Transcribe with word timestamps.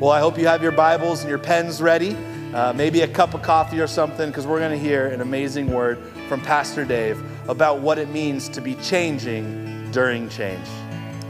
Well, 0.00 0.12
I 0.12 0.20
hope 0.20 0.38
you 0.38 0.46
have 0.46 0.62
your 0.62 0.70
Bibles 0.70 1.22
and 1.22 1.28
your 1.28 1.40
pens 1.40 1.82
ready, 1.82 2.16
uh, 2.54 2.72
maybe 2.72 3.00
a 3.00 3.08
cup 3.08 3.34
of 3.34 3.42
coffee 3.42 3.80
or 3.80 3.88
something, 3.88 4.30
because 4.30 4.46
we're 4.46 4.60
going 4.60 4.70
to 4.70 4.78
hear 4.78 5.08
an 5.08 5.20
amazing 5.20 5.72
word 5.72 5.98
from 6.28 6.40
Pastor 6.40 6.84
Dave 6.84 7.20
about 7.48 7.80
what 7.80 7.98
it 7.98 8.08
means 8.08 8.48
to 8.50 8.60
be 8.60 8.76
changing 8.76 9.90
during 9.90 10.28
change. 10.28 10.68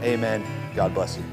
Amen. 0.03 0.45
God 0.75 0.93
bless 0.93 1.17
you. 1.17 1.23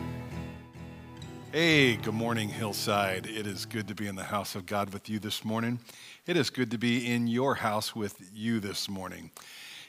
Hey, 1.53 1.97
good 1.97 2.15
morning, 2.15 2.49
Hillside. 2.49 3.27
It 3.27 3.47
is 3.47 3.67
good 3.67 3.87
to 3.89 3.95
be 3.95 4.07
in 4.07 4.17
the 4.17 4.25
house 4.25 4.55
of 4.55 4.65
God 4.65 4.95
with 4.95 5.11
you 5.11 5.19
this 5.19 5.45
morning. 5.45 5.79
It 6.27 6.39
is 6.39 6.49
good 6.49 6.71
to 6.71 6.79
be 6.79 7.13
in 7.13 7.27
your 7.27 7.57
house 7.57 7.95
with 7.95 8.19
you 8.33 8.61
this 8.61 8.89
morning. 8.89 9.31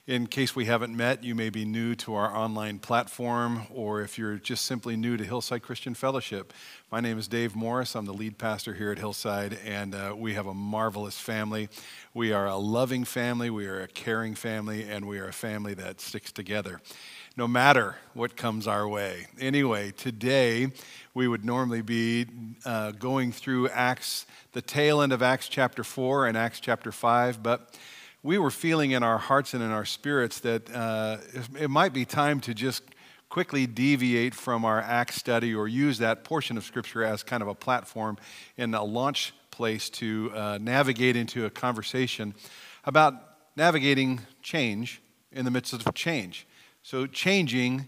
In 0.07 0.27
case 0.27 0.55
we 0.55 0.63
haven't 0.63 0.95
met, 0.95 1.25
you 1.25 1.35
may 1.35 1.49
be 1.49 1.65
new 1.65 1.93
to 1.95 2.15
our 2.15 2.33
online 2.33 2.79
platform, 2.79 3.63
or 3.69 4.01
if 4.01 4.17
you're 4.17 4.37
just 4.37 4.63
simply 4.63 4.95
new 4.95 5.17
to 5.17 5.25
Hillside 5.25 5.63
Christian 5.63 5.93
Fellowship. 5.93 6.53
My 6.89 7.01
name 7.01 7.19
is 7.19 7.27
Dave 7.27 7.57
Morris. 7.57 7.93
I'm 7.93 8.05
the 8.05 8.13
lead 8.13 8.37
pastor 8.37 8.73
here 8.73 8.89
at 8.89 8.99
Hillside, 8.99 9.59
and 9.65 9.93
uh, 9.93 10.15
we 10.17 10.35
have 10.35 10.45
a 10.45 10.53
marvelous 10.53 11.19
family. 11.19 11.67
We 12.13 12.31
are 12.31 12.47
a 12.47 12.55
loving 12.55 13.03
family, 13.03 13.49
we 13.49 13.67
are 13.67 13.81
a 13.81 13.89
caring 13.89 14.33
family, 14.33 14.89
and 14.89 15.09
we 15.09 15.19
are 15.19 15.27
a 15.27 15.33
family 15.33 15.73
that 15.73 15.99
sticks 15.99 16.31
together 16.31 16.79
no 17.35 17.47
matter 17.47 17.97
what 18.13 18.37
comes 18.37 18.65
our 18.65 18.87
way. 18.87 19.27
Anyway, 19.39 19.91
today 19.91 20.71
we 21.13 21.27
would 21.27 21.43
normally 21.43 21.81
be 21.81 22.25
uh, 22.65 22.91
going 22.91 23.33
through 23.33 23.67
Acts, 23.69 24.25
the 24.53 24.61
tail 24.61 25.01
end 25.01 25.11
of 25.11 25.21
Acts 25.21 25.49
chapter 25.49 25.83
4 25.83 26.27
and 26.27 26.37
Acts 26.37 26.61
chapter 26.61 26.93
5, 26.93 27.43
but 27.43 27.77
we 28.27 28.37
were 28.37 28.51
feeling 28.51 28.91
in 28.91 29.03
our 29.03 29.17
hearts 29.17 29.53
and 29.53 29.63
in 29.63 29.71
our 29.71 29.85
spirits 29.85 30.41
that 30.41 30.69
uh, 30.75 31.15
it 31.57 31.69
might 31.69 31.93
be 31.93 32.03
time 32.03 32.41
to 32.41 32.53
just 32.53 32.83
quickly 33.29 33.65
deviate 33.65 34.35
from 34.35 34.65
our 34.65 34.81
Acts 34.81 35.15
study 35.15 35.55
or 35.55 35.65
use 35.65 35.99
that 35.99 36.25
portion 36.25 36.57
of 36.57 36.65
Scripture 36.65 37.05
as 37.05 37.23
kind 37.23 37.41
of 37.41 37.47
a 37.47 37.55
platform 37.55 38.17
and 38.57 38.75
a 38.75 38.83
launch 38.83 39.33
place 39.49 39.89
to 39.89 40.29
uh, 40.35 40.57
navigate 40.61 41.15
into 41.15 41.45
a 41.45 41.49
conversation 41.49 42.35
about 42.83 43.13
navigating 43.55 44.19
change 44.41 45.01
in 45.31 45.45
the 45.45 45.51
midst 45.51 45.71
of 45.71 45.93
change. 45.93 46.45
So, 46.83 47.07
changing 47.07 47.87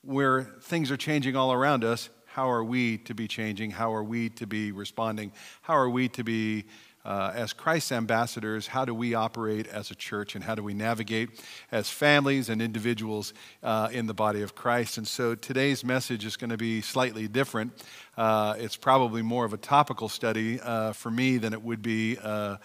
where 0.00 0.44
things 0.62 0.90
are 0.90 0.96
changing 0.96 1.36
all 1.36 1.52
around 1.52 1.84
us, 1.84 2.08
how 2.24 2.50
are 2.50 2.64
we 2.64 2.96
to 2.98 3.14
be 3.14 3.28
changing? 3.28 3.72
How 3.72 3.92
are 3.92 4.02
we 4.04 4.30
to 4.30 4.46
be 4.46 4.72
responding? 4.72 5.30
How 5.60 5.74
are 5.74 5.90
we 5.90 6.08
to 6.10 6.24
be 6.24 6.64
uh, 7.04 7.32
as 7.34 7.52
Christ's 7.52 7.92
ambassadors, 7.92 8.66
how 8.66 8.84
do 8.84 8.92
we 8.92 9.14
operate 9.14 9.66
as 9.68 9.90
a 9.90 9.94
church 9.94 10.34
and 10.34 10.44
how 10.44 10.54
do 10.54 10.62
we 10.62 10.74
navigate 10.74 11.30
as 11.70 11.88
families 11.88 12.48
and 12.48 12.60
individuals 12.60 13.32
uh, 13.62 13.88
in 13.92 14.06
the 14.06 14.14
body 14.14 14.42
of 14.42 14.54
Christ? 14.54 14.98
And 14.98 15.06
so 15.06 15.34
today's 15.34 15.84
message 15.84 16.24
is 16.24 16.36
going 16.36 16.50
to 16.50 16.56
be 16.56 16.80
slightly 16.80 17.28
different. 17.28 17.72
Uh, 18.16 18.56
it's 18.58 18.76
probably 18.76 19.22
more 19.22 19.44
of 19.44 19.52
a 19.52 19.56
topical 19.56 20.08
study 20.08 20.60
uh, 20.60 20.92
for 20.92 21.10
me 21.10 21.38
than 21.38 21.52
it 21.52 21.62
would 21.62 21.82
be. 21.82 22.18
Uh, 22.22 22.56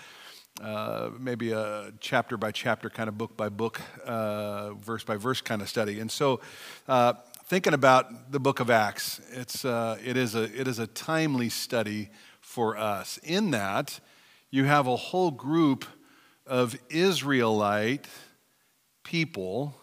uh, 0.61 1.09
maybe 1.19 1.51
a 1.51 1.91
chapter 1.99 2.37
by 2.37 2.51
chapter, 2.51 2.89
kind 2.89 3.07
of 3.09 3.17
book 3.17 3.35
by 3.35 3.49
book, 3.49 3.81
verse 4.05 5.03
by 5.03 5.15
verse 5.15 5.41
kind 5.41 5.61
of 5.61 5.69
study. 5.69 5.99
And 5.99 6.11
so, 6.11 6.41
thinking 7.45 7.73
about 7.73 8.31
the 8.31 8.39
book 8.39 8.59
of 8.59 8.69
Acts, 8.69 9.19
it's, 9.31 9.65
it, 9.65 10.15
is 10.15 10.35
a, 10.35 10.43
it 10.43 10.67
is 10.67 10.77
a 10.77 10.85
timely 10.85 11.49
study 11.49 12.09
for 12.39 12.77
us 12.77 13.17
in 13.23 13.49
that 13.51 13.99
you 14.53 14.65
have 14.65 14.85
a 14.85 14.95
whole 14.95 15.31
group 15.31 15.83
of 16.45 16.77
Israelite 16.91 18.05
people 19.03 19.73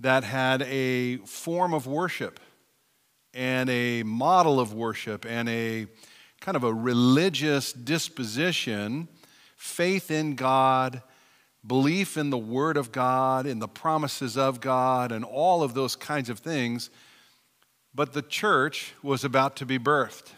that 0.00 0.24
had 0.24 0.62
a 0.62 1.18
form 1.18 1.72
of 1.72 1.86
worship 1.86 2.40
and 3.32 3.70
a 3.70 4.02
model 4.02 4.58
of 4.58 4.74
worship 4.74 5.24
and 5.24 5.48
a 5.48 5.86
kind 6.40 6.56
of 6.56 6.64
a 6.64 6.74
religious 6.74 7.72
disposition, 7.72 9.06
faith 9.54 10.10
in 10.10 10.34
God, 10.34 11.00
belief 11.64 12.16
in 12.16 12.30
the 12.30 12.36
Word 12.36 12.76
of 12.76 12.90
God, 12.90 13.46
in 13.46 13.60
the 13.60 13.68
promises 13.68 14.36
of 14.36 14.60
God, 14.60 15.12
and 15.12 15.24
all 15.24 15.62
of 15.62 15.74
those 15.74 15.94
kinds 15.94 16.28
of 16.28 16.40
things. 16.40 16.90
But 17.94 18.14
the 18.14 18.22
church 18.22 18.94
was 19.00 19.22
about 19.22 19.54
to 19.56 19.64
be 19.64 19.78
birthed. 19.78 20.32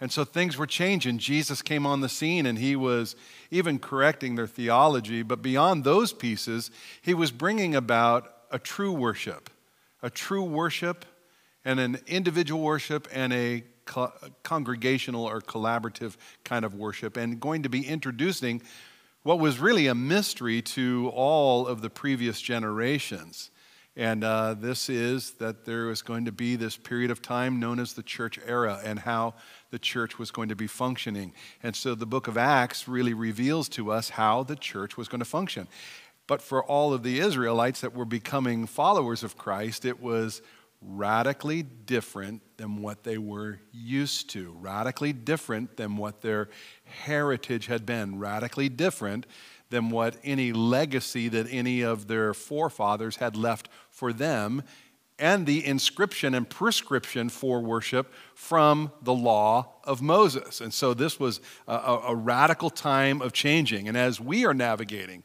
And 0.00 0.10
so 0.10 0.24
things 0.24 0.56
were 0.56 0.66
changing. 0.66 1.18
Jesus 1.18 1.60
came 1.60 1.84
on 1.84 2.00
the 2.00 2.08
scene 2.08 2.46
and 2.46 2.58
he 2.58 2.74
was 2.74 3.16
even 3.50 3.78
correcting 3.78 4.34
their 4.34 4.46
theology. 4.46 5.22
But 5.22 5.42
beyond 5.42 5.84
those 5.84 6.12
pieces, 6.12 6.70
he 7.02 7.12
was 7.12 7.30
bringing 7.30 7.74
about 7.74 8.32
a 8.50 8.58
true 8.58 8.92
worship, 8.92 9.50
a 10.02 10.08
true 10.08 10.42
worship 10.42 11.04
and 11.64 11.78
an 11.78 11.98
individual 12.06 12.62
worship 12.62 13.06
and 13.12 13.32
a 13.32 13.62
co- 13.84 14.12
congregational 14.42 15.24
or 15.26 15.40
collaborative 15.40 16.16
kind 16.44 16.64
of 16.64 16.74
worship, 16.74 17.16
and 17.16 17.40
going 17.40 17.64
to 17.64 17.68
be 17.68 17.86
introducing 17.86 18.62
what 19.22 19.38
was 19.38 19.58
really 19.58 19.86
a 19.86 19.94
mystery 19.94 20.62
to 20.62 21.10
all 21.14 21.66
of 21.66 21.82
the 21.82 21.90
previous 21.90 22.40
generations. 22.40 23.50
And 23.96 24.24
uh, 24.24 24.54
this 24.54 24.88
is 24.88 25.32
that 25.32 25.64
there 25.66 25.86
was 25.86 26.00
going 26.00 26.24
to 26.24 26.32
be 26.32 26.56
this 26.56 26.76
period 26.76 27.10
of 27.10 27.20
time 27.20 27.60
known 27.60 27.78
as 27.78 27.92
the 27.92 28.02
church 28.02 28.38
era 28.46 28.80
and 28.82 28.98
how 28.98 29.34
the 29.70 29.78
church 29.78 30.18
was 30.18 30.30
going 30.30 30.48
to 30.48 30.56
be 30.56 30.66
functioning. 30.66 31.32
And 31.62 31.74
so 31.74 31.94
the 31.94 32.06
book 32.06 32.28
of 32.28 32.36
Acts 32.36 32.88
really 32.88 33.14
reveals 33.14 33.68
to 33.70 33.92
us 33.92 34.10
how 34.10 34.42
the 34.42 34.56
church 34.56 34.96
was 34.96 35.08
going 35.08 35.20
to 35.20 35.24
function. 35.24 35.68
But 36.26 36.42
for 36.42 36.62
all 36.64 36.92
of 36.92 37.02
the 37.02 37.18
Israelites 37.18 37.80
that 37.80 37.94
were 37.94 38.04
becoming 38.04 38.66
followers 38.66 39.22
of 39.22 39.36
Christ, 39.36 39.84
it 39.84 40.00
was 40.00 40.42
radically 40.82 41.62
different 41.62 42.40
than 42.56 42.80
what 42.80 43.04
they 43.04 43.18
were 43.18 43.60
used 43.72 44.30
to, 44.30 44.56
radically 44.60 45.12
different 45.12 45.76
than 45.76 45.96
what 45.96 46.22
their 46.22 46.48
heritage 46.84 47.66
had 47.66 47.84
been, 47.84 48.18
radically 48.18 48.68
different 48.68 49.26
than 49.68 49.90
what 49.90 50.16
any 50.24 50.52
legacy 50.52 51.28
that 51.28 51.46
any 51.50 51.82
of 51.82 52.06
their 52.06 52.34
forefathers 52.34 53.16
had 53.16 53.36
left 53.36 53.68
for 53.90 54.12
them 54.12 54.62
and 55.20 55.46
the 55.46 55.64
inscription 55.64 56.34
and 56.34 56.48
prescription 56.48 57.28
for 57.28 57.60
worship 57.60 58.12
from 58.34 58.90
the 59.02 59.12
law 59.12 59.74
of 59.84 60.00
Moses. 60.00 60.60
And 60.60 60.72
so 60.72 60.94
this 60.94 61.20
was 61.20 61.40
a, 61.68 61.74
a, 62.08 62.16
radical 62.16 62.70
time 62.70 63.20
of 63.20 63.32
changing. 63.32 63.86
And 63.86 63.96
as 63.96 64.18
we 64.18 64.46
are 64.46 64.54
navigating 64.54 65.22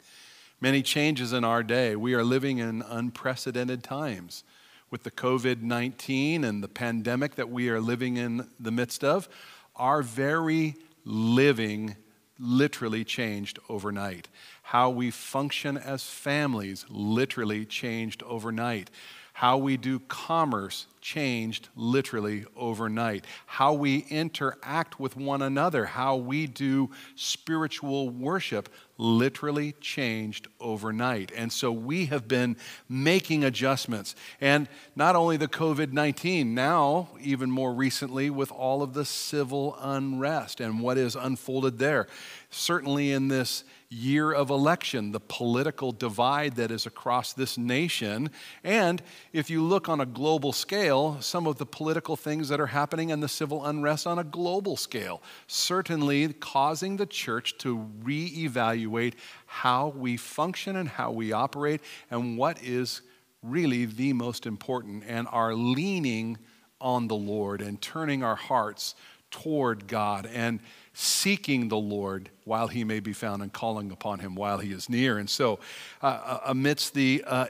many 0.60 0.82
changes 0.82 1.34
in 1.34 1.44
our 1.44 1.64
day, 1.64 1.96
we 1.96 2.14
are 2.14 2.24
living 2.24 2.58
in 2.58 2.82
unprecedented 2.82 3.84
times 3.84 4.44
with 4.92 5.04
the 5.04 5.12
COVID 5.12 5.62
19 5.62 6.44
and 6.44 6.62
the 6.62 6.68
pandemic 6.68 7.36
that 7.36 7.50
we 7.50 7.70
are 7.70 7.82
living 7.82 8.18
in 8.18 8.50
the 8.60 8.72
midst 8.72 9.04
of. 9.04 9.30
Our 9.76 10.02
very 10.04 10.76
living 11.06 11.96
literally 12.38 13.04
changed 13.04 13.60
overnight. 13.70 14.28
How 14.64 14.90
we 14.90 15.12
function 15.12 15.78
as 15.78 16.04
families 16.04 16.86
literally 16.90 17.66
changed 17.66 18.24
overnight. 18.24 18.90
How 19.36 19.58
we 19.58 19.76
do 19.76 20.00
commerce 20.00 20.88
changed 21.02 21.68
literally 21.76 22.46
overnight. 22.56 23.26
How 23.46 23.74
we 23.74 24.06
interact 24.10 24.98
with 24.98 25.18
one 25.18 25.42
another, 25.42 25.84
how 25.84 26.16
we 26.16 26.48
do 26.48 26.90
spiritual 27.16 28.10
worship 28.10 28.70
literally 28.98 29.74
changed 29.82 30.48
overnight. 30.62 31.34
And 31.36 31.52
so 31.52 31.70
we 31.70 32.06
have 32.06 32.30
been 32.30 32.56
making 32.88 33.44
adjustments. 33.44 34.16
And 34.40 34.70
not 34.96 35.18
only 35.18 35.36
the 35.36 35.50
COVID 35.50 35.92
19, 35.92 36.56
now, 36.56 37.10
even 37.22 37.52
more 37.52 37.74
recently, 37.74 38.30
with 38.30 38.54
all 38.54 38.82
of 38.82 38.94
the 38.94 39.04
civil 39.04 39.78
unrest 39.82 40.62
and 40.62 40.80
what 40.80 40.98
is 40.98 41.14
unfolded 41.14 41.78
there. 41.78 42.08
Certainly 42.52 43.12
in 43.12 43.28
this 43.28 43.66
year 43.96 44.32
of 44.32 44.50
election, 44.50 45.12
the 45.12 45.20
political 45.20 45.92
divide 45.92 46.56
that 46.56 46.70
is 46.70 46.86
across 46.86 47.34
this 47.34 47.58
nation. 47.58 48.30
And 48.64 49.02
if 49.32 49.50
you 49.50 49.64
look 49.64 49.88
on 49.88 50.02
a 50.02 50.06
global 50.06 50.52
scale, 50.52 51.18
some 51.22 51.48
of 51.48 51.58
the 51.58 51.66
political 51.66 52.16
things 52.16 52.50
that 52.50 52.60
are 52.60 52.68
happening 52.68 53.12
and 53.12 53.24
the 53.24 53.30
civil 53.30 53.66
unrest 53.66 54.06
on 54.06 54.20
a 54.20 54.24
global 54.24 54.76
scale, 54.76 55.22
certainly 55.48 56.34
causing 56.34 56.98
the 56.98 57.06
church 57.06 57.58
to 57.60 57.90
reevaluate 58.04 59.14
how 59.46 59.88
we 59.90 60.18
function 60.18 60.76
and 60.76 60.90
how 60.90 61.12
we 61.12 61.32
operate 61.32 61.82
and 62.12 62.38
what 62.38 62.62
is 62.62 63.02
really 63.42 63.86
the 63.86 64.12
most 64.12 64.46
important 64.46 65.04
and 65.08 65.28
our 65.32 65.54
leaning 65.54 66.38
on 66.82 67.08
the 67.08 67.16
Lord 67.16 67.62
and 67.62 67.82
turning 67.82 68.24
our 68.24 68.36
hearts 68.36 68.96
toward 69.32 69.88
God 69.88 70.30
and 70.34 70.60
seeking 70.96 71.68
the 71.68 71.78
Lord 71.78 72.30
while 72.46 72.68
he 72.68 72.84
may 72.84 73.02
be 73.02 73.12
found 73.12 73.42
and 73.42 73.52
calling 73.52 73.92
upon 73.92 74.20
him 74.20 74.34
while 74.34 74.60
he 74.60 74.72
is 74.72 74.90
near. 74.90 75.18
And 75.18 75.30
so, 75.30 75.60
uh, 76.02 76.06
uh 76.06 76.40
amidst 76.46 76.94
the 76.94 77.24
uh, 77.28 77.48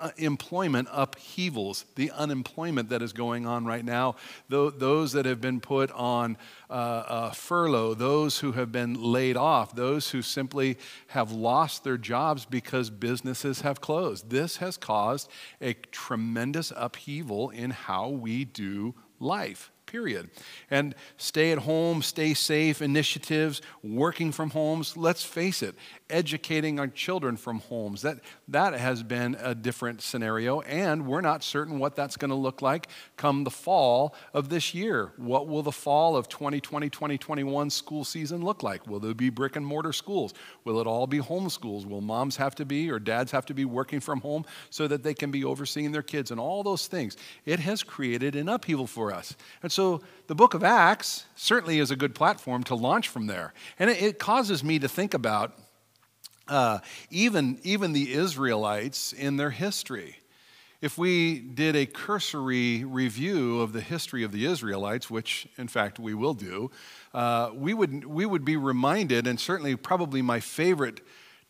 uh, 0.00 0.10
employment 0.16 0.88
upheavals, 0.90 1.84
the 1.94 2.10
unemployment 2.10 2.88
that 2.88 3.02
is 3.02 3.12
going 3.12 3.46
on 3.46 3.64
right 3.64 3.84
now, 3.84 4.16
those 4.48 5.12
that 5.12 5.26
have 5.26 5.40
been 5.40 5.60
put 5.60 5.90
on 5.92 6.36
uh, 6.70 6.72
uh, 6.72 7.30
furlough, 7.30 7.94
those 7.94 8.38
who 8.38 8.52
have 8.52 8.70
been 8.72 8.94
laid 8.94 9.36
off, 9.36 9.74
those 9.74 10.10
who 10.10 10.22
simply 10.22 10.76
have 11.08 11.32
lost 11.32 11.84
their 11.84 11.98
jobs 11.98 12.44
because 12.44 12.90
businesses 12.90 13.60
have 13.62 13.80
closed. 13.80 14.30
This 14.30 14.58
has 14.58 14.76
caused 14.76 15.30
a 15.60 15.74
tremendous 15.74 16.72
upheaval 16.76 17.50
in 17.50 17.70
how 17.70 18.08
we 18.08 18.44
do 18.44 18.94
life 19.20 19.70
period. 19.88 20.30
And 20.70 20.94
stay 21.16 21.50
at 21.50 21.58
home, 21.58 22.02
stay 22.02 22.34
safe 22.34 22.80
initiatives, 22.80 23.60
working 23.82 24.30
from 24.30 24.50
homes, 24.50 24.96
let's 24.96 25.24
face 25.24 25.62
it, 25.62 25.74
educating 26.08 26.78
our 26.78 26.88
children 26.88 27.36
from 27.36 27.58
homes. 27.58 28.02
That, 28.02 28.20
that 28.48 28.74
has 28.74 29.02
been 29.02 29.36
a 29.40 29.54
different 29.54 30.02
scenario, 30.02 30.60
and 30.60 31.06
we're 31.06 31.20
not 31.20 31.42
certain 31.42 31.78
what 31.78 31.96
that's 31.96 32.16
going 32.16 32.30
to 32.30 32.36
look 32.36 32.62
like 32.62 32.88
come 33.16 33.44
the 33.44 33.50
fall 33.50 34.14
of 34.32 34.48
this 34.48 34.74
year. 34.74 35.12
What 35.16 35.48
will 35.48 35.62
the 35.62 35.72
fall 35.72 36.16
of 36.16 36.28
2020 36.28 36.90
2021 36.90 37.70
school 37.70 38.04
season 38.04 38.44
look 38.44 38.62
like? 38.62 38.86
Will 38.86 39.00
there 39.00 39.14
be 39.14 39.30
brick 39.30 39.56
and 39.56 39.64
mortar 39.64 39.92
schools? 39.92 40.34
Will 40.64 40.80
it 40.80 40.86
all 40.86 41.06
be 41.06 41.20
homeschools? 41.20 41.86
Will 41.86 42.00
moms 42.00 42.36
have 42.36 42.54
to 42.56 42.64
be 42.64 42.90
or 42.90 42.98
dads 42.98 43.32
have 43.32 43.46
to 43.46 43.54
be 43.54 43.64
working 43.64 44.00
from 44.00 44.20
home 44.20 44.44
so 44.70 44.86
that 44.88 45.02
they 45.02 45.14
can 45.14 45.30
be 45.30 45.44
overseeing 45.44 45.92
their 45.92 46.02
kids 46.02 46.30
and 46.30 46.40
all 46.40 46.62
those 46.62 46.86
things? 46.86 47.16
It 47.46 47.60
has 47.60 47.82
created 47.82 48.36
an 48.36 48.48
upheaval 48.48 48.86
for 48.86 49.12
us. 49.12 49.36
And 49.62 49.70
so 49.70 49.77
the 50.26 50.34
book 50.34 50.54
of 50.54 50.64
Acts 50.64 51.24
certainly 51.36 51.78
is 51.78 51.90
a 51.90 51.96
good 51.96 52.14
platform 52.14 52.64
to 52.64 52.74
launch 52.74 53.08
from 53.08 53.26
there. 53.26 53.54
And 53.78 53.88
it, 53.90 54.02
it 54.02 54.18
causes 54.18 54.62
me 54.62 54.78
to 54.78 54.88
think 54.88 55.14
about 55.14 55.52
uh, 56.48 56.78
even, 57.10 57.58
even 57.62 57.92
the 57.92 58.12
Israelites 58.12 59.12
in 59.12 59.36
their 59.36 59.50
history. 59.50 60.16
If 60.80 60.96
we 60.96 61.40
did 61.40 61.74
a 61.74 61.86
cursory 61.86 62.84
review 62.84 63.60
of 63.60 63.72
the 63.72 63.80
history 63.80 64.22
of 64.22 64.32
the 64.32 64.46
Israelites, 64.46 65.10
which 65.10 65.48
in 65.56 65.68
fact 65.68 65.98
we 65.98 66.14
will 66.14 66.34
do, 66.34 66.70
uh, 67.12 67.50
we, 67.54 67.74
would, 67.74 68.04
we 68.04 68.24
would 68.24 68.44
be 68.44 68.56
reminded, 68.56 69.26
and 69.26 69.40
certainly 69.40 69.74
probably 69.76 70.22
my 70.22 70.40
favorite 70.40 71.00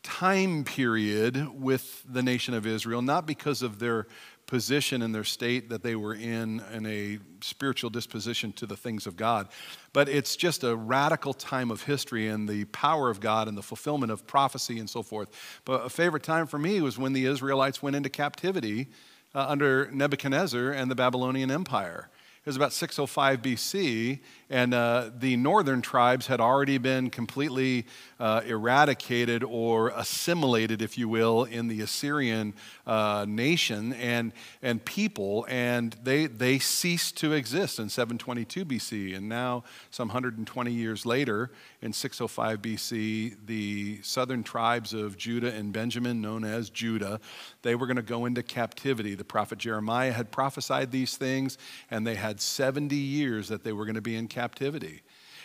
time 0.01 0.63
period 0.63 1.61
with 1.61 2.03
the 2.09 2.23
nation 2.23 2.53
of 2.53 2.65
Israel, 2.65 3.01
not 3.01 3.25
because 3.27 3.61
of 3.61 3.79
their 3.79 4.07
position 4.49 5.03
in 5.03 5.11
their 5.11 5.23
state 5.23 5.69
that 5.69 5.83
they 5.83 5.95
were 5.95 6.15
in, 6.15 6.59
and 6.73 6.87
a 6.87 7.19
spiritual 7.41 7.91
disposition 7.91 8.51
to 8.53 8.65
the 8.65 8.75
things 8.75 9.05
of 9.05 9.15
God. 9.15 9.47
But 9.93 10.09
it's 10.09 10.35
just 10.35 10.63
a 10.63 10.75
radical 10.75 11.35
time 11.35 11.69
of 11.69 11.83
history 11.83 12.27
and 12.27 12.49
the 12.49 12.65
power 12.65 13.11
of 13.11 13.19
God 13.19 13.47
and 13.47 13.55
the 13.55 13.61
fulfillment 13.61 14.11
of 14.11 14.25
prophecy 14.25 14.79
and 14.79 14.89
so 14.89 15.03
forth. 15.03 15.29
But 15.65 15.85
a 15.85 15.89
favorite 15.89 16.23
time 16.23 16.47
for 16.47 16.57
me 16.57 16.81
was 16.81 16.97
when 16.97 17.13
the 17.13 17.25
Israelites 17.25 17.83
went 17.83 17.95
into 17.95 18.09
captivity 18.09 18.87
uh, 19.35 19.45
under 19.47 19.89
Nebuchadnezzar 19.91 20.71
and 20.71 20.89
the 20.89 20.95
Babylonian 20.95 21.51
Empire. 21.51 22.09
Was 22.49 22.55
about 22.55 22.73
605 22.73 23.43
BC, 23.43 24.19
and 24.49 24.73
uh, 24.73 25.11
the 25.15 25.37
northern 25.37 25.83
tribes 25.83 26.25
had 26.25 26.41
already 26.41 26.79
been 26.79 27.11
completely 27.11 27.85
uh, 28.19 28.41
eradicated 28.43 29.43
or 29.43 29.89
assimilated, 29.89 30.81
if 30.81 30.97
you 30.97 31.07
will, 31.07 31.43
in 31.43 31.67
the 31.67 31.81
Assyrian 31.81 32.55
uh, 32.87 33.25
nation 33.29 33.93
and, 33.93 34.33
and 34.63 34.83
people, 34.83 35.45
and 35.47 35.95
they, 36.03 36.25
they 36.25 36.57
ceased 36.57 37.17
to 37.17 37.33
exist 37.33 37.77
in 37.77 37.87
722 37.87 38.65
BC. 38.65 39.15
And 39.15 39.29
now, 39.29 39.63
some 39.91 40.07
120 40.07 40.71
years 40.71 41.05
later, 41.05 41.51
in 41.83 41.93
605 41.93 42.61
BC, 42.61 43.35
the 43.45 43.99
southern 44.01 44.41
tribes 44.41 44.93
of 44.93 45.17
Judah 45.17 45.53
and 45.53 45.71
Benjamin, 45.71 46.19
known 46.19 46.43
as 46.43 46.71
Judah, 46.71 47.19
they 47.61 47.75
were 47.75 47.85
going 47.85 47.97
to 47.97 48.01
go 48.01 48.25
into 48.25 48.41
captivity. 48.41 49.13
The 49.13 49.23
prophet 49.23 49.59
Jeremiah 49.59 50.11
had 50.11 50.31
prophesied 50.31 50.91
these 50.91 51.15
things, 51.15 51.59
and 51.91 52.07
they 52.07 52.15
had 52.15 52.38
70 52.41 52.95
years 52.95 53.47
that 53.47 53.63
they 53.63 53.73
were 53.73 53.85
going 53.85 53.95
to 53.95 54.01
be 54.01 54.15
in 54.15 54.27
captivity. 54.27 55.01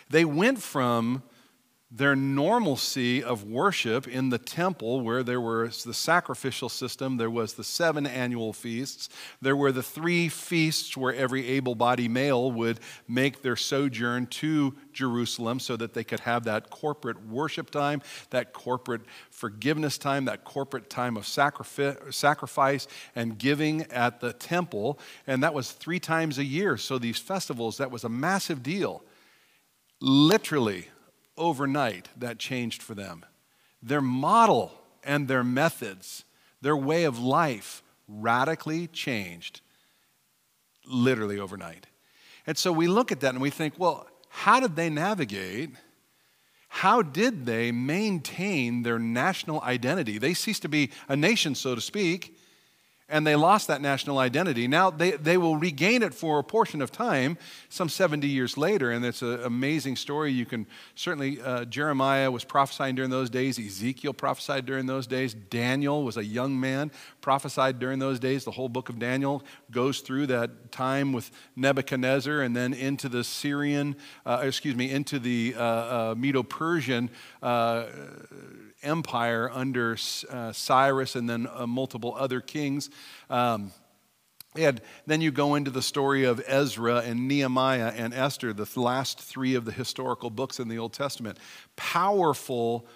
They 0.09 0.25
went 0.25 0.61
from 0.61 1.23
their 1.97 2.15
normalcy 2.15 3.23
of 3.23 3.45
worship 3.45 4.05
in 4.05 4.29
the 4.29 4.37
temple, 4.37 4.99
where 4.99 5.23
there 5.23 5.39
was 5.39 5.85
the 5.85 5.93
sacrificial 5.93 6.67
system, 6.67 7.15
there 7.15 7.29
was 7.29 7.53
the 7.53 7.63
seven 7.63 8.05
annual 8.05 8.51
feasts, 8.51 9.07
there 9.41 9.55
were 9.55 9.71
the 9.71 9.81
three 9.81 10.27
feasts 10.27 10.97
where 10.97 11.13
every 11.13 11.47
able 11.47 11.73
bodied 11.73 12.11
male 12.11 12.51
would 12.51 12.81
make 13.07 13.41
their 13.41 13.55
sojourn 13.55 14.27
to 14.27 14.75
Jerusalem 14.91 15.57
so 15.57 15.77
that 15.77 15.93
they 15.93 16.03
could 16.03 16.19
have 16.21 16.43
that 16.43 16.69
corporate 16.69 17.25
worship 17.27 17.69
time, 17.69 18.01
that 18.29 18.51
corporate 18.51 19.01
forgiveness 19.29 19.97
time, 19.97 20.25
that 20.25 20.43
corporate 20.43 20.89
time 20.89 21.15
of 21.15 21.25
sacrifice 21.25 22.87
and 23.15 23.37
giving 23.37 23.83
at 23.83 24.19
the 24.19 24.33
temple. 24.33 24.99
And 25.27 25.43
that 25.43 25.53
was 25.53 25.71
three 25.71 26.01
times 26.01 26.39
a 26.39 26.43
year. 26.43 26.75
So 26.75 26.97
these 26.97 27.19
festivals, 27.19 27.77
that 27.77 27.89
was 27.89 28.03
a 28.03 28.09
massive 28.09 28.61
deal. 28.63 29.01
Literally, 30.01 30.89
overnight 31.37 32.09
that 32.17 32.39
changed 32.39 32.81
for 32.81 32.95
them. 32.95 33.25
Their 33.81 34.01
model 34.01 34.71
and 35.03 35.27
their 35.27 35.43
methods, 35.43 36.23
their 36.61 36.77
way 36.77 37.03
of 37.03 37.19
life 37.19 37.83
radically 38.07 38.87
changed 38.87 39.61
literally 40.85 41.39
overnight. 41.39 41.87
And 42.47 42.57
so 42.57 42.71
we 42.71 42.87
look 42.87 43.11
at 43.11 43.21
that 43.21 43.33
and 43.33 43.41
we 43.41 43.49
think, 43.49 43.75
well, 43.77 44.07
how 44.29 44.59
did 44.59 44.75
they 44.75 44.89
navigate? 44.89 45.71
How 46.67 47.01
did 47.01 47.45
they 47.45 47.71
maintain 47.71 48.83
their 48.83 48.99
national 48.99 49.61
identity? 49.61 50.17
They 50.17 50.33
ceased 50.33 50.61
to 50.63 50.69
be 50.69 50.91
a 51.07 51.15
nation, 51.15 51.55
so 51.55 51.73
to 51.73 51.81
speak, 51.81 52.37
and 53.07 53.25
they 53.25 53.35
lost 53.35 53.67
that 53.67 53.81
national 53.81 54.17
identity. 54.17 54.67
Now 54.67 54.89
they, 54.89 55.11
they 55.11 55.37
will 55.37 55.57
regain 55.57 56.01
it 56.01 56.13
for 56.13 56.39
a 56.39 56.43
portion 56.43 56.81
of 56.81 56.91
time, 56.91 57.37
some 57.69 57.87
70 57.87 58.27
years 58.27 58.57
later, 58.57 58.89
and 58.89 59.05
it's 59.05 59.21
an 59.21 59.43
amazing 59.43 59.95
story. 59.95 60.31
You 60.31 60.45
can 60.45 60.65
certainly, 60.95 61.39
uh, 61.39 61.65
Jeremiah 61.65 62.31
was 62.31 62.43
prophesying 62.43 62.95
during 62.95 63.11
those 63.11 63.29
days, 63.29 63.59
Ezekiel 63.59 64.13
prophesied 64.13 64.65
during 64.65 64.87
those 64.87 65.05
days, 65.05 65.35
Daniel 65.35 66.03
was 66.03 66.17
a 66.17 66.25
young 66.25 66.59
man, 66.59 66.91
prophesied 67.21 67.77
during 67.77 67.99
those 67.99 68.19
days. 68.19 68.43
The 68.43 68.51
whole 68.51 68.69
book 68.69 68.89
of 68.89 68.97
Daniel 68.97 69.43
goes 69.69 69.99
through 69.99 70.27
that 70.27 70.71
time 70.71 71.13
with 71.13 71.29
Nebuchadnezzar 71.55 72.41
and 72.41 72.55
then 72.55 72.73
into 72.73 73.07
the 73.07 73.23
Syrian, 73.23 73.95
uh, 74.25 74.41
excuse 74.43 74.75
me, 74.75 74.89
into 74.89 75.19
the 75.19 75.53
uh, 75.55 75.63
uh 75.63 76.15
Medo 76.17 76.41
Persian 76.41 77.09
uh, 77.43 77.85
empire 78.85 79.49
under 79.51 79.97
uh, 80.29 80.51
Cyrus 80.51 81.15
and 81.15 81.29
then 81.29 81.47
uh, 81.53 81.67
multiple 81.67 82.15
other 82.17 82.39
kings. 82.39 82.89
Um, 83.29 83.71
and 84.57 84.81
then 85.05 85.21
you 85.21 85.31
go 85.31 85.55
into 85.55 85.71
the 85.71 85.81
story 85.81 86.23
of 86.23 86.41
Ezra 86.47 86.97
and 86.97 87.27
Nehemiah 87.27 87.91
and 87.95 88.13
Esther, 88.13 88.53
the 88.53 88.67
last 88.79 89.19
three 89.19 89.55
of 89.55 89.65
the 89.65 89.71
historical 89.71 90.29
books 90.29 90.59
in 90.59 90.69
the 90.69 90.77
Old 90.77 90.93
Testament. 90.93 91.37
Powerful 91.75 92.87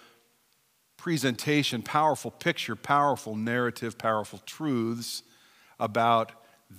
presentation, 0.96 1.82
powerful 1.82 2.30
picture, 2.30 2.76
powerful 2.76 3.34
narrative, 3.34 3.98
powerful 3.98 4.40
truths 4.46 5.22
about 5.78 6.32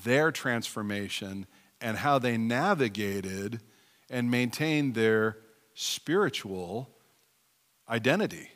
their 0.04 0.32
transformation 0.32 1.46
and 1.80 1.98
how 1.98 2.20
they 2.20 2.38
navigated 2.38 3.60
and 4.10 4.30
maintained 4.30 4.94
their 4.94 5.38
spiritual 5.74 6.90
identity. 7.90 8.52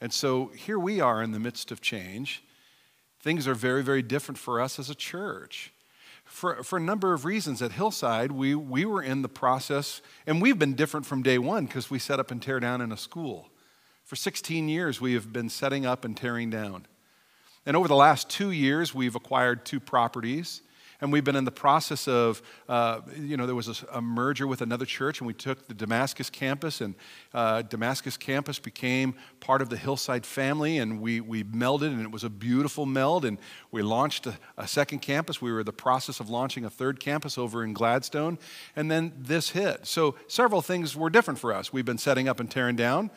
And 0.00 0.12
so 0.12 0.46
here 0.48 0.78
we 0.78 1.00
are 1.00 1.22
in 1.22 1.32
the 1.32 1.40
midst 1.40 1.70
of 1.70 1.80
change. 1.80 2.42
Things 3.22 3.46
are 3.46 3.54
very, 3.54 3.84
very 3.84 4.02
different 4.02 4.36
for 4.36 4.60
us 4.60 4.80
as 4.80 4.90
a 4.90 4.94
church. 4.96 5.72
For, 6.24 6.62
for 6.64 6.76
a 6.76 6.80
number 6.80 7.12
of 7.12 7.24
reasons 7.24 7.62
at 7.62 7.72
Hillside, 7.72 8.32
we, 8.32 8.54
we 8.54 8.84
were 8.84 9.02
in 9.02 9.22
the 9.22 9.28
process, 9.28 10.02
and 10.26 10.42
we've 10.42 10.58
been 10.58 10.74
different 10.74 11.06
from 11.06 11.22
day 11.22 11.38
one 11.38 11.66
because 11.66 11.88
we 11.88 12.00
set 12.00 12.18
up 12.18 12.32
and 12.32 12.42
tear 12.42 12.58
down 12.58 12.80
in 12.80 12.90
a 12.90 12.96
school. 12.96 13.48
For 14.04 14.16
16 14.16 14.68
years, 14.68 15.00
we 15.00 15.14
have 15.14 15.32
been 15.32 15.48
setting 15.48 15.86
up 15.86 16.04
and 16.04 16.16
tearing 16.16 16.50
down. 16.50 16.86
And 17.64 17.76
over 17.76 17.86
the 17.86 17.94
last 17.94 18.28
two 18.28 18.50
years, 18.50 18.92
we've 18.92 19.14
acquired 19.14 19.64
two 19.64 19.78
properties. 19.78 20.62
And 21.02 21.12
we've 21.12 21.24
been 21.24 21.34
in 21.34 21.44
the 21.44 21.50
process 21.50 22.06
of, 22.06 22.40
uh, 22.68 23.00
you 23.18 23.36
know, 23.36 23.44
there 23.44 23.56
was 23.56 23.82
a, 23.82 23.86
a, 23.98 24.00
merger 24.00 24.46
with 24.46 24.62
another 24.62 24.86
church, 24.86 25.18
and 25.18 25.26
we 25.26 25.34
took 25.34 25.66
the 25.66 25.74
Damascus 25.74 26.30
campus, 26.30 26.80
and 26.80 26.94
uh, 27.34 27.62
Damascus 27.62 28.16
campus 28.16 28.60
became 28.60 29.16
part 29.40 29.62
of 29.62 29.68
the 29.68 29.76
Hillside 29.76 30.24
family, 30.24 30.78
and 30.78 31.00
we, 31.00 31.20
we 31.20 31.42
melded, 31.42 31.88
and 31.88 32.02
it 32.02 32.12
was 32.12 32.22
a 32.22 32.30
beautiful 32.30 32.86
meld. 32.86 33.24
And 33.24 33.38
we 33.72 33.82
launched 33.82 34.28
a, 34.28 34.38
a 34.56 34.68
second 34.68 35.00
campus. 35.00 35.42
We 35.42 35.50
were 35.50 35.60
in 35.60 35.66
the 35.66 35.72
process 35.72 36.20
of 36.20 36.30
launching 36.30 36.64
a 36.64 36.70
third 36.70 37.00
campus 37.00 37.36
over 37.36 37.64
in 37.64 37.72
Gladstone, 37.72 38.38
and 38.76 38.88
then 38.88 39.12
this 39.18 39.50
hit. 39.50 39.88
So 39.88 40.14
several 40.28 40.62
things 40.62 40.94
were 40.94 41.10
different 41.10 41.40
for 41.40 41.52
us. 41.52 41.72
We've 41.72 41.84
been 41.84 41.98
setting 41.98 42.28
up 42.28 42.38
and 42.38 42.48
tearing 42.48 42.76
down. 42.76 43.10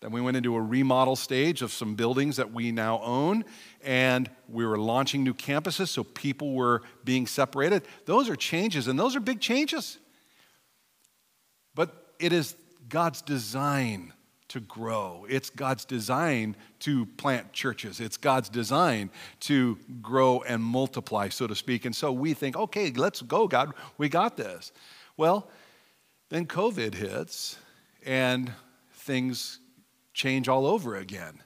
Then 0.00 0.12
we 0.12 0.22
went 0.22 0.36
into 0.36 0.56
a 0.56 0.60
remodel 0.60 1.14
stage 1.14 1.60
of 1.60 1.72
some 1.72 1.94
buildings 1.94 2.36
that 2.36 2.52
we 2.52 2.72
now 2.72 3.00
own, 3.02 3.44
and 3.84 4.30
we 4.48 4.64
were 4.64 4.78
launching 4.78 5.22
new 5.22 5.34
campuses, 5.34 5.88
so 5.88 6.04
people 6.04 6.54
were 6.54 6.82
being 7.04 7.26
separated. 7.26 7.82
Those 8.06 8.30
are 8.30 8.36
changes, 8.36 8.88
and 8.88 8.98
those 8.98 9.14
are 9.14 9.20
big 9.20 9.40
changes. 9.40 9.98
But 11.74 12.14
it 12.18 12.32
is 12.32 12.56
God's 12.88 13.20
design 13.20 14.14
to 14.48 14.60
grow. 14.60 15.26
It's 15.28 15.48
God's 15.48 15.84
design 15.84 16.56
to 16.80 17.06
plant 17.06 17.52
churches. 17.52 18.00
It's 18.00 18.16
God's 18.16 18.48
design 18.48 19.10
to 19.40 19.78
grow 20.02 20.40
and 20.40 20.60
multiply, 20.60 21.28
so 21.28 21.46
to 21.46 21.54
speak. 21.54 21.84
And 21.84 21.94
so 21.94 22.10
we 22.10 22.34
think, 22.34 22.56
okay, 22.56 22.90
let's 22.90 23.22
go, 23.22 23.46
God, 23.46 23.74
we 23.96 24.08
got 24.08 24.36
this. 24.36 24.72
Well, 25.16 25.48
then 26.30 26.46
COVID 26.46 26.94
hits, 26.94 27.58
and 28.04 28.52
things 28.92 29.59
change 30.20 30.48
all 30.48 30.66
over 30.66 30.96
again. 30.96 31.42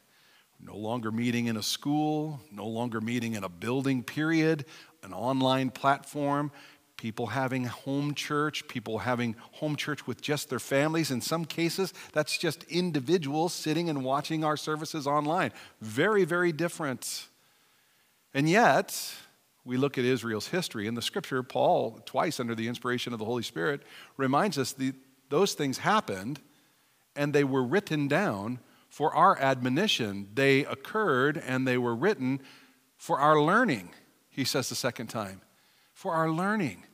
No 0.60 0.76
longer 0.76 1.12
meeting 1.12 1.46
in 1.46 1.56
a 1.56 1.62
school, 1.62 2.40
no 2.50 2.66
longer 2.66 3.00
meeting 3.00 3.34
in 3.34 3.44
a 3.44 3.48
building, 3.48 4.02
period, 4.02 4.64
an 5.04 5.12
online 5.12 5.70
platform. 5.70 6.50
people 6.96 7.26
having 7.26 7.64
home 7.64 8.14
church, 8.14 8.66
people 8.68 8.98
having 8.98 9.36
home 9.52 9.76
church 9.76 10.06
with 10.06 10.20
just 10.20 10.48
their 10.48 10.58
families. 10.58 11.10
In 11.10 11.20
some 11.20 11.44
cases, 11.44 11.92
that's 12.12 12.38
just 12.38 12.62
individuals 12.64 13.52
sitting 13.52 13.90
and 13.90 14.04
watching 14.04 14.44
our 14.44 14.56
services 14.56 15.06
online. 15.06 15.52
Very, 15.80 16.24
very 16.24 16.52
different. 16.52 17.28
And 18.32 18.48
yet, 18.48 19.14
we 19.64 19.76
look 19.76 19.98
at 19.98 20.04
Israel's 20.04 20.48
history. 20.48 20.86
In 20.86 20.94
the 20.94 21.02
scripture, 21.02 21.42
Paul, 21.42 22.00
twice 22.06 22.40
under 22.40 22.54
the 22.54 22.68
inspiration 22.68 23.12
of 23.12 23.18
the 23.18 23.24
Holy 23.24 23.42
Spirit, 23.42 23.82
reminds 24.16 24.56
us 24.56 24.72
that 24.72 24.94
those 25.28 25.54
things 25.54 25.78
happened 25.78 26.40
and 27.16 27.32
they 27.32 27.44
were 27.44 27.62
written 27.62 28.08
down 28.08 28.58
for 28.88 29.14
our 29.14 29.38
admonition. 29.38 30.28
They 30.34 30.64
occurred 30.64 31.42
and 31.44 31.66
they 31.66 31.78
were 31.78 31.94
written 31.94 32.40
for 32.96 33.18
our 33.18 33.40
learning, 33.40 33.90
he 34.30 34.44
says 34.44 34.68
the 34.68 34.74
second 34.74 35.08
time. 35.08 35.40
For 35.92 36.14
our 36.14 36.30
learning. 36.30 36.84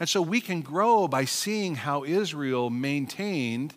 And 0.00 0.08
so 0.08 0.20
we 0.20 0.40
can 0.40 0.62
grow 0.62 1.06
by 1.06 1.24
seeing 1.24 1.76
how 1.76 2.04
Israel 2.04 2.70
maintained 2.70 3.74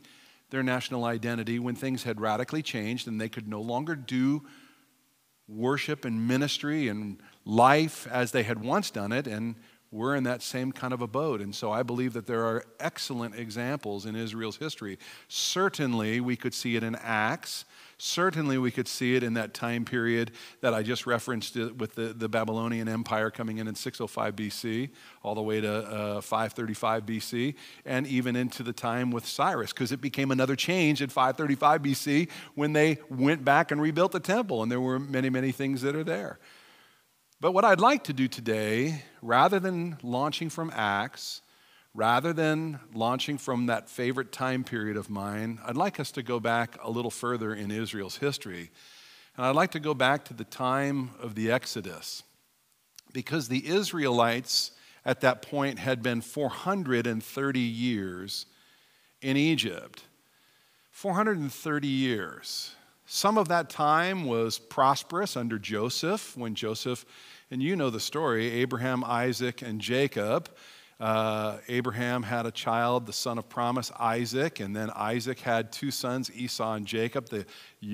their 0.50 0.64
national 0.64 1.06
identity 1.06 1.60
when 1.60 1.76
things 1.76 2.04
had 2.04 2.22
radically 2.22 2.62
changed 2.62 3.08
and 3.08 3.20
they 3.20 3.30
could 3.30 3.48
no 3.48 3.62
longer 3.62 3.96
do 3.96 4.44
worship 5.48 6.06
and 6.06 6.28
ministry 6.28 6.88
and 6.88 7.22
life 7.46 8.08
as 8.08 8.32
they 8.32 8.44
had 8.44 8.64
once 8.64 8.90
done 8.90 9.12
it. 9.12 9.28
And 9.28 9.56
we're 9.92 10.16
in 10.16 10.24
that 10.24 10.42
same 10.42 10.72
kind 10.72 10.94
of 10.94 11.02
abode. 11.02 11.42
And 11.42 11.56
so 11.56 11.72
I 11.72 11.84
believe 11.84 12.14
that 12.14 12.28
there 12.28 12.46
are 12.46 12.66
excellent 12.80 13.36
examples 13.36 14.06
in 14.06 14.16
Israel's 14.16 14.58
history. 14.58 14.98
Certainly, 15.28 16.20
we 16.22 16.36
could 16.36 16.54
see 16.54 16.76
it 16.76 16.84
in 16.84 16.96
Acts. 16.96 17.66
Certainly, 17.98 18.58
we 18.58 18.72
could 18.72 18.90
see 18.90 19.16
it 19.16 19.24
in 19.24 19.36
that 19.36 19.54
time 19.54 19.86
period 19.86 20.32
that 20.60 20.74
I 20.74 20.84
just 20.84 21.06
referenced 21.06 21.56
with 21.56 21.96
the, 21.96 22.08
the 22.08 22.28
Babylonian 22.28 22.90
Empire 22.90 23.32
coming 23.32 23.60
in 23.60 23.68
in 23.68 23.76
605 23.76 24.36
BC, 24.36 24.90
all 25.24 25.34
the 25.34 25.42
way 25.42 25.62
to 25.62 25.72
uh, 25.72 26.22
535 26.22 27.06
BC, 27.06 27.56
and 27.86 28.06
even 28.06 28.36
into 28.36 28.64
the 28.64 28.74
time 28.74 29.12
with 29.12 29.26
Cyrus, 29.26 29.72
because 29.72 29.94
it 29.94 30.02
became 30.02 30.32
another 30.32 30.58
change 30.58 31.02
in 31.02 31.10
535 31.10 31.82
BC 31.82 32.30
when 32.56 32.74
they 32.74 32.98
went 33.10 33.46
back 33.46 33.72
and 33.72 33.82
rebuilt 33.82 34.12
the 34.12 34.20
temple, 34.20 34.62
and 34.62 34.70
there 34.70 34.82
were 34.82 35.00
many, 35.00 35.30
many 35.30 35.54
things 35.54 35.82
that 35.84 35.96
are 35.96 36.04
there. 36.04 36.38
But 37.42 37.52
what 37.52 37.66
I'd 37.66 37.82
like 37.82 38.06
to 38.06 38.14
do 38.14 38.30
today, 38.30 39.04
rather 39.22 39.60
than 39.60 39.98
launching 40.02 40.50
from 40.50 40.72
Acts, 40.74 41.42
rather 41.94 42.32
than 42.32 42.80
launching 42.94 43.38
from 43.38 43.66
that 43.66 43.90
favorite 43.90 44.32
time 44.32 44.64
period 44.64 44.96
of 44.96 45.10
mine, 45.10 45.60
I'd 45.66 45.76
like 45.76 46.00
us 46.00 46.12
to 46.12 46.24
go 46.24 46.40
back 46.40 46.78
a 46.82 46.90
little 46.90 47.12
further 47.12 47.54
in 47.54 47.72
Israel's 47.72 48.18
history. 48.18 48.72
And 49.36 49.46
I'd 49.46 49.56
like 49.56 49.72
to 49.72 49.82
go 49.82 49.94
back 49.94 50.24
to 50.26 50.34
the 50.34 50.46
time 50.46 51.12
of 51.20 51.36
the 51.36 51.52
Exodus. 51.52 52.24
Because 53.12 53.50
the 53.50 53.68
Israelites 53.68 54.72
at 55.04 55.20
that 55.22 55.42
point 55.42 55.78
had 55.78 56.02
been 56.02 56.22
430 56.22 57.60
years 57.60 58.46
in 59.22 59.36
Egypt. 59.36 60.04
430 60.92 61.88
years. 61.88 62.76
Some 63.08 63.38
of 63.38 63.50
that 63.50 63.70
time 63.70 64.26
was 64.26 64.58
prosperous 64.58 65.38
under 65.38 65.60
Joseph, 65.60 66.36
when 66.36 66.56
Joseph, 66.56 67.06
and 67.52 67.62
you 67.62 67.76
know 67.76 67.92
the 67.92 68.00
story 68.00 68.50
Abraham, 68.52 69.04
Isaac, 69.04 69.62
and 69.62 69.80
Jacob. 69.80 70.50
Uh, 71.00 71.58
Abraham 71.68 72.24
had 72.24 72.46
a 72.46 72.52
child, 72.52 73.06
the 73.06 73.14
son 73.14 73.38
of 73.38 73.48
promise, 73.50 73.92
Isaac, 74.00 74.60
and 74.60 74.76
then 74.76 74.90
Isaac 74.96 75.40
had 75.40 75.72
two 75.72 75.92
sons, 75.92 76.32
Esau 76.34 76.74
and 76.74 76.88
Jacob. 76.88 77.30
The, 77.30 77.46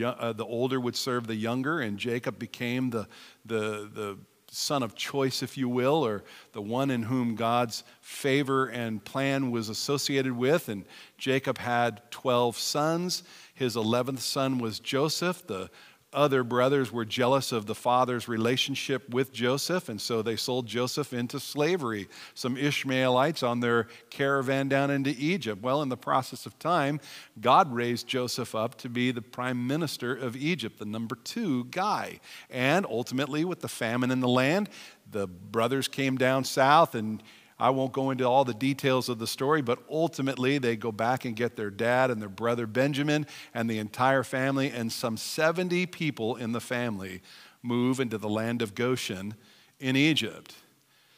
uh, 0.05 0.33
the 0.33 0.45
older 0.45 0.79
would 0.79 0.95
serve 0.95 1.27
the 1.27 1.35
younger, 1.35 1.81
and 1.81 1.97
Jacob 1.97 2.37
became 2.37 2.91
the, 2.91 3.07
the, 3.43 3.89
the 3.93 4.17
son 4.51 4.83
of 4.83 4.95
choice, 4.95 5.41
if 5.41 5.57
you 5.57 5.67
will, 5.67 6.05
or 6.05 6.23
the 6.51 6.61
one 6.61 6.91
in 6.91 7.03
whom 7.03 7.35
God's 7.35 7.83
favor 8.01 8.67
and 8.67 9.03
plan 9.03 9.49
was 9.49 9.69
associated 9.69 10.33
with. 10.33 10.69
And 10.69 10.85
Jacob 11.17 11.57
had 11.57 12.01
12 12.11 12.57
sons. 12.57 13.23
His 13.53 13.75
11th 13.75 14.19
son 14.19 14.59
was 14.59 14.79
Joseph. 14.79 15.45
The 15.47 15.69
other 16.13 16.43
brothers 16.43 16.91
were 16.91 17.05
jealous 17.05 17.51
of 17.51 17.67
the 17.67 17.75
father's 17.75 18.27
relationship 18.27 19.09
with 19.09 19.31
Joseph, 19.31 19.87
and 19.87 19.99
so 19.99 20.21
they 20.21 20.35
sold 20.35 20.67
Joseph 20.67 21.13
into 21.13 21.39
slavery. 21.39 22.09
Some 22.33 22.57
Ishmaelites 22.57 23.43
on 23.43 23.61
their 23.61 23.87
caravan 24.09 24.67
down 24.67 24.91
into 24.91 25.11
Egypt. 25.11 25.61
Well, 25.61 25.81
in 25.81 25.89
the 25.89 25.97
process 25.97 26.45
of 26.45 26.59
time, 26.59 26.99
God 27.39 27.73
raised 27.73 28.07
Joseph 28.07 28.53
up 28.53 28.77
to 28.79 28.89
be 28.89 29.11
the 29.11 29.21
prime 29.21 29.65
minister 29.65 30.13
of 30.13 30.35
Egypt, 30.35 30.79
the 30.79 30.85
number 30.85 31.15
two 31.15 31.65
guy. 31.65 32.19
And 32.49 32.85
ultimately, 32.85 33.45
with 33.45 33.61
the 33.61 33.69
famine 33.69 34.11
in 34.11 34.19
the 34.19 34.27
land, 34.27 34.69
the 35.09 35.27
brothers 35.27 35.87
came 35.87 36.17
down 36.17 36.43
south 36.43 36.93
and 36.93 37.23
I 37.61 37.69
won't 37.69 37.91
go 37.91 38.09
into 38.09 38.23
all 38.23 38.43
the 38.43 38.55
details 38.55 39.07
of 39.07 39.19
the 39.19 39.27
story, 39.27 39.61
but 39.61 39.77
ultimately 39.87 40.57
they 40.57 40.75
go 40.75 40.91
back 40.91 41.25
and 41.25 41.35
get 41.35 41.55
their 41.55 41.69
dad 41.69 42.09
and 42.09 42.19
their 42.19 42.27
brother 42.27 42.65
Benjamin 42.65 43.27
and 43.53 43.69
the 43.69 43.77
entire 43.77 44.23
family, 44.23 44.71
and 44.71 44.91
some 44.91 45.15
70 45.15 45.85
people 45.85 46.37
in 46.37 46.53
the 46.53 46.59
family 46.59 47.21
move 47.61 47.99
into 47.99 48.17
the 48.17 48.27
land 48.27 48.63
of 48.63 48.73
Goshen 48.73 49.35
in 49.79 49.95
Egypt. 49.95 50.55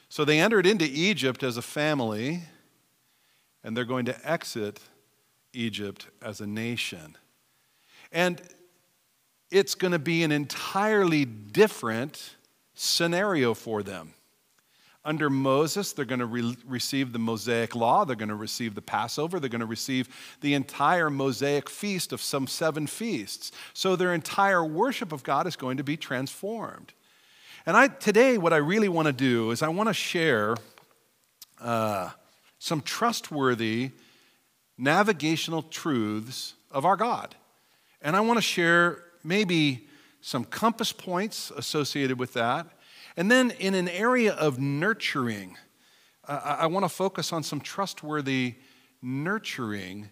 So 0.09 0.25
they 0.25 0.41
entered 0.41 0.65
into 0.65 0.83
Egypt 0.83 1.43
as 1.43 1.55
a 1.55 1.61
family, 1.61 2.41
and 3.63 3.75
they're 3.75 3.85
going 3.85 4.05
to 4.05 4.29
exit 4.29 4.81
Egypt 5.53 6.07
as 6.21 6.41
a 6.41 6.45
nation. 6.45 7.15
And 8.11 8.41
it's 9.49 9.75
going 9.75 9.93
to 9.93 9.99
be 9.99 10.23
an 10.23 10.33
entirely 10.33 11.23
different 11.23 12.35
scenario 12.73 13.53
for 13.53 13.81
them. 13.81 14.13
Under 15.05 15.29
Moses, 15.29 15.91
they're 15.91 16.05
going 16.05 16.19
to 16.19 16.25
re- 16.25 16.55
receive 16.65 17.11
the 17.11 17.19
Mosaic 17.19 17.75
law, 17.75 18.05
they're 18.05 18.15
going 18.15 18.29
to 18.29 18.35
receive 18.35 18.73
the 18.73 18.81
Passover, 18.81 19.39
they're 19.39 19.49
going 19.49 19.59
to 19.59 19.65
receive 19.65 20.07
the 20.41 20.53
entire 20.53 21.09
Mosaic 21.09 21.69
feast 21.69 22.13
of 22.13 22.21
some 22.21 22.47
seven 22.47 22.87
feasts. 22.87 23.51
So 23.73 23.95
their 23.95 24.13
entire 24.13 24.63
worship 24.63 25.11
of 25.11 25.23
God 25.23 25.45
is 25.45 25.55
going 25.55 25.77
to 25.77 25.83
be 25.83 25.97
transformed. 25.97 26.93
And 27.65 27.75
I, 27.75 27.87
today, 27.87 28.37
what 28.37 28.53
I 28.53 28.57
really 28.57 28.89
want 28.89 29.07
to 29.07 29.13
do 29.13 29.51
is 29.51 29.61
I 29.61 29.69
want 29.69 29.89
to 29.89 29.93
share 29.93 30.55
uh, 31.59 32.09
some 32.59 32.81
trustworthy 32.81 33.91
navigational 34.77 35.63
truths 35.63 36.53
of 36.71 36.85
our 36.85 36.95
God. 36.95 37.35
And 38.01 38.15
I 38.15 38.21
want 38.21 38.37
to 38.37 38.41
share 38.41 39.03
maybe 39.23 39.87
some 40.21 40.45
compass 40.45 40.91
points 40.91 41.51
associated 41.51 42.17
with 42.17 42.33
that 42.33 42.67
and 43.15 43.29
then, 43.29 43.51
in 43.51 43.75
an 43.75 43.87
area 43.87 44.33
of 44.33 44.59
nurturing, 44.59 45.57
uh, 46.27 46.57
I 46.59 46.67
want 46.67 46.85
to 46.85 46.89
focus 46.89 47.31
on 47.31 47.43
some 47.43 47.59
trustworthy 47.59 48.55
nurturing 49.01 50.09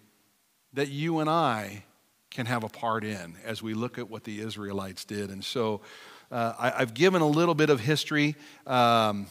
that 0.72 0.88
you 0.88 1.18
and 1.18 1.28
I 1.28 1.84
can 2.30 2.46
have 2.46 2.64
a 2.64 2.68
part 2.68 3.04
in 3.04 3.36
as 3.44 3.62
we 3.62 3.74
look 3.74 3.98
at 3.98 4.08
what 4.08 4.24
the 4.24 4.40
Israelites 4.40 5.04
did. 5.04 5.30
And 5.30 5.44
so, 5.44 5.80
uh, 6.30 6.54
I, 6.58 6.70
have 6.78 6.94
given 6.94 7.20
a 7.20 7.26
little 7.26 7.54
bit 7.54 7.68
of 7.68 7.80
history. 7.80 8.36
Um, 8.66 9.26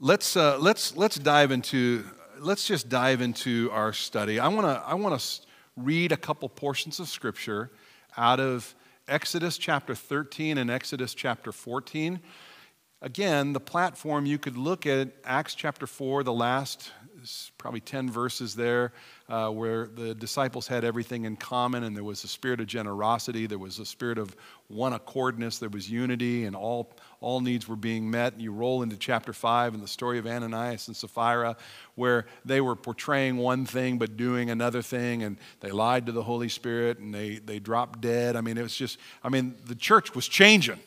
let's, 0.00 0.36
uh, 0.36 0.58
let's, 0.58 0.96
let's 0.96 1.16
dive 1.16 1.52
into, 1.52 2.04
let's 2.40 2.66
just 2.66 2.88
dive 2.88 3.20
into 3.20 3.70
our 3.72 3.92
study. 3.92 4.40
I 4.40 4.48
want 4.48 4.66
to 4.66 4.82
I 4.84 4.94
wanna 4.94 5.20
read 5.76 6.12
a 6.12 6.16
couple 6.16 6.48
portions 6.48 6.98
of 6.98 7.08
Scripture 7.08 7.70
out 8.16 8.40
of 8.40 8.74
Exodus 9.06 9.58
chapter 9.58 9.94
13 9.94 10.56
and 10.56 10.70
Exodus 10.70 11.12
chapter 11.12 11.52
14. 11.52 12.20
Again, 13.02 13.52
the 13.52 13.60
platform, 13.60 14.24
you 14.24 14.38
could 14.38 14.56
look 14.56 14.86
at 14.86 15.10
Acts 15.24 15.54
chapter 15.54 15.86
4, 15.86 16.22
the 16.22 16.32
last 16.32 16.90
probably 17.58 17.80
10 17.80 18.10
verses 18.10 18.54
there 18.54 18.92
uh, 19.28 19.48
where 19.48 19.86
the 19.86 20.14
disciples 20.14 20.66
had 20.66 20.84
everything 20.84 21.24
in 21.24 21.36
common 21.36 21.84
and 21.84 21.96
there 21.96 22.04
was 22.04 22.24
a 22.24 22.28
spirit 22.28 22.60
of 22.60 22.66
generosity, 22.66 23.46
there 23.46 23.58
was 23.58 23.78
a 23.78 23.84
spirit 23.84 24.18
of 24.18 24.36
one 24.68 24.92
accordness, 24.92 25.58
there 25.58 25.68
was 25.68 25.90
unity, 25.90 26.44
and 26.44 26.54
all, 26.54 26.92
all 27.20 27.40
needs 27.40 27.68
were 27.68 27.76
being 27.76 28.10
met. 28.10 28.34
And 28.34 28.42
you 28.42 28.52
roll 28.52 28.82
into 28.82 28.96
chapter 28.96 29.32
5 29.32 29.74
and 29.74 29.82
the 29.82 29.88
story 29.88 30.18
of 30.18 30.26
Ananias 30.26 30.88
and 30.88 30.96
Sapphira, 30.96 31.56
where 31.94 32.26
they 32.44 32.60
were 32.60 32.76
portraying 32.76 33.36
one 33.36 33.66
thing 33.66 33.98
but 33.98 34.16
doing 34.16 34.50
another 34.50 34.82
thing, 34.82 35.22
and 35.22 35.38
they 35.60 35.70
lied 35.70 36.06
to 36.06 36.12
the 36.12 36.22
Holy 36.22 36.48
Spirit 36.48 36.98
and 36.98 37.14
they, 37.14 37.36
they 37.36 37.58
dropped 37.58 38.00
dead. 38.00 38.36
I 38.36 38.40
mean, 38.40 38.58
it 38.58 38.62
was 38.62 38.76
just, 38.76 38.98
I 39.22 39.28
mean, 39.28 39.54
the 39.66 39.74
church 39.74 40.14
was 40.14 40.28
changing. 40.28 40.80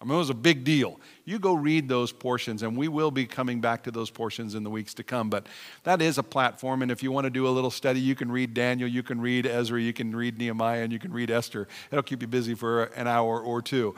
I 0.00 0.04
mean, 0.04 0.14
it 0.14 0.18
was 0.18 0.30
a 0.30 0.34
big 0.34 0.62
deal. 0.62 1.00
You 1.24 1.40
go 1.40 1.54
read 1.54 1.88
those 1.88 2.12
portions, 2.12 2.62
and 2.62 2.76
we 2.76 2.86
will 2.86 3.10
be 3.10 3.26
coming 3.26 3.60
back 3.60 3.82
to 3.82 3.90
those 3.90 4.10
portions 4.10 4.54
in 4.54 4.62
the 4.62 4.70
weeks 4.70 4.94
to 4.94 5.02
come. 5.02 5.28
But 5.28 5.46
that 5.82 6.00
is 6.00 6.18
a 6.18 6.22
platform, 6.22 6.82
and 6.82 6.90
if 6.90 7.02
you 7.02 7.10
want 7.10 7.24
to 7.24 7.30
do 7.30 7.48
a 7.48 7.50
little 7.50 7.70
study, 7.70 7.98
you 7.98 8.14
can 8.14 8.30
read 8.30 8.54
Daniel, 8.54 8.88
you 8.88 9.02
can 9.02 9.20
read 9.20 9.44
Ezra, 9.44 9.80
you 9.80 9.92
can 9.92 10.14
read 10.14 10.38
Nehemiah, 10.38 10.82
and 10.82 10.92
you 10.92 11.00
can 11.00 11.12
read 11.12 11.30
Esther. 11.32 11.66
It'll 11.90 12.04
keep 12.04 12.22
you 12.22 12.28
busy 12.28 12.54
for 12.54 12.84
an 12.84 13.08
hour 13.08 13.40
or 13.40 13.60
two. 13.60 13.96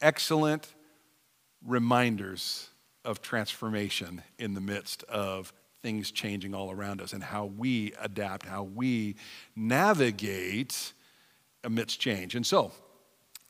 Excellent 0.00 0.72
reminders 1.62 2.70
of 3.04 3.20
transformation 3.20 4.22
in 4.38 4.54
the 4.54 4.60
midst 4.62 5.02
of 5.04 5.52
things 5.82 6.10
changing 6.10 6.54
all 6.54 6.70
around 6.70 7.02
us 7.02 7.12
and 7.12 7.22
how 7.22 7.44
we 7.44 7.92
adapt, 8.00 8.46
how 8.46 8.62
we 8.62 9.16
navigate 9.54 10.94
amidst 11.62 12.00
change. 12.00 12.34
And 12.34 12.46
so, 12.46 12.72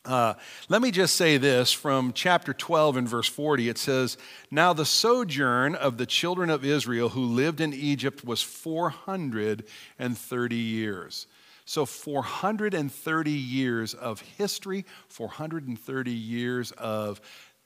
Uh, 0.04 0.34
let 0.68 0.82
me 0.82 0.90
just 0.90 1.16
say 1.16 1.38
this 1.38 1.72
from 1.72 2.12
chapter 2.12 2.52
12 2.52 2.98
and 2.98 3.08
verse 3.08 3.26
40. 3.26 3.70
It 3.70 3.78
says, 3.78 4.18
Now 4.50 4.74
the 4.74 4.84
sojourn 4.84 5.74
of 5.74 5.96
the 5.96 6.04
children 6.04 6.50
of 6.50 6.62
Israel 6.62 7.08
who 7.08 7.24
lived 7.24 7.62
in 7.62 7.72
Egypt 7.72 8.22
was 8.22 8.42
430 8.42 10.56
years. 10.56 11.26
So, 11.66 11.86
430 11.86 13.30
years 13.30 13.94
of 13.94 14.20
history, 14.20 14.84
430 15.08 16.10
years 16.10 16.72
of 16.72 17.22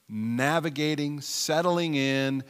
navigating, 0.07 1.19
settling 1.19 1.95
in 1.95 2.45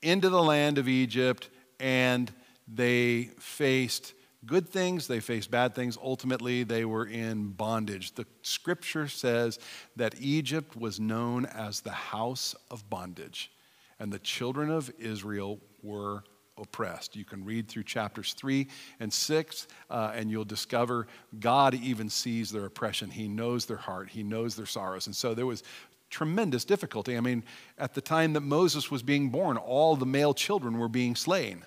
into 0.00 0.30
the 0.30 0.42
land 0.42 0.78
of 0.78 0.88
Egypt, 0.88 1.50
and 1.80 2.32
they 2.68 3.30
faced 3.40 4.14
good 4.46 4.68
things, 4.68 5.06
they 5.06 5.20
faced 5.20 5.50
bad 5.50 5.74
things. 5.74 5.96
Ultimately, 6.02 6.64
they 6.64 6.84
were 6.84 7.06
in 7.06 7.48
bondage. 7.48 8.14
The 8.14 8.26
scripture 8.42 9.08
says 9.08 9.58
that 9.96 10.14
Egypt 10.20 10.76
was 10.76 10.98
known 10.98 11.46
as 11.46 11.80
the 11.80 11.90
house 11.90 12.54
of 12.70 12.88
bondage, 12.88 13.50
and 13.98 14.12
the 14.12 14.18
children 14.18 14.70
of 14.70 14.92
Israel 14.98 15.60
were 15.82 16.24
oppressed. 16.58 17.16
You 17.16 17.24
can 17.24 17.44
read 17.44 17.68
through 17.68 17.84
chapters 17.84 18.34
3 18.34 18.68
and 19.00 19.12
6, 19.12 19.66
uh, 19.90 20.12
and 20.14 20.30
you'll 20.30 20.44
discover 20.44 21.06
God 21.38 21.74
even 21.74 22.08
sees 22.08 22.50
their 22.50 22.66
oppression. 22.66 23.10
He 23.10 23.28
knows 23.28 23.66
their 23.66 23.76
heart, 23.76 24.10
He 24.10 24.22
knows 24.22 24.56
their 24.56 24.66
sorrows. 24.66 25.06
And 25.06 25.16
so 25.16 25.34
there 25.34 25.46
was 25.46 25.62
tremendous 26.10 26.64
difficulty. 26.64 27.16
I 27.16 27.20
mean, 27.20 27.42
at 27.78 27.94
the 27.94 28.00
time 28.00 28.34
that 28.34 28.42
Moses 28.42 28.90
was 28.90 29.02
being 29.02 29.30
born, 29.30 29.56
all 29.56 29.96
the 29.96 30.06
male 30.06 30.34
children 30.34 30.78
were 30.78 30.88
being 30.88 31.16
slain. 31.16 31.64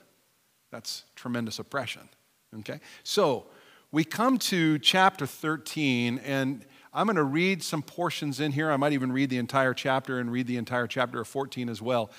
That's 0.72 1.04
tremendous 1.16 1.58
oppression. 1.58 2.10
Okay? 2.60 2.80
So 3.04 3.46
we 3.92 4.04
come 4.04 4.38
to 4.40 4.80
chapter 4.80 5.26
13, 5.26 6.20
and 6.20 6.66
I'm 6.94 7.08
going 7.08 7.16
to 7.18 7.24
read 7.24 7.64
some 7.64 7.82
portions 7.82 8.40
in 8.40 8.52
here. 8.52 8.72
I 8.72 8.78
might 8.78 8.94
even 8.94 9.12
read 9.12 9.30
the 9.30 9.38
entire 9.38 9.74
chapter 9.74 10.20
and 10.20 10.32
read 10.32 10.48
the 10.48 10.58
entire 10.58 10.88
chapter 10.88 11.22
of 11.22 11.28
14 11.28 11.70
as 11.70 11.82
well. 11.82 12.12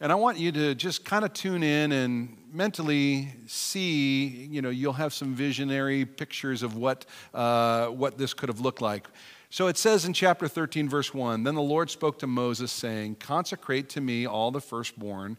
And 0.00 0.12
I 0.12 0.14
want 0.14 0.38
you 0.38 0.52
to 0.52 0.76
just 0.76 1.04
kind 1.04 1.24
of 1.24 1.32
tune 1.32 1.64
in 1.64 1.90
and 1.90 2.36
mentally 2.52 3.32
see, 3.46 4.26
you 4.26 4.62
know, 4.62 4.70
you'll 4.70 4.92
have 4.92 5.12
some 5.12 5.34
visionary 5.34 6.04
pictures 6.04 6.62
of 6.62 6.76
what, 6.76 7.04
uh, 7.34 7.86
what 7.88 8.16
this 8.16 8.32
could 8.32 8.48
have 8.48 8.60
looked 8.60 8.80
like. 8.80 9.08
So 9.50 9.66
it 9.66 9.76
says 9.76 10.04
in 10.04 10.12
chapter 10.12 10.46
13, 10.46 10.88
verse 10.88 11.12
1 11.12 11.42
Then 11.42 11.56
the 11.56 11.62
Lord 11.62 11.90
spoke 11.90 12.18
to 12.20 12.26
Moses, 12.26 12.70
saying, 12.70 13.16
Consecrate 13.16 13.88
to 13.90 14.00
me 14.00 14.26
all 14.26 14.50
the 14.50 14.60
firstborn 14.60 15.36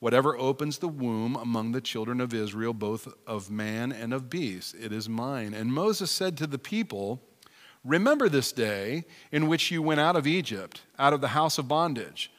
Whatever 0.00 0.36
opens 0.36 0.78
the 0.78 0.88
womb 0.88 1.36
among 1.36 1.72
the 1.72 1.80
children 1.80 2.22
of 2.22 2.32
Israel, 2.32 2.72
both 2.72 3.06
of 3.26 3.50
man 3.50 3.92
and 3.92 4.14
of 4.14 4.30
beast, 4.30 4.74
it 4.80 4.92
is 4.92 5.10
mine. 5.10 5.52
And 5.52 5.72
Moses 5.72 6.10
said 6.10 6.38
to 6.38 6.46
the 6.46 6.58
people, 6.58 7.22
Remember 7.84 8.28
this 8.28 8.50
day 8.50 9.04
in 9.30 9.46
which 9.46 9.70
you 9.70 9.82
went 9.82 10.00
out 10.00 10.16
of 10.16 10.26
Egypt, 10.26 10.82
out 10.98 11.12
of 11.12 11.20
the 11.20 11.28
house 11.28 11.58
of 11.58 11.68
bondage. 11.68 12.30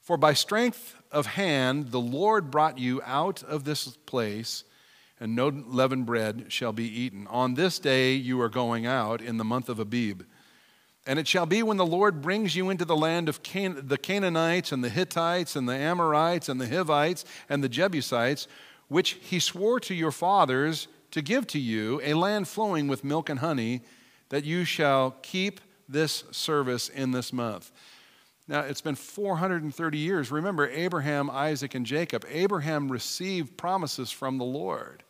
For 0.00 0.16
by 0.16 0.32
strength 0.32 0.96
of 1.10 1.26
hand 1.26 1.90
the 1.90 2.00
Lord 2.00 2.50
brought 2.50 2.78
you 2.78 3.00
out 3.04 3.42
of 3.42 3.64
this 3.64 3.88
place, 3.88 4.64
and 5.20 5.36
no 5.36 5.48
leavened 5.48 6.06
bread 6.06 6.46
shall 6.48 6.72
be 6.72 6.88
eaten. 6.88 7.26
On 7.28 7.54
this 7.54 7.78
day 7.78 8.14
you 8.14 8.40
are 8.40 8.48
going 8.48 8.86
out 8.86 9.20
in 9.20 9.36
the 9.36 9.44
month 9.44 9.68
of 9.68 9.78
Abib. 9.78 10.22
And 11.06 11.18
it 11.18 11.26
shall 11.26 11.46
be 11.46 11.62
when 11.62 11.78
the 11.78 11.86
Lord 11.86 12.22
brings 12.22 12.54
you 12.54 12.70
into 12.70 12.84
the 12.84 12.96
land 12.96 13.28
of 13.28 13.42
Can- 13.42 13.88
the 13.88 13.98
Canaanites 13.98 14.70
and 14.70 14.84
the 14.84 14.88
Hittites 14.88 15.56
and 15.56 15.68
the 15.68 15.74
Amorites 15.74 16.48
and 16.48 16.60
the 16.60 16.68
Hivites 16.68 17.24
and 17.48 17.62
the 17.62 17.68
Jebusites, 17.68 18.46
which 18.88 19.18
he 19.20 19.40
swore 19.40 19.80
to 19.80 19.94
your 19.94 20.12
fathers 20.12 20.86
to 21.10 21.20
give 21.20 21.46
to 21.48 21.58
you, 21.58 22.00
a 22.02 22.14
land 22.14 22.48
flowing 22.48 22.88
with 22.88 23.04
milk 23.04 23.28
and 23.28 23.40
honey, 23.40 23.82
that 24.28 24.44
you 24.44 24.64
shall 24.64 25.16
keep 25.22 25.60
this 25.88 26.24
service 26.30 26.88
in 26.88 27.10
this 27.10 27.32
month. 27.32 27.70
Now, 28.48 28.60
it's 28.60 28.80
been 28.80 28.94
430 28.94 29.98
years. 29.98 30.30
Remember 30.30 30.68
Abraham, 30.68 31.30
Isaac, 31.30 31.74
and 31.74 31.86
Jacob. 31.86 32.24
Abraham 32.28 32.90
received 32.90 33.56
promises 33.56 34.10
from 34.10 34.38
the 34.38 34.44
Lord. 34.44 35.04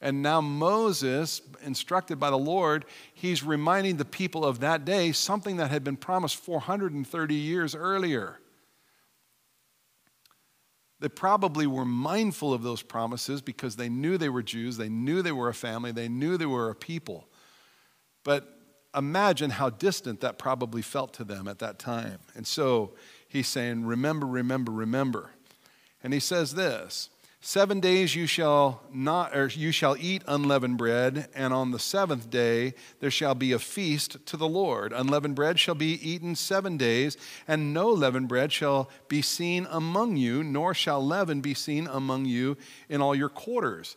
And 0.00 0.22
now 0.22 0.40
Moses, 0.40 1.42
instructed 1.62 2.18
by 2.18 2.30
the 2.30 2.38
Lord, 2.38 2.86
he's 3.12 3.42
reminding 3.42 3.96
the 3.96 4.04
people 4.04 4.44
of 4.44 4.60
that 4.60 4.84
day 4.84 5.12
something 5.12 5.58
that 5.58 5.70
had 5.70 5.84
been 5.84 5.96
promised 5.96 6.36
430 6.36 7.34
years 7.34 7.74
earlier. 7.74 8.38
They 11.00 11.08
probably 11.08 11.66
were 11.66 11.84
mindful 11.84 12.52
of 12.52 12.62
those 12.62 12.82
promises 12.82 13.40
because 13.42 13.76
they 13.76 13.88
knew 13.88 14.16
they 14.16 14.28
were 14.28 14.42
Jews, 14.42 14.76
they 14.76 14.88
knew 14.88 15.22
they 15.22 15.32
were 15.32 15.48
a 15.48 15.54
family, 15.54 15.92
they 15.92 16.08
knew 16.08 16.36
they 16.36 16.46
were 16.46 16.70
a 16.70 16.74
people. 16.74 17.26
But 18.24 18.58
imagine 18.96 19.50
how 19.50 19.70
distant 19.70 20.20
that 20.20 20.38
probably 20.38 20.82
felt 20.82 21.12
to 21.14 21.24
them 21.24 21.46
at 21.46 21.58
that 21.58 21.78
time. 21.78 22.18
And 22.34 22.46
so 22.46 22.92
he's 23.28 23.48
saying, 23.48 23.84
Remember, 23.84 24.26
remember, 24.26 24.72
remember. 24.72 25.30
And 26.02 26.14
he 26.14 26.20
says 26.20 26.54
this 26.54 27.09
Seven 27.42 27.80
days 27.80 28.14
you 28.14 28.26
shall 28.26 28.82
not, 28.92 29.34
or 29.34 29.46
you 29.46 29.72
shall 29.72 29.96
eat 29.98 30.22
unleavened 30.26 30.76
bread, 30.76 31.28
and 31.34 31.54
on 31.54 31.70
the 31.70 31.78
seventh 31.78 32.28
day 32.28 32.74
there 33.00 33.10
shall 33.10 33.34
be 33.34 33.52
a 33.52 33.58
feast 33.58 34.18
to 34.26 34.36
the 34.36 34.48
Lord. 34.48 34.92
Unleavened 34.92 35.36
bread 35.36 35.58
shall 35.58 35.74
be 35.74 35.94
eaten 36.06 36.36
seven 36.36 36.76
days, 36.76 37.16
and 37.48 37.72
no 37.72 37.88
leavened 37.88 38.28
bread 38.28 38.52
shall 38.52 38.90
be 39.08 39.22
seen 39.22 39.66
among 39.70 40.18
you, 40.18 40.44
nor 40.44 40.74
shall 40.74 41.04
leaven 41.04 41.40
be 41.40 41.54
seen 41.54 41.86
among 41.86 42.26
you 42.26 42.58
in 42.90 43.00
all 43.00 43.14
your 43.14 43.30
quarters. 43.30 43.96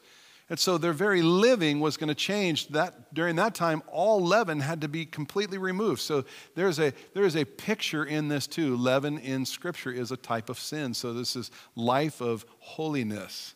And 0.49 0.59
so 0.59 0.77
their 0.77 0.93
very 0.93 1.21
living 1.21 1.79
was 1.79 1.95
going 1.95 2.09
to 2.09 2.15
change. 2.15 2.67
That 2.69 3.13
during 3.13 3.37
that 3.37 3.55
time, 3.55 3.81
all 3.87 4.21
leaven 4.21 4.59
had 4.59 4.81
to 4.81 4.87
be 4.87 5.05
completely 5.05 5.57
removed. 5.57 6.01
So 6.01 6.25
there's 6.55 6.79
a 6.79 6.93
there 7.13 7.23
is 7.23 7.35
a 7.35 7.45
picture 7.45 8.03
in 8.03 8.27
this 8.27 8.45
too. 8.45 8.75
Leaven 8.75 9.17
in 9.19 9.45
Scripture 9.45 9.91
is 9.91 10.11
a 10.11 10.17
type 10.17 10.49
of 10.49 10.59
sin. 10.59 10.93
So 10.93 11.13
this 11.13 11.35
is 11.35 11.49
life 11.75 12.21
of 12.21 12.45
holiness, 12.59 13.55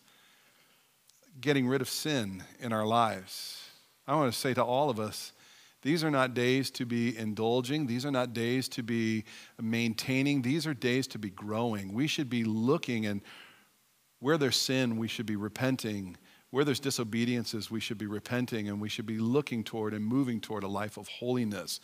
getting 1.41 1.67
rid 1.67 1.82
of 1.82 1.89
sin 1.89 2.43
in 2.60 2.71
our 2.71 2.86
lives. 2.86 3.62
I 4.08 4.15
want 4.15 4.32
to 4.34 4.39
say 4.39 4.54
to 4.54 4.63
all 4.63 4.89
of 4.89 5.00
us, 5.00 5.34
these 5.82 6.04
are 6.04 6.12
not 6.12 6.34
days 6.34 6.71
to 6.71 6.86
be 6.86 7.17
indulging. 7.17 7.86
These 7.86 8.06
are 8.06 8.12
not 8.12 8.34
days 8.34 8.69
to 8.69 8.84
be 8.84 9.26
maintaining. 9.62 10.41
These 10.41 10.65
are 10.65 10.73
days 10.73 11.06
to 11.08 11.19
be 11.19 11.30
growing. 11.30 11.93
We 11.93 12.08
should 12.08 12.30
be 12.30 12.45
looking 12.45 13.06
and 13.06 13.21
where 14.19 14.38
there's 14.38 14.56
sin, 14.56 14.97
we 14.97 15.08
should 15.08 15.28
be 15.28 15.36
repenting 15.36 16.17
where 16.52 16.64
there's 16.64 16.80
disobediences, 16.80 17.70
we 17.70 17.80
should 17.80 17.98
be 17.98 18.06
repenting 18.06 18.70
and 18.70 18.80
we 18.80 18.90
should 18.90 19.06
be 19.06 19.18
looking 19.18 19.64
toward 19.64 19.94
and 19.94 20.06
moving 20.06 20.40
toward 20.40 20.64
a 20.64 20.68
life 20.68 20.98
of 20.98 21.08
holiness. 21.08 21.80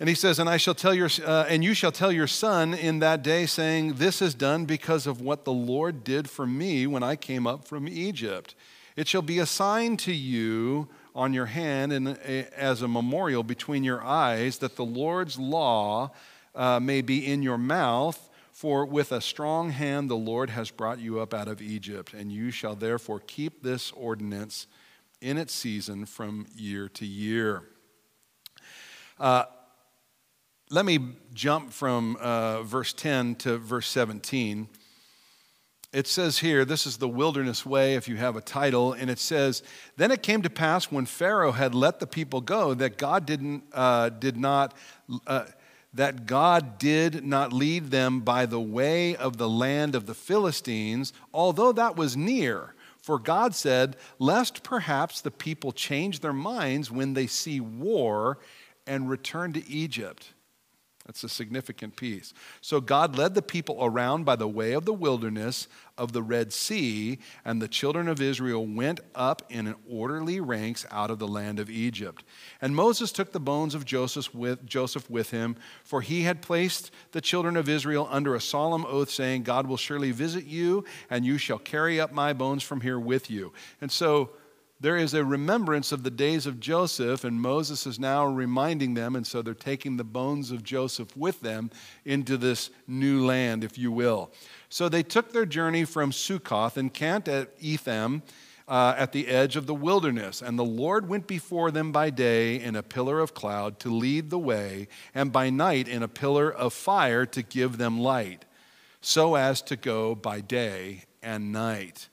And 0.00 0.08
he 0.08 0.16
says, 0.16 0.40
and 0.40 0.48
I 0.50 0.56
shall 0.56 0.74
tell 0.74 0.92
your, 0.92 1.08
uh, 1.24 1.46
and 1.48 1.62
you 1.62 1.72
shall 1.72 1.92
tell 1.92 2.10
your 2.10 2.26
son 2.26 2.74
in 2.74 2.98
that 2.98 3.22
day, 3.22 3.46
saying, 3.46 3.94
This 3.94 4.20
is 4.20 4.34
done 4.34 4.64
because 4.64 5.06
of 5.06 5.20
what 5.20 5.44
the 5.44 5.52
Lord 5.52 6.02
did 6.02 6.28
for 6.28 6.46
me 6.46 6.86
when 6.88 7.04
I 7.04 7.14
came 7.14 7.46
up 7.46 7.68
from 7.68 7.86
Egypt. 7.86 8.56
It 8.96 9.06
shall 9.06 9.22
be 9.22 9.38
a 9.38 9.46
sign 9.46 9.96
to 9.98 10.12
you 10.12 10.88
on 11.14 11.32
your 11.32 11.46
hand 11.46 11.92
and 11.92 12.08
a, 12.08 12.60
as 12.60 12.82
a 12.82 12.88
memorial 12.88 13.44
between 13.44 13.84
your 13.84 14.02
eyes 14.02 14.58
that 14.58 14.74
the 14.74 14.84
Lord's 14.84 15.38
law 15.38 16.10
uh, 16.56 16.80
may 16.80 17.00
be 17.00 17.24
in 17.24 17.42
your 17.42 17.58
mouth 17.58 18.30
for 18.54 18.86
with 18.86 19.10
a 19.10 19.20
strong 19.20 19.70
hand 19.70 20.08
the 20.08 20.14
Lord 20.14 20.48
has 20.50 20.70
brought 20.70 21.00
you 21.00 21.18
up 21.18 21.34
out 21.34 21.48
of 21.48 21.60
Egypt, 21.60 22.14
and 22.14 22.30
you 22.30 22.52
shall 22.52 22.76
therefore 22.76 23.18
keep 23.18 23.64
this 23.64 23.90
ordinance 23.90 24.68
in 25.20 25.38
its 25.38 25.52
season 25.52 26.06
from 26.06 26.46
year 26.54 26.88
to 26.90 27.04
year. 27.04 27.64
Uh, 29.18 29.46
let 30.70 30.84
me 30.84 31.00
jump 31.34 31.72
from 31.72 32.14
uh, 32.20 32.62
verse 32.62 32.92
10 32.92 33.34
to 33.36 33.58
verse 33.58 33.88
17. 33.88 34.68
It 35.92 36.06
says 36.06 36.38
here, 36.38 36.64
this 36.64 36.86
is 36.86 36.98
the 36.98 37.08
wilderness 37.08 37.66
way 37.66 37.96
if 37.96 38.06
you 38.06 38.16
have 38.16 38.36
a 38.36 38.40
title, 38.40 38.92
and 38.92 39.10
it 39.10 39.18
says, 39.18 39.64
Then 39.96 40.12
it 40.12 40.22
came 40.22 40.42
to 40.42 40.50
pass 40.50 40.92
when 40.92 41.06
Pharaoh 41.06 41.52
had 41.52 41.74
let 41.74 41.98
the 41.98 42.06
people 42.06 42.40
go 42.40 42.72
that 42.74 42.98
God 42.98 43.26
didn't, 43.26 43.64
uh, 43.72 44.10
did 44.10 44.36
not. 44.36 44.76
Uh, 45.26 45.46
that 45.94 46.26
God 46.26 46.78
did 46.78 47.24
not 47.24 47.52
lead 47.52 47.90
them 47.90 48.20
by 48.20 48.46
the 48.46 48.60
way 48.60 49.14
of 49.16 49.36
the 49.36 49.48
land 49.48 49.94
of 49.94 50.06
the 50.06 50.14
Philistines, 50.14 51.12
although 51.32 51.72
that 51.72 51.96
was 51.96 52.16
near. 52.16 52.74
For 52.98 53.18
God 53.18 53.54
said, 53.54 53.96
Lest 54.18 54.62
perhaps 54.62 55.20
the 55.20 55.30
people 55.30 55.72
change 55.72 56.20
their 56.20 56.32
minds 56.32 56.90
when 56.90 57.14
they 57.14 57.26
see 57.26 57.60
war 57.60 58.38
and 58.86 59.08
return 59.08 59.52
to 59.52 59.68
Egypt. 59.68 60.33
That's 61.06 61.22
a 61.22 61.28
significant 61.28 61.96
piece. 61.96 62.32
So 62.62 62.80
God 62.80 63.18
led 63.18 63.34
the 63.34 63.42
people 63.42 63.78
around 63.82 64.24
by 64.24 64.36
the 64.36 64.48
way 64.48 64.72
of 64.72 64.86
the 64.86 64.94
wilderness 64.94 65.68
of 65.98 66.12
the 66.12 66.22
Red 66.22 66.50
Sea, 66.52 67.18
and 67.44 67.60
the 67.60 67.68
children 67.68 68.08
of 68.08 68.22
Israel 68.22 68.66
went 68.66 69.00
up 69.14 69.42
in 69.50 69.74
orderly 69.88 70.40
ranks 70.40 70.86
out 70.90 71.10
of 71.10 71.18
the 71.18 71.28
land 71.28 71.58
of 71.60 71.68
Egypt. 71.68 72.24
And 72.62 72.74
Moses 72.74 73.12
took 73.12 73.32
the 73.32 73.38
bones 73.38 73.74
of 73.74 73.84
Joseph 73.84 74.34
with, 74.34 74.64
Joseph 74.64 75.10
with 75.10 75.30
him, 75.30 75.56
for 75.84 76.00
he 76.00 76.22
had 76.22 76.40
placed 76.40 76.90
the 77.12 77.20
children 77.20 77.56
of 77.56 77.68
Israel 77.68 78.08
under 78.10 78.34
a 78.34 78.40
solemn 78.40 78.86
oath, 78.86 79.10
saying, 79.10 79.42
God 79.42 79.66
will 79.66 79.76
surely 79.76 80.10
visit 80.10 80.46
you, 80.46 80.84
and 81.10 81.24
you 81.26 81.36
shall 81.36 81.58
carry 81.58 82.00
up 82.00 82.12
my 82.12 82.32
bones 82.32 82.62
from 82.62 82.80
here 82.80 82.98
with 82.98 83.30
you. 83.30 83.52
And 83.80 83.92
so 83.92 84.30
there 84.84 84.98
is 84.98 85.14
a 85.14 85.24
remembrance 85.24 85.92
of 85.92 86.02
the 86.02 86.10
days 86.10 86.44
of 86.44 86.60
Joseph, 86.60 87.24
and 87.24 87.40
Moses 87.40 87.86
is 87.86 87.98
now 87.98 88.26
reminding 88.26 88.92
them, 88.92 89.16
and 89.16 89.26
so 89.26 89.40
they're 89.40 89.54
taking 89.54 89.96
the 89.96 90.04
bones 90.04 90.50
of 90.50 90.62
Joseph 90.62 91.16
with 91.16 91.40
them 91.40 91.70
into 92.04 92.36
this 92.36 92.68
new 92.86 93.24
land, 93.24 93.64
if 93.64 93.78
you 93.78 93.90
will. 93.90 94.30
So 94.68 94.90
they 94.90 95.02
took 95.02 95.32
their 95.32 95.46
journey 95.46 95.86
from 95.86 96.12
Succoth 96.12 96.76
and 96.76 96.92
camped 96.92 97.28
at 97.28 97.58
Etham. 97.58 98.22
Uh, 98.66 98.94
at 98.96 99.12
the 99.12 99.28
edge 99.28 99.56
of 99.56 99.66
the 99.66 99.74
wilderness. 99.74 100.40
And 100.40 100.58
the 100.58 100.64
Lord 100.64 101.06
went 101.06 101.26
before 101.26 101.70
them 101.70 101.92
by 101.92 102.08
day 102.08 102.58
in 102.58 102.76
a 102.76 102.82
pillar 102.82 103.20
of 103.20 103.34
cloud 103.34 103.78
to 103.80 103.94
lead 103.94 104.30
the 104.30 104.38
way, 104.38 104.88
and 105.14 105.30
by 105.30 105.50
night 105.50 105.86
in 105.86 106.02
a 106.02 106.08
pillar 106.08 106.50
of 106.50 106.72
fire 106.72 107.26
to 107.26 107.42
give 107.42 107.76
them 107.76 108.00
light, 108.00 108.46
so 109.02 109.34
as 109.34 109.60
to 109.62 109.76
go 109.76 110.14
by 110.14 110.40
day 110.40 111.02
and 111.22 111.52
night. 111.52 112.08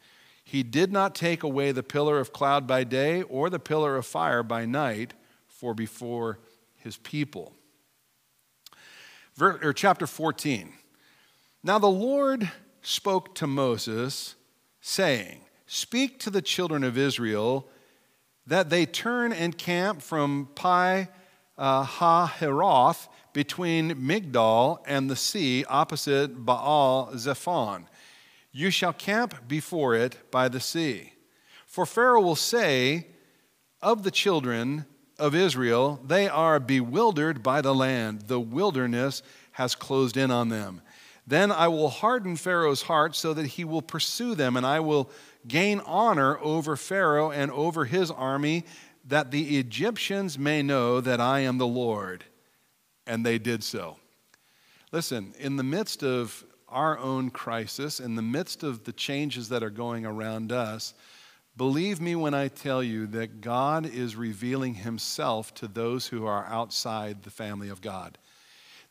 He 0.52 0.64
did 0.64 0.92
not 0.92 1.16
take 1.16 1.44
away 1.44 1.72
the 1.72 1.82
pillar 1.82 2.20
of 2.20 2.34
cloud 2.34 2.68
by 2.68 2.84
day 2.84 3.22
or 3.22 3.50
the 3.50 3.58
pillar 3.58 3.96
of 3.96 4.06
fire 4.06 4.44
by 4.44 4.66
night 4.66 5.14
for 5.48 5.74
before 5.74 6.40
his 6.76 6.98
people. 6.98 7.54
Ver, 9.38 9.62
or 9.64 9.72
chapter 9.72 10.06
14. 10.06 10.74
Now 11.64 11.80
the 11.80 11.88
Lord 11.88 12.52
spoke 12.82 13.34
to 13.36 13.48
Moses, 13.48 14.36
saying, 14.82 15.40
Speak 15.68 16.20
to 16.20 16.30
the 16.30 16.42
children 16.42 16.84
of 16.84 16.98
Israel 16.98 17.70
that 18.46 18.70
they 18.70 18.86
turn 18.86 19.32
and 19.32 19.58
camp 19.58 20.02
from 20.02 20.50
Pi 20.54 21.08
uh, 21.58 21.84
Ha 21.84 23.08
between 23.32 23.96
Migdol 23.96 24.80
and 24.86 25.10
the 25.10 25.16
sea 25.16 25.64
opposite 25.70 26.46
Baal 26.46 27.14
Zephon 27.16 27.86
you 28.52 28.70
shall 28.70 28.94
camp 28.94 29.48
before 29.48 29.96
it 29.96 30.32
by 30.32 30.48
the 30.48 30.60
sea. 30.60 31.14
For 31.66 31.86
Pharaoh 31.86 32.22
will 32.22 32.36
say 32.36 33.08
of 33.82 34.04
the 34.04 34.12
children 34.12 34.86
of 35.18 35.36
Israel, 35.36 36.00
they 36.06 36.28
are 36.28 36.60
bewildered 36.60 37.42
by 37.42 37.62
the 37.62 37.74
land. 37.74 38.24
The 38.24 38.40
wilderness 38.40 39.24
has 39.52 39.76
closed 39.76 40.18
in 40.18 40.32
on 40.32 40.50
them. 40.50 40.82
Then 41.26 41.52
I 41.52 41.68
will 41.68 41.90
harden 41.90 42.36
Pharaoh's 42.36 42.82
heart 42.82 43.16
so 43.16 43.34
that 43.34 43.46
he 43.46 43.64
will 43.64 43.82
pursue 43.82 44.36
them, 44.36 44.58
and 44.58 44.66
I 44.66 44.80
will 44.80 45.10
gain 45.48 45.80
honor 45.86 46.38
over 46.40 46.76
Pharaoh 46.76 47.32
and 47.32 47.52
over 47.52 47.86
his 47.86 48.12
army, 48.12 48.66
that 49.08 49.32
the 49.32 49.58
Egyptians 49.58 50.38
may 50.38 50.62
know 50.62 51.00
that 51.00 51.22
I 51.22 51.42
am 51.42 51.58
the 51.58 51.68
Lord. 51.68 52.26
And 53.08 53.26
they 53.26 53.38
did 53.38 53.64
so. 53.64 53.98
Listen, 54.92 55.34
in 55.40 55.56
the 55.56 55.64
midst 55.64 56.04
of 56.04 56.44
our 56.72 56.98
own 56.98 57.30
crisis, 57.30 58.00
in 58.00 58.16
the 58.16 58.22
midst 58.22 58.64
of 58.64 58.86
the 58.86 58.94
changes 58.94 59.50
that 59.50 59.64
are 59.64 59.70
going 59.70 60.06
around 60.06 60.52
us, 60.52 60.94
believe 61.58 62.00
me 62.00 62.16
when 62.16 62.34
I 62.34 62.48
tell 62.48 62.82
you 62.82 63.08
that 63.08 63.42
God 63.42 63.86
is 63.86 64.16
revealing 64.16 64.76
himself 64.76 65.54
to 65.56 65.68
those 65.68 66.08
who 66.08 66.26
are 66.26 66.46
outside 66.46 67.24
the 67.24 67.30
family 67.30 67.70
of 67.70 67.82
God. 67.82 68.18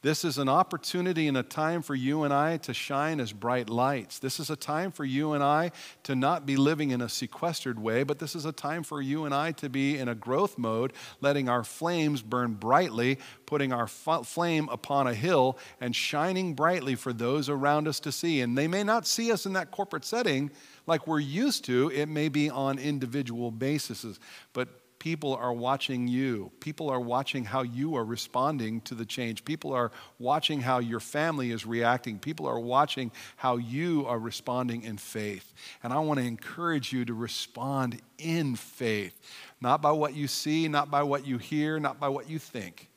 This 0.02 0.24
is 0.24 0.38
an 0.38 0.48
opportunity 0.48 1.28
and 1.28 1.36
a 1.36 1.42
time 1.42 1.82
for 1.82 1.94
you 1.94 2.22
and 2.22 2.32
I 2.32 2.56
to 2.58 2.72
shine 2.72 3.20
as 3.20 3.34
bright 3.34 3.68
lights. 3.68 4.18
This 4.18 4.40
is 4.40 4.48
a 4.48 4.56
time 4.56 4.92
for 4.92 5.04
you 5.04 5.34
and 5.34 5.44
I 5.44 5.72
to 6.04 6.16
not 6.16 6.46
be 6.46 6.56
living 6.56 6.90
in 6.90 7.02
a 7.02 7.08
sequestered 7.08 7.78
way, 7.78 8.02
but 8.02 8.18
this 8.18 8.34
is 8.34 8.46
a 8.46 8.52
time 8.52 8.82
for 8.82 9.02
you 9.02 9.26
and 9.26 9.34
I 9.34 9.52
to 9.52 9.68
be 9.68 9.98
in 9.98 10.08
a 10.08 10.14
growth 10.14 10.56
mode, 10.56 10.94
letting 11.20 11.50
our 11.50 11.62
flames 11.62 12.22
burn 12.22 12.54
brightly, 12.54 13.18
putting 13.44 13.74
our 13.74 13.84
f- 13.84 14.26
flame 14.26 14.70
upon 14.70 15.06
a 15.06 15.12
hill 15.12 15.58
and 15.82 15.94
shining 15.94 16.54
brightly 16.54 16.94
for 16.94 17.12
those 17.12 17.50
around 17.50 17.86
us 17.86 18.00
to 18.00 18.10
see. 18.10 18.40
And 18.40 18.56
they 18.56 18.68
may 18.68 18.82
not 18.82 19.06
see 19.06 19.30
us 19.30 19.44
in 19.44 19.52
that 19.52 19.70
corporate 19.70 20.06
setting 20.06 20.50
like 20.86 21.06
we're 21.06 21.20
used 21.20 21.66
to, 21.66 21.90
it 21.94 22.06
may 22.06 22.28
be 22.30 22.48
on 22.48 22.78
individual 22.78 23.50
bases, 23.50 24.18
but 24.54 24.79
people 25.00 25.34
are 25.34 25.52
watching 25.52 26.06
you. 26.06 26.52
People 26.60 26.90
are 26.90 27.00
watching 27.00 27.44
how 27.44 27.62
you 27.62 27.96
are 27.96 28.04
responding 28.04 28.82
to 28.82 28.94
the 28.94 29.06
change. 29.06 29.44
People 29.44 29.72
are 29.72 29.90
watching 30.20 30.60
how 30.60 30.78
your 30.78 31.00
family 31.00 31.50
is 31.50 31.66
reacting. 31.66 32.18
People 32.20 32.46
are 32.46 32.60
watching 32.60 33.10
how 33.36 33.56
you 33.56 34.06
are 34.06 34.18
responding 34.18 34.82
in 34.82 34.98
faith. 34.98 35.52
And 35.82 35.92
I 35.92 35.98
want 35.98 36.20
to 36.20 36.26
encourage 36.26 36.92
you 36.92 37.04
to 37.06 37.14
respond 37.14 38.00
in 38.18 38.54
faith, 38.54 39.18
not 39.60 39.82
by 39.82 39.90
what 39.90 40.14
you 40.14 40.28
see, 40.28 40.68
not 40.68 40.90
by 40.90 41.02
what 41.02 41.26
you 41.26 41.38
hear, 41.38 41.80
not 41.80 41.98
by 41.98 42.08
what 42.08 42.30
you 42.30 42.38
think, 42.38 42.88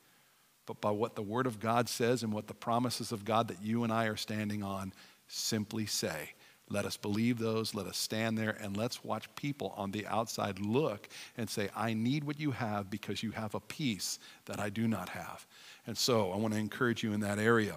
but 0.65 0.79
by 0.81 0.91
what 0.91 1.15
the 1.15 1.21
Word 1.23 1.47
of 1.47 1.59
God 1.59 1.87
says 1.87 2.21
and 2.21 2.33
what 2.33 2.47
the 2.47 2.53
promises 2.53 3.13
of 3.13 3.23
God 3.23 3.47
that 3.47 3.63
you 3.63 3.83
and 3.85 3.93
I 3.93 4.05
are 4.05 4.17
standing 4.17 4.61
on 4.61 4.93
simply 5.29 5.85
say. 5.85 6.33
Let 6.73 6.85
us 6.85 6.97
believe 6.97 7.37
those. 7.37 7.75
Let 7.75 7.85
us 7.85 7.97
stand 7.97 8.35
there 8.35 8.57
and 8.59 8.75
let's 8.75 9.03
watch 9.03 9.33
people 9.35 9.75
on 9.77 9.91
the 9.91 10.07
outside 10.07 10.59
look 10.59 11.07
and 11.37 11.47
say, 11.47 11.69
I 11.75 11.93
need 11.93 12.23
what 12.23 12.39
you 12.39 12.49
have 12.49 12.89
because 12.89 13.21
you 13.21 13.29
have 13.31 13.53
a 13.53 13.59
peace 13.59 14.17
that 14.45 14.59
I 14.59 14.71
do 14.71 14.87
not 14.87 15.09
have. 15.09 15.45
And 15.85 15.95
so 15.95 16.31
I 16.31 16.37
want 16.37 16.55
to 16.55 16.59
encourage 16.59 17.03
you 17.03 17.13
in 17.13 17.19
that 17.19 17.37
area. 17.37 17.75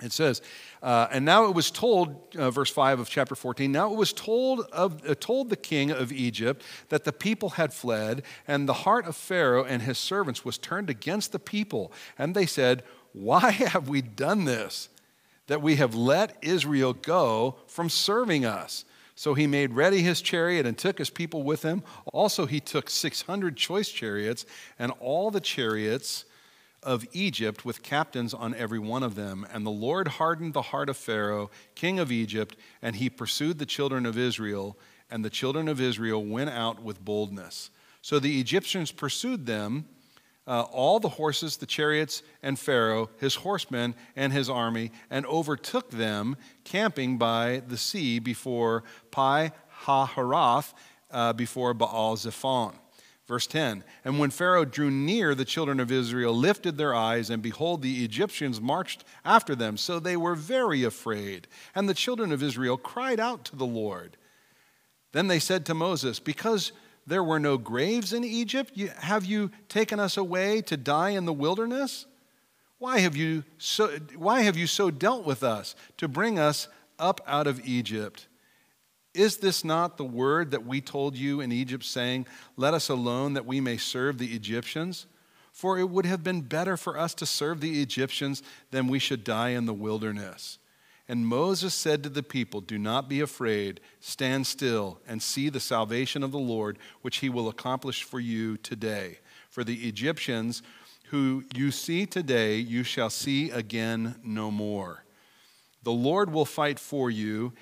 It 0.00 0.12
says, 0.12 0.40
uh, 0.82 1.08
and 1.10 1.24
now 1.24 1.46
it 1.46 1.54
was 1.54 1.70
told, 1.70 2.36
uh, 2.36 2.50
verse 2.50 2.70
5 2.70 3.00
of 3.00 3.08
chapter 3.08 3.34
14, 3.34 3.72
now 3.72 3.92
it 3.92 3.96
was 3.96 4.12
told, 4.12 4.60
of, 4.72 5.08
uh, 5.08 5.14
told 5.18 5.48
the 5.48 5.56
king 5.56 5.90
of 5.90 6.12
Egypt 6.12 6.62
that 6.90 7.04
the 7.04 7.12
people 7.12 7.50
had 7.50 7.72
fled, 7.72 8.22
and 8.46 8.68
the 8.68 8.74
heart 8.74 9.06
of 9.06 9.16
Pharaoh 9.16 9.64
and 9.64 9.82
his 9.82 9.98
servants 9.98 10.44
was 10.44 10.58
turned 10.58 10.90
against 10.90 11.32
the 11.32 11.38
people. 11.38 11.92
And 12.18 12.36
they 12.36 12.46
said, 12.46 12.84
Why 13.14 13.50
have 13.72 13.88
we 13.88 14.02
done 14.02 14.44
this? 14.44 14.90
That 15.46 15.62
we 15.62 15.76
have 15.76 15.94
let 15.94 16.36
Israel 16.42 16.92
go 16.92 17.56
from 17.66 17.88
serving 17.88 18.44
us. 18.44 18.84
So 19.14 19.32
he 19.32 19.46
made 19.46 19.72
ready 19.72 20.02
his 20.02 20.20
chariot 20.20 20.66
and 20.66 20.76
took 20.76 20.98
his 20.98 21.08
people 21.08 21.42
with 21.42 21.62
him. 21.62 21.82
Also, 22.12 22.44
he 22.44 22.60
took 22.60 22.90
600 22.90 23.56
choice 23.56 23.88
chariots 23.88 24.44
and 24.78 24.92
all 25.00 25.30
the 25.30 25.40
chariots 25.40 26.26
of 26.82 27.04
Egypt 27.12 27.64
with 27.64 27.82
captains 27.82 28.34
on 28.34 28.54
every 28.54 28.78
one 28.78 29.02
of 29.02 29.14
them. 29.14 29.46
And 29.52 29.64
the 29.64 29.70
Lord 29.70 30.06
hardened 30.06 30.52
the 30.52 30.62
heart 30.62 30.90
of 30.90 30.96
Pharaoh, 30.98 31.50
king 31.74 31.98
of 31.98 32.12
Egypt, 32.12 32.56
and 32.82 32.96
he 32.96 33.08
pursued 33.08 33.58
the 33.58 33.66
children 33.66 34.04
of 34.04 34.18
Israel. 34.18 34.76
And 35.10 35.24
the 35.24 35.30
children 35.30 35.66
of 35.66 35.80
Israel 35.80 36.22
went 36.22 36.50
out 36.50 36.82
with 36.82 37.04
boldness. 37.04 37.70
So 38.02 38.18
the 38.18 38.38
Egyptians 38.38 38.92
pursued 38.92 39.46
them 39.46 39.86
uh, 40.46 40.62
all 40.62 41.00
the 41.00 41.08
horses, 41.08 41.56
the 41.56 41.66
chariots, 41.66 42.22
and 42.42 42.58
Pharaoh, 42.58 43.10
his 43.18 43.36
horsemen, 43.36 43.94
and 44.14 44.32
his 44.32 44.48
army, 44.48 44.92
and 45.10 45.26
overtook 45.26 45.90
them, 45.90 46.36
camping 46.64 47.18
by 47.18 47.62
the 47.66 47.76
sea 47.76 48.18
before 48.18 48.84
Pi 49.10 49.52
Hahiroth, 49.84 50.72
uh, 51.10 51.32
before 51.32 51.74
Baal 51.74 52.16
Zephon. 52.16 52.74
Verse 53.26 53.46
10 53.48 53.82
And 54.04 54.18
when 54.18 54.30
Pharaoh 54.30 54.64
drew 54.64 54.90
near, 54.90 55.34
the 55.34 55.44
children 55.44 55.80
of 55.80 55.90
Israel 55.90 56.34
lifted 56.34 56.76
their 56.76 56.94
eyes, 56.94 57.28
and 57.28 57.42
behold, 57.42 57.82
the 57.82 58.04
Egyptians 58.04 58.60
marched 58.60 59.04
after 59.24 59.54
them. 59.54 59.76
So 59.76 59.98
they 59.98 60.16
were 60.16 60.36
very 60.36 60.84
afraid. 60.84 61.48
And 61.74 61.88
the 61.88 61.94
children 61.94 62.30
of 62.32 62.42
Israel 62.42 62.76
cried 62.76 63.18
out 63.18 63.44
to 63.46 63.56
the 63.56 63.66
Lord. 63.66 64.16
Then 65.12 65.26
they 65.26 65.38
said 65.38 65.66
to 65.66 65.74
Moses, 65.74 66.20
Because 66.20 66.72
there 67.06 67.22
were 67.22 67.38
no 67.38 67.56
graves 67.56 68.12
in 68.12 68.24
Egypt? 68.24 68.78
Have 68.98 69.24
you 69.24 69.50
taken 69.68 70.00
us 70.00 70.16
away 70.16 70.60
to 70.62 70.76
die 70.76 71.10
in 71.10 71.24
the 71.24 71.32
wilderness? 71.32 72.06
Why 72.78 72.98
have 72.98 73.16
you 73.16 73.44
so, 73.58 73.98
why 74.16 74.42
have 74.42 74.56
you 74.56 74.66
so 74.66 74.90
dealt 74.90 75.24
with 75.24 75.42
us 75.42 75.74
to 75.96 76.08
bring 76.08 76.38
us 76.38 76.68
up 76.98 77.20
out 77.26 77.46
of 77.46 77.66
Egypt? 77.66 78.26
Is 79.14 79.38
this 79.38 79.64
not 79.64 79.96
the 79.96 80.04
word 80.04 80.50
that 80.50 80.66
we 80.66 80.82
told 80.82 81.16
you 81.16 81.40
in 81.40 81.50
Egypt, 81.50 81.84
saying, 81.84 82.26
Let 82.56 82.74
us 82.74 82.90
alone 82.90 83.32
that 83.32 83.46
we 83.46 83.60
may 83.60 83.78
serve 83.78 84.18
the 84.18 84.34
Egyptians? 84.34 85.06
For 85.52 85.78
it 85.78 85.88
would 85.88 86.04
have 86.04 86.22
been 86.22 86.42
better 86.42 86.76
for 86.76 86.98
us 86.98 87.14
to 87.14 87.24
serve 87.24 87.62
the 87.62 87.80
Egyptians 87.80 88.42
than 88.72 88.88
we 88.88 88.98
should 88.98 89.24
die 89.24 89.50
in 89.50 89.64
the 89.64 89.72
wilderness. 89.72 90.58
And 91.08 91.26
Moses 91.26 91.72
said 91.72 92.02
to 92.02 92.08
the 92.08 92.22
people, 92.22 92.60
Do 92.60 92.78
not 92.78 93.08
be 93.08 93.20
afraid, 93.20 93.80
stand 94.00 94.46
still 94.46 94.98
and 95.06 95.22
see 95.22 95.48
the 95.48 95.60
salvation 95.60 96.22
of 96.22 96.32
the 96.32 96.38
Lord, 96.38 96.78
which 97.02 97.18
he 97.18 97.28
will 97.28 97.48
accomplish 97.48 98.02
for 98.02 98.18
you 98.18 98.56
today. 98.56 99.18
For 99.48 99.62
the 99.62 99.86
Egyptians 99.88 100.62
who 101.10 101.44
you 101.54 101.70
see 101.70 102.06
today, 102.06 102.56
you 102.56 102.82
shall 102.82 103.10
see 103.10 103.50
again 103.50 104.16
no 104.24 104.50
more. 104.50 105.04
The 105.84 105.92
Lord 105.92 106.32
will 106.32 106.44
fight 106.44 106.80
for 106.80 107.10
you, 107.10 107.52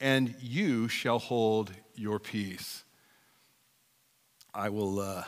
and 0.00 0.34
you 0.40 0.88
shall 0.88 1.20
hold 1.20 1.72
your 1.94 2.18
peace. 2.18 2.82
I 4.52 4.68
will. 4.68 4.98
Uh, 4.98 5.24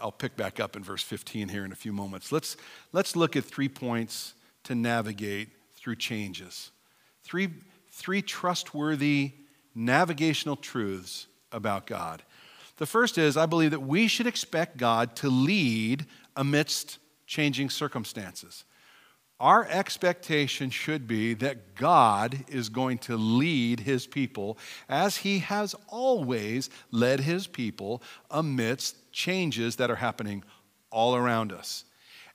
I'll 0.00 0.12
pick 0.12 0.36
back 0.36 0.60
up 0.60 0.76
in 0.76 0.82
verse 0.82 1.02
15 1.02 1.48
here 1.48 1.64
in 1.64 1.72
a 1.72 1.76
few 1.76 1.92
moments. 1.92 2.30
Let's, 2.30 2.58
let's 2.92 3.16
look 3.16 3.34
at 3.34 3.44
three 3.44 3.68
points 3.68 4.34
to 4.64 4.74
navigate 4.74 5.48
through 5.86 5.94
changes. 5.94 6.72
Three, 7.22 7.48
three 7.92 8.20
trustworthy 8.20 9.34
navigational 9.72 10.56
truths 10.56 11.28
about 11.52 11.86
God. 11.86 12.24
The 12.78 12.86
first 12.86 13.18
is 13.18 13.36
I 13.36 13.46
believe 13.46 13.70
that 13.70 13.82
we 13.82 14.08
should 14.08 14.26
expect 14.26 14.78
God 14.78 15.14
to 15.14 15.30
lead 15.30 16.06
amidst 16.34 16.98
changing 17.28 17.70
circumstances. 17.70 18.64
Our 19.38 19.64
expectation 19.68 20.70
should 20.70 21.06
be 21.06 21.34
that 21.34 21.76
God 21.76 22.36
is 22.48 22.68
going 22.68 22.98
to 22.98 23.16
lead 23.16 23.78
his 23.78 24.08
people 24.08 24.58
as 24.88 25.18
he 25.18 25.38
has 25.38 25.76
always 25.86 26.68
led 26.90 27.20
his 27.20 27.46
people 27.46 28.02
amidst 28.28 29.12
changes 29.12 29.76
that 29.76 29.92
are 29.92 29.94
happening 29.94 30.42
all 30.90 31.14
around 31.14 31.52
us 31.52 31.84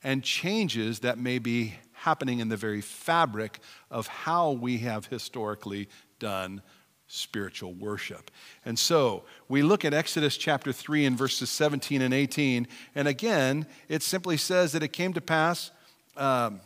and 0.04 0.24
changes 0.24 1.00
that 1.00 1.18
may 1.18 1.38
be 1.38 1.74
happening 2.02 2.40
in 2.40 2.50
the 2.50 2.58
very 2.58 2.82
fabric 2.82 3.60
of 3.92 4.08
how 4.08 4.52
we 4.52 4.80
have 4.80 5.06
historically 5.06 5.88
done 6.20 6.62
spiritual 7.06 7.74
worship. 7.74 8.32
And 8.66 8.80
so 8.80 9.24
we 9.48 9.62
look 9.62 9.86
at 9.86 9.94
Exodus 9.94 10.36
chapter 10.36 10.72
3 10.72 11.06
and 11.06 11.18
verses 11.18 11.50
17 11.50 12.02
and 12.02 12.14
18, 12.14 12.68
and 12.96 13.08
again, 13.08 13.68
it 13.88 14.02
simply 14.02 14.38
says 14.38 14.72
that 14.72 14.82
it 14.82 14.94
came 14.94 15.14
to 15.14 15.22
pass. 15.22 15.72
Um, 16.18 16.62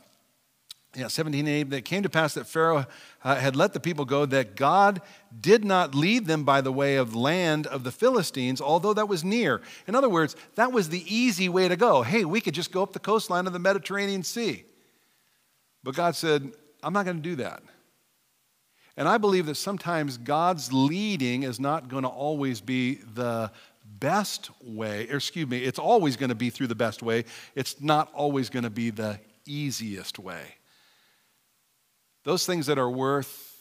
yeah, 0.96 1.08
17 1.08 1.42
and 1.42 1.50
8, 1.50 1.70
that 1.72 1.84
came 1.84 2.04
to 2.04 2.10
pass 2.10 2.36
that 2.36 2.48
Pharaoh 2.48 2.86
uh, 3.22 3.36
had 3.36 3.58
let 3.58 3.74
the 3.74 3.82
people 3.82 4.06
go, 4.06 4.26
that 4.26 4.56
God 4.56 5.02
did 5.38 5.66
not 5.66 5.94
lead 5.94 6.28
them 6.28 6.46
by 6.46 6.62
the 6.62 6.72
way 6.72 6.96
of 6.96 7.14
land 7.14 7.68
of 7.68 7.84
the 7.84 7.92
Philistines, 7.92 8.62
although 8.62 8.94
that 8.94 9.10
was 9.10 9.22
near. 9.22 9.62
In 9.88 9.96
other 9.96 10.08
words, 10.08 10.38
that 10.56 10.72
was 10.72 10.88
the 10.88 11.04
easy 11.14 11.50
way 11.50 11.68
to 11.68 11.76
go. 11.76 12.04
Hey, 12.04 12.24
we 12.24 12.40
could 12.40 12.54
just 12.54 12.72
go 12.72 12.82
up 12.82 12.94
the 12.94 13.00
coastline 13.00 13.48
of 13.48 13.52
the 13.52 13.60
Mediterranean 13.60 14.24
Sea. 14.24 14.64
But 15.86 15.94
God 15.94 16.16
said, 16.16 16.52
I'm 16.82 16.94
not 16.94 17.06
going 17.06 17.18
to 17.18 17.24
do 17.24 17.36
that. 17.38 17.62
And 18.98 19.08
I 19.08 19.20
believe 19.20 19.46
that 19.46 19.56
sometimes 19.56 20.18
God's 20.18 20.74
leading 20.74 21.44
is 21.44 21.60
not 21.60 21.90
going 21.90 22.04
to 22.04 22.10
always 22.10 22.60
be 22.60 22.96
the 23.14 23.52
best 23.86 24.50
way, 24.64 25.08
or 25.10 25.18
excuse 25.18 25.48
me, 25.48 25.60
it's 25.60 25.78
always 25.78 26.18
going 26.18 26.30
to 26.30 26.36
be 26.36 26.50
through 26.50 26.68
the 26.68 26.76
best 26.76 27.04
way. 27.04 27.24
It's 27.54 27.80
not 27.80 28.12
always 28.14 28.50
going 28.50 28.64
to 28.64 28.72
be 28.72 28.90
the 28.90 29.20
easiest 29.46 30.18
way. 30.18 30.56
Those 32.24 32.48
things 32.48 32.66
that 32.66 32.80
are 32.80 32.90
worth 32.90 33.56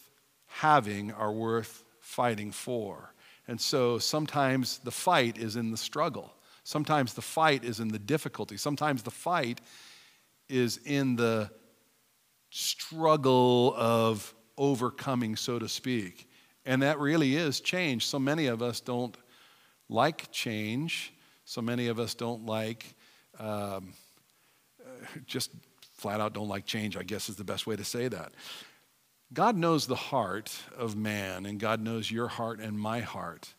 having 0.47 1.13
are 1.13 1.33
worth 1.33 1.85
fighting 2.01 2.53
for. 2.53 3.13
And 3.47 3.61
so 3.61 3.99
sometimes 3.99 4.79
the 4.79 4.91
fight 4.91 5.37
is 5.37 5.57
in 5.57 5.71
the 5.71 5.77
struggle. 5.77 6.33
Sometimes 6.63 7.13
the 7.13 7.23
fight 7.23 7.65
is 7.65 7.81
in 7.81 7.89
the 7.89 7.99
difficulty. 7.99 8.57
Sometimes 8.57 9.03
the 9.03 9.11
fight 9.11 9.61
is 10.49 10.79
in 10.87 11.17
the 11.17 11.51
struggle 12.55 13.75
of 13.77 14.33
overcoming, 14.57 15.35
so 15.35 15.59
to 15.59 15.69
speak. 15.69 16.29
And 16.65 16.83
that 16.83 17.01
really 17.01 17.35
is 17.35 17.59
change. 17.59 18.07
So 18.07 18.21
many 18.21 18.47
of 18.47 18.63
us 18.63 18.81
don't 18.81 19.17
like 19.89 20.31
change. 20.31 21.13
So 21.45 21.61
many 21.61 21.89
of 21.89 21.99
us 21.99 22.15
don't 22.15 22.47
like, 22.47 22.95
um, 23.41 23.93
just 25.27 25.51
flat 25.95 26.21
out 26.21 26.33
don't 26.33 26.47
like 26.47 26.65
change, 26.65 26.97
I 26.97 27.03
guess 27.03 27.29
is 27.29 27.35
the 27.35 27.45
best 27.45 27.67
way 27.67 27.75
to 27.75 27.85
say 27.85 28.07
that. 28.07 28.33
God 29.33 29.57
knows 29.57 29.89
the 29.89 29.97
heart 29.97 30.57
of 30.77 30.95
man, 30.95 31.47
and 31.47 31.59
God 31.59 31.81
knows 31.81 32.09
your 32.09 32.29
heart 32.29 32.61
and 32.61 32.79
my 32.79 33.01
heart. 33.01 33.53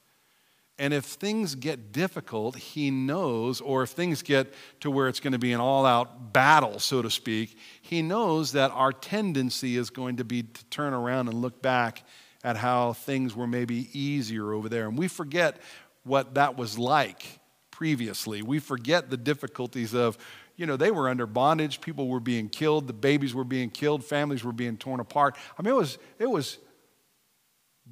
And 0.77 0.93
if 0.93 1.05
things 1.05 1.55
get 1.55 1.93
difficult, 1.93 2.57
he 2.57 2.91
knows, 2.91 3.61
or 3.61 3.83
if 3.83 3.91
things 3.91 4.21
get 4.21 4.53
to 4.81 4.91
where 4.91 5.07
it's 5.07 5.21
going 5.21 5.33
to 5.33 5.39
be 5.39 5.53
an 5.53 5.61
all 5.61 5.85
out 5.85 6.33
battle, 6.33 6.79
so 6.79 7.01
to 7.01 7.09
speak, 7.09 7.57
he 7.81 8.01
knows 8.01 8.51
that 8.51 8.71
our 8.71 8.91
tendency 8.91 9.77
is 9.77 9.89
going 9.89 10.17
to 10.17 10.25
be 10.25 10.43
to 10.43 10.65
turn 10.65 10.93
around 10.93 11.29
and 11.29 11.41
look 11.41 11.61
back 11.61 12.03
at 12.43 12.57
how 12.57 12.93
things 12.93 13.35
were 13.35 13.47
maybe 13.47 13.89
easier 13.97 14.51
over 14.51 14.67
there. 14.67 14.87
And 14.87 14.97
we 14.97 15.07
forget 15.07 15.57
what 16.03 16.35
that 16.35 16.57
was 16.57 16.77
like 16.77 17.39
previously. 17.71 18.41
We 18.41 18.59
forget 18.59 19.09
the 19.09 19.17
difficulties 19.17 19.93
of, 19.93 20.17
you 20.57 20.65
know, 20.65 20.75
they 20.77 20.91
were 20.91 21.07
under 21.09 21.25
bondage, 21.25 21.79
people 21.79 22.07
were 22.09 22.19
being 22.19 22.49
killed, 22.49 22.87
the 22.87 22.93
babies 22.93 23.33
were 23.33 23.43
being 23.45 23.69
killed, 23.69 24.03
families 24.03 24.43
were 24.43 24.53
being 24.53 24.77
torn 24.77 24.99
apart. 24.99 25.37
I 25.57 25.61
mean, 25.61 25.73
it 25.73 25.77
was, 25.77 25.97
it 26.19 26.29
was 26.29 26.57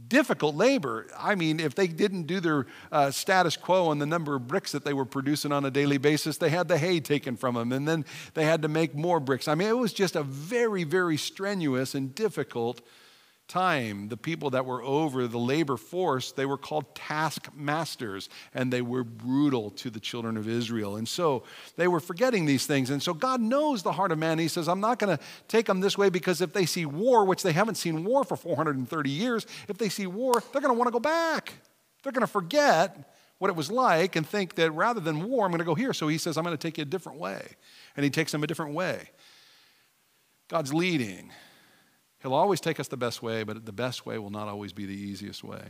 difficult 0.07 0.55
labor. 0.55 1.07
I 1.17 1.35
mean, 1.35 1.59
if 1.59 1.75
they 1.75 1.87
didn't 1.87 2.23
do 2.23 2.39
their 2.39 2.65
uh, 2.91 3.11
status 3.11 3.57
quo 3.57 3.87
on 3.87 3.99
the 3.99 4.05
number 4.05 4.35
of 4.35 4.47
bricks 4.47 4.71
that 4.71 4.85
they 4.85 4.93
were 4.93 5.05
producing 5.05 5.51
on 5.51 5.65
a 5.65 5.71
daily 5.71 5.97
basis, 5.97 6.37
they 6.37 6.49
had 6.49 6.67
the 6.67 6.77
hay 6.77 6.99
taken 6.99 7.37
from 7.37 7.55
them, 7.55 7.71
and 7.71 7.87
then 7.87 8.05
they 8.33 8.45
had 8.45 8.61
to 8.63 8.67
make 8.67 8.95
more 8.95 9.19
bricks. 9.19 9.47
I 9.47 9.55
mean, 9.55 9.67
it 9.67 9.77
was 9.77 9.93
just 9.93 10.15
a 10.15 10.23
very, 10.23 10.83
very 10.83 11.17
strenuous 11.17 11.95
and 11.95 12.13
difficult 12.13 12.81
time, 13.53 14.09
the 14.09 14.17
people 14.17 14.49
that 14.49 14.65
were 14.65 14.81
over 14.81 15.27
the 15.27 15.37
labor 15.37 15.77
force, 15.77 16.31
they 16.31 16.45
were 16.45 16.57
called 16.57 16.95
taskmasters, 16.95 18.27
and 18.55 18.73
they 18.73 18.81
were 18.81 19.03
brutal 19.03 19.69
to 19.69 19.91
the 19.91 19.99
children 19.99 20.37
of 20.37 20.47
Israel. 20.47 20.95
And 20.95 21.07
so 21.07 21.43
they 21.75 21.87
were 21.87 21.99
forgetting 21.99 22.47
these 22.47 22.65
things. 22.65 22.89
And 22.89 23.01
so 23.01 23.13
God 23.13 23.41
knows 23.41 23.83
the 23.83 23.91
heart 23.91 24.11
of 24.11 24.17
man. 24.17 24.39
He 24.39 24.47
says, 24.47 24.67
I'm 24.67 24.79
not 24.79 24.97
going 24.97 25.15
to 25.15 25.23
take 25.47 25.67
them 25.67 25.81
this 25.81 25.95
way 25.95 26.09
because 26.09 26.41
if 26.41 26.51
they 26.51 26.65
see 26.65 26.87
war, 26.87 27.25
which 27.25 27.43
they 27.43 27.51
haven't 27.51 27.75
seen 27.75 28.03
war 28.03 28.23
for 28.23 28.35
430 28.35 29.09
years, 29.11 29.45
if 29.67 29.77
they 29.77 29.89
see 29.89 30.07
war, 30.07 30.33
they're 30.51 30.61
going 30.61 30.73
to 30.73 30.77
want 30.77 30.87
to 30.87 30.91
go 30.91 30.99
back. 30.99 31.53
They're 32.01 32.11
going 32.11 32.21
to 32.21 32.27
forget 32.27 33.13
what 33.37 33.49
it 33.49 33.55
was 33.55 33.69
like 33.69 34.15
and 34.15 34.27
think 34.27 34.55
that 34.55 34.71
rather 34.71 34.99
than 34.99 35.29
war, 35.29 35.45
I'm 35.45 35.51
going 35.51 35.59
to 35.59 35.65
go 35.65 35.75
here. 35.75 35.93
So 35.93 36.07
he 36.07 36.17
says, 36.17 36.39
I'm 36.39 36.43
going 36.43 36.57
to 36.57 36.61
take 36.61 36.79
you 36.79 36.81
a 36.81 36.85
different 36.85 37.19
way. 37.19 37.45
And 37.95 38.03
he 38.03 38.09
takes 38.09 38.31
them 38.31 38.43
a 38.43 38.47
different 38.47 38.73
way. 38.73 39.11
God's 40.47 40.73
leading. 40.73 41.31
He'll 42.23 42.33
always 42.33 42.61
take 42.61 42.79
us 42.79 42.87
the 42.87 42.97
best 42.97 43.21
way, 43.21 43.43
but 43.43 43.65
the 43.65 43.73
best 43.73 44.05
way 44.05 44.17
will 44.17 44.29
not 44.29 44.47
always 44.47 44.71
be 44.71 44.85
the 44.85 44.95
easiest 44.95 45.43
way. 45.43 45.61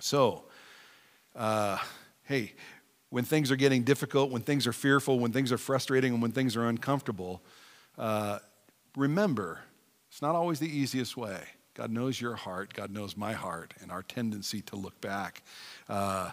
So, 0.00 0.44
uh, 1.36 1.78
hey, 2.24 2.52
when 3.10 3.24
things 3.24 3.52
are 3.52 3.56
getting 3.56 3.84
difficult, 3.84 4.32
when 4.32 4.42
things 4.42 4.66
are 4.66 4.72
fearful, 4.72 5.20
when 5.20 5.32
things 5.32 5.52
are 5.52 5.58
frustrating, 5.58 6.12
and 6.12 6.20
when 6.20 6.32
things 6.32 6.56
are 6.56 6.66
uncomfortable, 6.66 7.42
uh, 7.96 8.40
remember, 8.96 9.60
it's 10.10 10.20
not 10.20 10.34
always 10.34 10.58
the 10.58 10.68
easiest 10.68 11.16
way. 11.16 11.40
God 11.74 11.92
knows 11.92 12.20
your 12.20 12.34
heart, 12.34 12.74
God 12.74 12.90
knows 12.90 13.16
my 13.16 13.32
heart, 13.32 13.72
and 13.80 13.92
our 13.92 14.02
tendency 14.02 14.62
to 14.62 14.76
look 14.76 15.00
back. 15.00 15.42
Uh, 15.88 16.32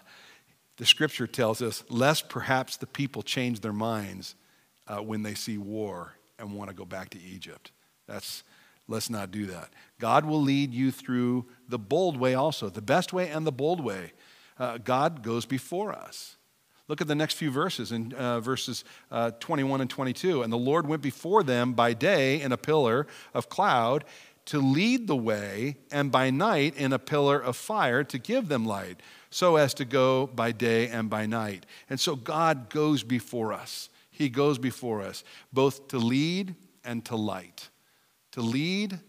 the 0.77 0.85
scripture 0.85 1.27
tells 1.27 1.61
us, 1.61 1.83
lest 1.87 2.29
perhaps 2.29 2.77
the 2.77 2.87
people 2.87 3.21
change 3.21 3.59
their 3.59 3.73
minds 3.73 4.33
uh, 4.87 4.97
when 4.97 5.21
they 5.21 5.35
see 5.35 5.59
war 5.59 6.13
and 6.39 6.51
want 6.51 6.71
to 6.71 6.75
go 6.75 6.85
back 6.85 7.11
to 7.11 7.21
Egypt. 7.21 7.71
That's 8.07 8.43
Let's 8.87 9.09
not 9.09 9.31
do 9.31 9.45
that. 9.47 9.69
God 9.99 10.25
will 10.25 10.41
lead 10.41 10.73
you 10.73 10.91
through 10.91 11.45
the 11.67 11.79
bold 11.79 12.17
way 12.17 12.35
also, 12.35 12.69
the 12.69 12.81
best 12.81 13.13
way 13.13 13.29
and 13.29 13.47
the 13.47 13.51
bold 13.51 13.79
way. 13.79 14.11
Uh, 14.59 14.77
God 14.77 15.23
goes 15.23 15.45
before 15.45 15.93
us. 15.93 16.37
Look 16.89 16.99
at 16.99 17.07
the 17.07 17.15
next 17.15 17.35
few 17.35 17.49
verses 17.49 17.93
in 17.93 18.11
uh, 18.13 18.41
verses 18.41 18.83
uh, 19.09 19.31
21 19.39 19.81
and 19.81 19.89
22. 19.89 20.43
And 20.43 20.51
the 20.51 20.57
Lord 20.57 20.85
went 20.85 21.01
before 21.01 21.41
them 21.41 21.73
by 21.73 21.93
day 21.93 22.41
in 22.41 22.51
a 22.51 22.57
pillar 22.57 23.07
of 23.33 23.47
cloud 23.47 24.03
to 24.45 24.59
lead 24.59 25.07
the 25.07 25.15
way, 25.15 25.77
and 25.89 26.11
by 26.11 26.29
night 26.29 26.75
in 26.75 26.91
a 26.91 26.99
pillar 26.99 27.39
of 27.39 27.55
fire 27.55 28.03
to 28.03 28.17
give 28.17 28.49
them 28.49 28.65
light, 28.65 28.99
so 29.29 29.55
as 29.55 29.73
to 29.73 29.85
go 29.85 30.27
by 30.27 30.51
day 30.51 30.89
and 30.89 31.09
by 31.09 31.25
night. 31.25 31.65
And 31.89 31.97
so 31.97 32.17
God 32.17 32.69
goes 32.69 33.03
before 33.03 33.53
us. 33.53 33.87
He 34.11 34.27
goes 34.27 34.57
before 34.57 35.01
us, 35.01 35.23
both 35.53 35.87
to 35.87 35.97
lead 35.97 36.55
and 36.83 37.05
to 37.05 37.15
light 37.15 37.69
to 38.33 38.41
lead 38.41 38.99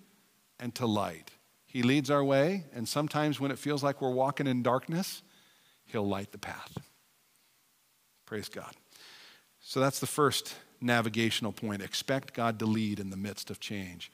and 0.60 0.74
to 0.76 0.86
light. 0.86 1.30
He 1.66 1.82
leads 1.82 2.10
our 2.10 2.22
way, 2.22 2.64
and 2.72 2.88
sometimes 2.88 3.40
when 3.40 3.50
it 3.50 3.58
feels 3.58 3.82
like 3.82 4.00
we're 4.00 4.10
walking 4.10 4.46
in 4.46 4.62
darkness, 4.62 5.22
He'll 5.86 6.06
light 6.06 6.32
the 6.32 6.38
path. 6.38 6.78
Praise 8.26 8.48
God. 8.48 8.74
So 9.60 9.80
that's 9.80 10.00
the 10.00 10.06
first 10.06 10.54
navigational 10.80 11.52
point. 11.52 11.82
Expect 11.82 12.32
God 12.32 12.58
to 12.60 12.66
lead 12.66 13.00
in 13.00 13.10
the 13.10 13.16
midst 13.16 13.50
of 13.50 13.60
change. 13.60 14.10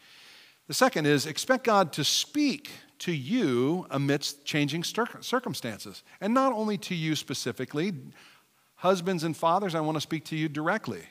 The 0.68 0.74
second 0.74 1.06
is 1.06 1.26
expect 1.26 1.64
God 1.64 1.92
to 1.94 2.04
speak 2.04 2.70
to 3.00 3.12
you 3.12 3.86
amidst 3.90 4.44
changing 4.44 4.84
circumstances. 4.84 6.02
And 6.20 6.32
not 6.32 6.52
only 6.52 6.78
to 6.78 6.94
you 6.94 7.16
specifically, 7.16 7.92
husbands 8.76 9.24
and 9.24 9.36
fathers, 9.36 9.74
I 9.74 9.80
want 9.80 9.96
to 9.96 10.00
speak 10.00 10.24
to 10.26 10.36
you 10.36 10.48
directly. 10.48 11.02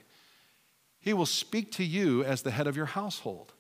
He 0.99 1.13
will 1.13 1.25
speak 1.25 1.71
to 1.73 1.83
you 1.83 2.23
as 2.23 2.41
the 2.41 2.51
head 2.51 2.67
of 2.67 2.77
your 2.77 2.85
household. 2.85 3.53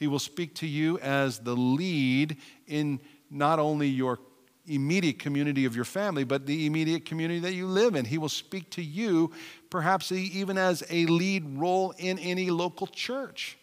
He 0.00 0.06
will 0.06 0.18
speak 0.18 0.54
to 0.56 0.66
you 0.66 0.98
as 1.00 1.40
the 1.40 1.54
lead 1.54 2.38
in 2.66 3.00
not 3.30 3.58
only 3.58 3.86
your 3.86 4.18
immediate 4.66 5.18
community 5.18 5.66
of 5.66 5.76
your 5.76 5.84
family, 5.84 6.24
but 6.24 6.46
the 6.46 6.64
immediate 6.64 7.04
community 7.04 7.38
that 7.40 7.52
you 7.52 7.66
live 7.66 7.94
in. 7.94 8.06
He 8.06 8.16
will 8.16 8.30
speak 8.30 8.70
to 8.70 8.82
you, 8.82 9.30
perhaps 9.68 10.10
even 10.10 10.56
as 10.56 10.82
a 10.88 11.04
lead 11.04 11.58
role 11.58 11.92
in 11.98 12.18
any 12.18 12.50
local 12.50 12.86
church. 12.86 13.58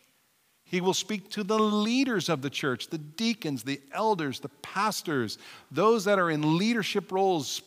He 0.64 0.80
will 0.80 0.94
speak 0.94 1.32
to 1.32 1.44
the 1.44 1.58
leaders 1.58 2.30
of 2.30 2.44
the 2.44 2.52
church, 2.52 2.90
the 2.90 3.00
deacons, 3.00 3.64
the 3.64 3.82
elders, 3.92 4.40
the 4.40 4.50
pastors, 4.62 5.40
those 5.72 6.06
that 6.06 6.20
are 6.20 6.30
in 6.30 6.60
leadership 6.60 7.12
roles, 7.12 7.64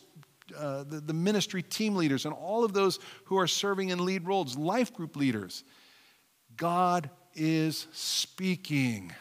uh, 0.57 0.83
the, 0.83 1.01
the 1.01 1.13
ministry 1.13 1.61
team 1.61 1.95
leaders, 1.95 2.23
and 2.23 2.33
all 2.33 2.63
of 2.63 2.71
those 2.71 2.99
who 3.25 3.37
are 3.37 3.47
serving 3.47 3.89
in 3.89 4.05
lead 4.05 4.25
roles, 4.25 4.55
life 4.55 4.93
group 4.93 5.17
leaders. 5.17 5.65
God 6.55 7.09
is 7.35 7.87
speaking. 7.91 9.13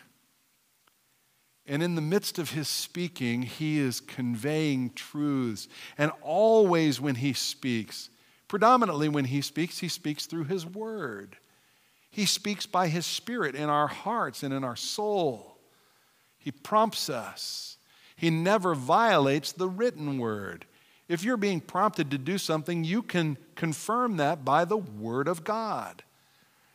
And 1.66 1.83
in 1.83 1.94
the 1.94 2.01
midst 2.01 2.38
of 2.38 2.51
his 2.51 2.68
speaking, 2.68 3.42
he 3.42 3.79
is 3.79 4.01
conveying 4.01 4.90
truths. 4.90 5.68
And 5.96 6.11
always 6.23 7.01
when 7.01 7.16
he 7.16 7.33
speaks, 7.33 8.11
predominantly 8.49 9.09
when 9.09 9.27
he 9.27 9.40
speaks, 9.40 9.79
he 9.79 9.88
speaks 9.88 10.27
through 10.27 10.44
his 10.44 10.66
word. 10.66 11.37
He 12.11 12.27
speaks 12.27 12.66
by 12.66 12.88
His 12.88 13.07
Spirit 13.07 13.55
in 13.55 13.68
our 13.68 13.87
hearts 13.87 14.42
and 14.42 14.53
in 14.53 14.64
our 14.64 14.77
soul. 14.77 15.59
He 16.38 16.51
prompts 16.51 17.09
us. 17.09 17.77
He 18.16 18.31
never 18.31 18.75
violates 18.75 19.53
the 19.53 19.68
written 19.68 20.18
word. 20.18 20.66
If 21.09 21.23
you're 21.23 21.37
being 21.37 21.61
prompted 21.61 22.11
to 22.11 22.18
do 22.18 22.37
something, 22.37 22.85
you 22.85 23.03
can 23.03 23.38
confirm 23.55 24.16
that 24.16 24.44
by 24.44 24.64
the 24.64 24.77
Word 24.77 25.29
of 25.29 25.44
God. 25.44 26.03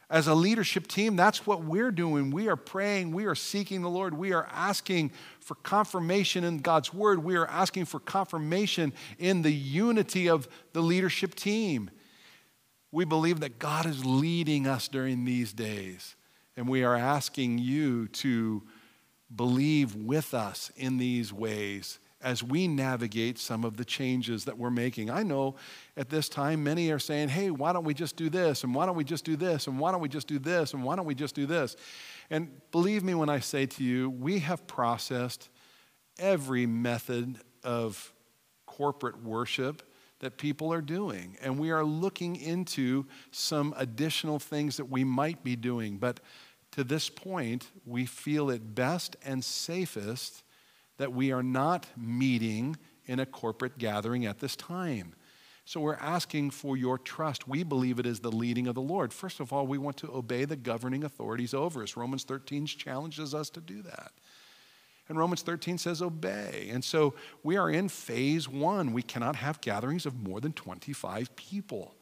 As 0.09 0.27
a 0.27 0.35
leadership 0.35 0.87
team, 0.87 1.15
that's 1.15 1.47
what 1.47 1.63
we're 1.63 1.91
doing. 1.91 2.29
We 2.29 2.47
are 2.47 2.55
praying, 2.55 3.11
we 3.11 3.25
are 3.25 3.35
seeking 3.35 3.81
the 3.81 3.89
Lord, 3.89 4.13
we 4.13 4.33
are 4.33 4.47
asking 4.51 5.11
for 5.39 5.55
confirmation 5.55 6.43
in 6.43 6.59
God's 6.59 6.93
Word, 6.93 7.23
we 7.23 7.35
are 7.35 7.47
asking 7.47 7.85
for 7.85 7.99
confirmation 7.99 8.93
in 9.17 9.41
the 9.41 9.51
unity 9.51 10.29
of 10.29 10.47
the 10.73 10.81
leadership 10.81 11.33
team. 11.33 11.89
We 12.91 13.03
believe 13.03 13.39
that 13.39 13.57
God 13.57 13.85
is 13.85 14.05
leading 14.05 14.67
us 14.67 14.87
during 14.87 15.25
these 15.25 15.53
days, 15.53 16.15
and 16.55 16.67
we 16.67 16.83
are 16.83 16.95
asking 16.95 17.57
you 17.57 18.07
to 18.09 18.63
believe 19.35 19.95
with 19.95 20.33
us 20.33 20.71
in 20.77 20.97
these 20.97 21.33
ways 21.33 21.99
as 22.21 22.41
we 22.41 22.67
navigate 22.67 23.37
some 23.37 23.63
of 23.63 23.77
the 23.77 23.85
changes 23.85 24.45
that 24.45 24.57
we're 24.57 24.71
making. 24.71 25.09
I 25.09 25.23
know 25.23 25.55
at 25.95 26.09
this 26.09 26.29
time 26.29 26.63
many 26.63 26.91
are 26.91 26.99
saying, 26.99 27.29
hey, 27.29 27.51
why 27.51 27.73
don't 27.73 27.83
we 27.83 27.93
just 27.93 28.15
do 28.15 28.29
this? 28.29 28.63
And 28.63 28.73
why 28.73 28.85
don't 28.85 28.95
we 28.95 29.03
just 29.03 29.25
do 29.25 29.35
this? 29.35 29.67
And 29.67 29.79
why 29.79 29.91
don't 29.91 30.01
we 30.01 30.09
just 30.09 30.27
do 30.27 30.39
this? 30.39 30.73
And 30.73 30.83
why 30.83 30.95
don't 30.95 31.05
we 31.05 31.15
just 31.15 31.35
do 31.35 31.45
this? 31.45 31.75
And 32.29 32.49
believe 32.71 33.03
me 33.03 33.13
when 33.13 33.29
I 33.29 33.39
say 33.39 33.65
to 33.65 33.83
you, 33.83 34.09
we 34.09 34.39
have 34.39 34.65
processed 34.65 35.49
every 36.17 36.65
method 36.65 37.37
of 37.63 38.13
corporate 38.65 39.21
worship 39.23 39.83
that 40.19 40.37
people 40.37 40.73
are 40.73 40.81
doing. 40.81 41.37
And 41.41 41.59
we 41.59 41.71
are 41.71 41.83
looking 41.83 42.35
into 42.37 43.05
some 43.31 43.73
additional 43.77 44.39
things 44.39 44.77
that 44.77 44.85
we 44.85 45.03
might 45.03 45.43
be 45.43 45.55
doing. 45.55 45.97
But 45.97 46.21
to 46.71 46.83
this 46.83 47.09
point, 47.09 47.69
we 47.85 48.05
feel 48.05 48.49
it 48.49 48.73
best 48.73 49.15
and 49.23 49.43
safest 49.43 50.43
that 50.97 51.13
we 51.13 51.31
are 51.31 51.43
not 51.43 51.85
meeting 51.97 52.77
in 53.05 53.19
a 53.19 53.25
corporate 53.25 53.77
gathering 53.77 54.25
at 54.25 54.39
this 54.39 54.55
time. 54.55 55.13
So 55.65 55.79
we're 55.79 55.95
asking 55.95 56.51
for 56.51 56.77
your 56.77 56.99
trust. 56.99 57.47
We 57.47 57.63
believe 57.63 57.97
it 57.97 58.05
is 58.05 58.19
the 58.19 58.31
leading 58.31 58.67
of 58.67 58.75
the 58.75 58.81
Lord. 58.81 59.11
First 59.11 59.39
of 59.39 59.51
all, 59.51 59.65
we 59.65 59.79
want 59.79 59.97
to 59.97 60.13
obey 60.13 60.45
the 60.45 60.55
governing 60.55 61.03
authorities 61.03 61.55
over 61.55 61.81
us. 61.81 61.97
Romans 61.97 62.23
13 62.23 62.67
challenges 62.67 63.33
us 63.33 63.49
to 63.51 63.61
do 63.61 63.81
that. 63.81 64.11
And 65.09 65.17
Romans 65.17 65.41
13 65.41 65.77
says, 65.77 66.01
obey. 66.01 66.69
And 66.71 66.83
so 66.83 67.15
we 67.43 67.57
are 67.57 67.69
in 67.69 67.89
phase 67.89 68.47
one. 68.47 68.93
We 68.93 69.01
cannot 69.01 69.35
have 69.35 69.61
gatherings 69.61 70.05
of 70.05 70.15
more 70.15 70.39
than 70.39 70.53
25 70.53 71.35
people. 71.35 71.95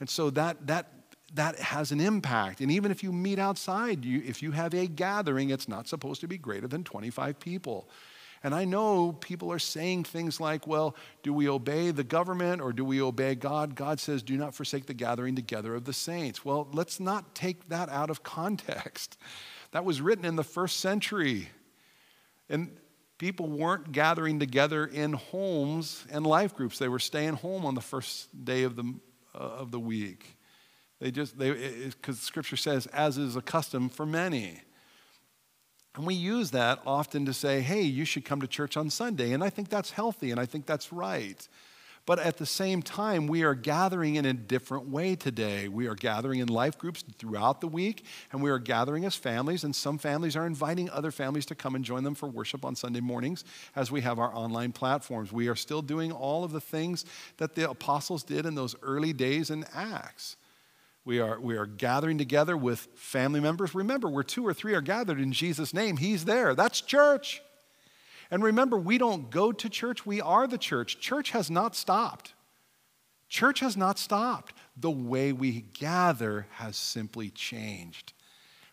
And 0.00 0.10
so 0.10 0.30
that, 0.30 0.66
that, 0.66 0.90
that 1.34 1.58
has 1.58 1.92
an 1.92 2.00
impact. 2.00 2.60
And 2.60 2.70
even 2.70 2.90
if 2.90 3.02
you 3.02 3.12
meet 3.12 3.38
outside, 3.38 4.04
you, 4.04 4.22
if 4.24 4.42
you 4.42 4.52
have 4.52 4.74
a 4.74 4.86
gathering, 4.86 5.50
it's 5.50 5.68
not 5.68 5.88
supposed 5.88 6.20
to 6.20 6.28
be 6.28 6.38
greater 6.38 6.68
than 6.68 6.84
25 6.84 7.40
people. 7.40 7.88
And 8.44 8.54
I 8.54 8.66
know 8.66 9.12
people 9.12 9.50
are 9.50 9.58
saying 9.58 10.04
things 10.04 10.38
like, 10.38 10.66
well, 10.66 10.94
do 11.22 11.32
we 11.32 11.48
obey 11.48 11.90
the 11.90 12.04
government 12.04 12.60
or 12.60 12.74
do 12.74 12.84
we 12.84 13.00
obey 13.00 13.34
God? 13.34 13.74
God 13.74 13.98
says, 13.98 14.22
do 14.22 14.36
not 14.36 14.54
forsake 14.54 14.84
the 14.84 14.92
gathering 14.92 15.34
together 15.34 15.74
of 15.74 15.86
the 15.86 15.94
saints. 15.94 16.44
Well, 16.44 16.68
let's 16.70 17.00
not 17.00 17.34
take 17.34 17.70
that 17.70 17.88
out 17.88 18.10
of 18.10 18.22
context. 18.22 19.16
That 19.72 19.86
was 19.86 20.02
written 20.02 20.26
in 20.26 20.36
the 20.36 20.44
first 20.44 20.80
century. 20.80 21.48
And 22.50 22.76
people 23.16 23.48
weren't 23.48 23.92
gathering 23.92 24.38
together 24.38 24.84
in 24.84 25.14
homes 25.14 26.06
and 26.12 26.26
life 26.26 26.54
groups, 26.54 26.78
they 26.78 26.88
were 26.88 26.98
staying 26.98 27.34
home 27.34 27.64
on 27.64 27.74
the 27.74 27.80
first 27.80 28.44
day 28.44 28.64
of 28.64 28.76
the, 28.76 28.94
uh, 29.34 29.38
of 29.38 29.70
the 29.70 29.80
week. 29.80 30.36
They 31.00 31.10
just, 31.10 31.38
they, 31.38 31.50
because 31.50 32.20
scripture 32.20 32.56
says, 32.56 32.86
as 32.88 33.16
is 33.16 33.36
a 33.36 33.42
custom 33.42 33.88
for 33.88 34.04
many. 34.04 34.60
And 35.94 36.06
we 36.06 36.14
use 36.14 36.50
that 36.50 36.80
often 36.86 37.24
to 37.26 37.32
say, 37.32 37.60
hey, 37.60 37.82
you 37.82 38.04
should 38.04 38.24
come 38.24 38.40
to 38.40 38.48
church 38.48 38.76
on 38.76 38.90
Sunday. 38.90 39.32
And 39.32 39.44
I 39.44 39.50
think 39.50 39.68
that's 39.68 39.92
healthy 39.92 40.30
and 40.30 40.40
I 40.40 40.46
think 40.46 40.66
that's 40.66 40.92
right. 40.92 41.46
But 42.06 42.18
at 42.18 42.36
the 42.36 42.44
same 42.44 42.82
time, 42.82 43.26
we 43.26 43.44
are 43.44 43.54
gathering 43.54 44.16
in 44.16 44.26
a 44.26 44.34
different 44.34 44.88
way 44.88 45.16
today. 45.16 45.68
We 45.68 45.86
are 45.86 45.94
gathering 45.94 46.40
in 46.40 46.48
life 46.48 46.76
groups 46.76 47.02
throughout 47.16 47.62
the 47.62 47.68
week, 47.68 48.04
and 48.30 48.42
we 48.42 48.50
are 48.50 48.58
gathering 48.58 49.06
as 49.06 49.14
families, 49.14 49.64
and 49.64 49.74
some 49.74 49.96
families 49.96 50.36
are 50.36 50.46
inviting 50.46 50.90
other 50.90 51.10
families 51.10 51.46
to 51.46 51.54
come 51.54 51.74
and 51.74 51.82
join 51.82 52.04
them 52.04 52.14
for 52.14 52.26
worship 52.28 52.62
on 52.62 52.76
Sunday 52.76 53.00
mornings 53.00 53.42
as 53.74 53.90
we 53.90 54.02
have 54.02 54.18
our 54.18 54.34
online 54.34 54.72
platforms. 54.72 55.32
We 55.32 55.48
are 55.48 55.56
still 55.56 55.80
doing 55.80 56.12
all 56.12 56.44
of 56.44 56.52
the 56.52 56.60
things 56.60 57.06
that 57.38 57.54
the 57.54 57.70
apostles 57.70 58.22
did 58.22 58.44
in 58.44 58.54
those 58.54 58.76
early 58.82 59.14
days 59.14 59.48
in 59.48 59.64
Acts. 59.74 60.36
We 61.04 61.20
are, 61.20 61.38
we 61.38 61.56
are 61.56 61.66
gathering 61.66 62.16
together 62.16 62.56
with 62.56 62.88
family 62.94 63.40
members. 63.40 63.74
Remember, 63.74 64.08
where 64.08 64.22
two 64.22 64.46
or 64.46 64.54
three 64.54 64.74
are 64.74 64.80
gathered 64.80 65.20
in 65.20 65.32
Jesus' 65.32 65.74
name, 65.74 65.98
He's 65.98 66.24
there. 66.24 66.54
That's 66.54 66.80
church. 66.80 67.42
And 68.30 68.42
remember, 68.42 68.76
we 68.78 68.96
don't 68.96 69.30
go 69.30 69.52
to 69.52 69.68
church, 69.68 70.06
we 70.06 70.20
are 70.20 70.46
the 70.46 70.58
church. 70.58 70.98
Church 70.98 71.30
has 71.30 71.50
not 71.50 71.76
stopped. 71.76 72.32
Church 73.28 73.60
has 73.60 73.76
not 73.76 73.98
stopped. 73.98 74.54
The 74.76 74.90
way 74.90 75.32
we 75.32 75.60
gather 75.60 76.46
has 76.52 76.76
simply 76.76 77.30
changed. 77.30 78.12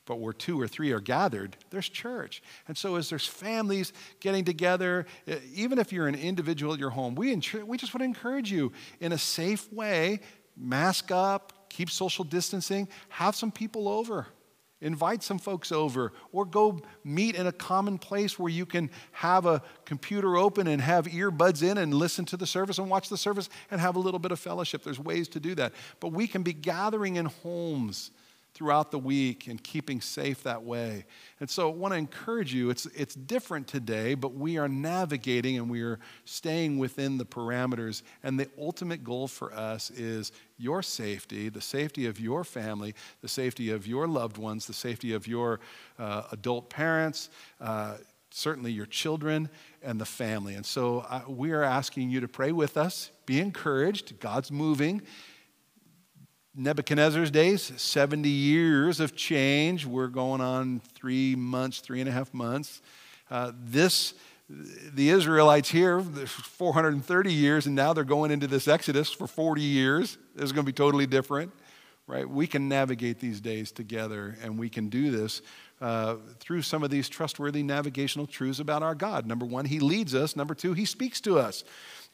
But 0.06 0.20
where 0.20 0.34
two 0.34 0.60
or 0.60 0.68
three 0.68 0.92
are 0.92 1.00
gathered, 1.00 1.58
there's 1.70 1.88
church. 1.88 2.42
And 2.68 2.78
so, 2.78 2.96
as 2.96 3.10
there's 3.10 3.28
families 3.28 3.94
getting 4.20 4.44
together, 4.46 5.06
eh, 5.28 5.40
even 5.54 5.80
if 5.80 5.94
you're 5.94 6.08
an 6.08 6.16
individual 6.16 6.74
at 6.74 6.80
your 6.80 6.90
home, 6.90 7.16
we, 7.16 7.36
we 7.36 7.78
just 7.78 7.94
want 7.94 8.02
to 8.02 8.06
encourage 8.06 8.52
you 8.52 8.72
in 9.00 9.12
a 9.12 9.18
safe 9.18 9.72
way 9.72 10.22
mask 10.58 11.12
up, 11.12 11.54
keep 11.72 11.90
social 11.90 12.24
distancing, 12.24 12.88
have 13.10 13.36
some 13.36 13.52
people 13.52 13.88
over. 13.88 14.28
Invite 14.84 15.22
some 15.22 15.38
folks 15.38 15.72
over, 15.72 16.12
or 16.32 16.44
go 16.44 16.82
meet 17.04 17.36
in 17.36 17.46
a 17.46 17.52
common 17.52 18.00
place 18.00 18.40
where 18.40 18.52
you 18.52 18.66
can 18.66 18.90
have 19.12 19.46
a 19.46 19.62
computer 19.86 20.38
open 20.38 20.66
and 20.66 20.82
have 20.82 21.06
earbuds 21.06 21.62
in 21.62 21.78
and 21.78 21.94
listen 21.94 22.26
to 22.26 22.38
the 22.38 22.48
service 22.48 22.80
and 22.80 22.90
watch 22.90 23.08
the 23.08 23.18
service 23.18 23.48
and 23.70 23.80
have 23.80 23.96
a 23.96 24.00
little 24.00 24.20
bit 24.20 24.32
of 24.32 24.40
fellowship. 24.40 24.84
There's 24.84 25.00
ways 25.00 25.28
to 25.30 25.40
do 25.40 25.54
that. 25.54 25.74
But 26.00 26.14
we 26.14 26.26
can 26.26 26.42
be 26.42 26.54
gathering 26.54 27.18
in 27.18 27.26
homes 27.26 28.10
throughout 28.54 28.92
the 28.92 29.00
week 29.00 29.48
and 29.48 29.64
keeping 29.64 30.02
safe 30.02 30.44
that 30.44 30.62
way. 30.64 31.06
And 31.40 31.50
so 31.50 31.70
I 31.70 31.74
want 31.74 31.94
to 31.94 31.98
encourage 31.98 32.54
you, 32.54 32.70
it's, 32.70 32.86
it's 32.88 33.16
different 33.16 33.68
today, 33.68 34.14
but 34.14 34.34
we 34.34 34.58
are 34.58 34.68
navigating 34.68 35.58
and 35.58 35.70
we 35.70 35.82
are 35.82 36.00
staying 36.26 36.78
within 36.78 37.18
the 37.18 37.26
parameters. 37.26 38.02
And 38.24 38.40
the 38.40 38.50
ultimate 38.60 39.04
goal 39.04 39.28
for 39.28 39.54
us 39.54 39.90
is 39.92 40.32
your 40.58 40.84
safety, 40.84 41.50
the 41.50 41.62
safety 41.62 42.08
of 42.08 42.20
your 42.20 42.44
family, 42.44 42.94
the 43.22 43.30
safety 43.30 43.70
of 43.72 43.88
your 43.88 44.08
loved 44.08 44.38
ones, 44.38 44.68
the 44.68 44.74
safety 44.74 45.14
of 45.14 45.28
your 45.28 45.60
uh, 45.98 46.24
adult 46.32 46.70
parents. 46.70 47.30
Uh, 47.60 47.98
certainly 48.34 48.72
your 48.72 48.86
children 48.86 49.50
and 49.84 50.00
the 50.00 50.06
family. 50.06 50.56
And 50.56 50.66
so 50.66 51.00
uh, 51.10 51.24
we 51.28 51.52
are 51.52 51.64
asking 51.64 52.10
you 52.10 52.22
to 52.22 52.28
pray 52.28 52.52
with 52.54 52.78
us, 52.78 53.12
be 53.26 53.40
encouraged. 53.40 54.20
God's 54.20 54.52
moving. 54.52 55.02
Nebuchadnezzar's 56.54 57.32
days, 57.32 57.72
70 57.78 58.28
years 58.28 59.00
of 59.00 59.16
change. 59.16 59.86
We're 59.86 60.08
going 60.08 60.42
on 60.42 60.82
three 60.94 61.34
months, 61.34 61.80
three 61.80 62.02
and 62.02 62.10
a 62.10 62.12
half 62.12 62.34
months. 62.34 62.82
Uh, 63.30 63.54
this, 63.58 64.14
the 64.50 65.12
Israelites 65.12 65.70
here, 65.70 66.02
430 66.02 67.34
years, 67.34 67.68
and 67.68 67.76
now 67.76 67.94
they're 67.94 68.04
going 68.04 68.32
into 68.32 68.48
this 68.48 68.68
Exodus 68.68 69.10
for 69.14 69.28
40 69.28 69.62
years. 69.62 70.18
This 70.36 70.44
is 70.44 70.52
going 70.52 70.66
to 70.66 70.70
be 70.70 70.76
totally 70.76 71.08
different, 71.08 71.54
right? 72.06 72.30
We 72.30 72.48
can 72.48 72.68
navigate 72.68 73.22
these 73.22 73.40
days 73.40 73.72
together, 73.72 74.38
and 74.44 74.60
we 74.60 74.68
can 74.68 74.90
do 74.90 75.10
this 75.10 75.42
uh, 75.80 76.18
through 76.40 76.64
some 76.64 76.84
of 76.84 76.90
these 76.90 77.08
trustworthy 77.08 77.64
navigational 77.64 78.28
truths 78.28 78.60
about 78.60 78.84
our 78.84 78.94
God. 78.94 79.26
Number 79.26 79.46
one, 79.46 79.64
He 79.64 79.80
leads 79.80 80.14
us. 80.14 80.36
Number 80.36 80.54
two, 80.54 80.74
He 80.74 80.84
speaks 80.84 81.22
to 81.22 81.40
us. 81.40 81.64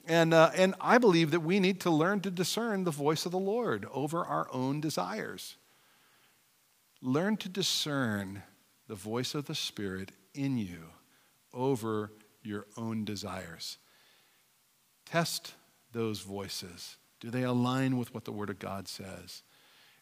And, 0.08 0.34
uh, 0.34 0.52
and 0.56 0.74
I 0.80 0.98
believe 0.98 1.32
that 1.32 1.42
we 1.42 1.60
need 1.60 1.82
to 1.82 1.92
learn 1.92 2.22
to 2.22 2.32
discern 2.32 2.86
the 2.86 2.92
voice 2.92 3.26
of 3.26 3.34
the 3.34 3.38
Lord 3.38 3.86
over 3.92 4.24
our 4.24 4.48
own 4.54 4.80
desires. 4.80 5.58
Learn 7.02 7.36
to 7.38 7.50
discern 7.50 8.44
the 8.88 8.96
voice 8.96 9.36
of 9.36 9.46
the 9.46 9.56
Spirit 9.56 10.14
in 10.34 10.58
you 10.58 10.86
over 11.54 12.14
your 12.42 12.68
own 12.78 13.04
desires. 13.04 13.78
Test 15.06 15.56
those 15.92 16.22
voices. 16.22 16.96
Do 17.20 17.30
they 17.30 17.44
align 17.44 17.98
with 17.98 18.14
what 18.14 18.24
the 18.24 18.32
Word 18.32 18.50
of 18.50 18.60
God 18.60 18.88
says? 18.88 19.44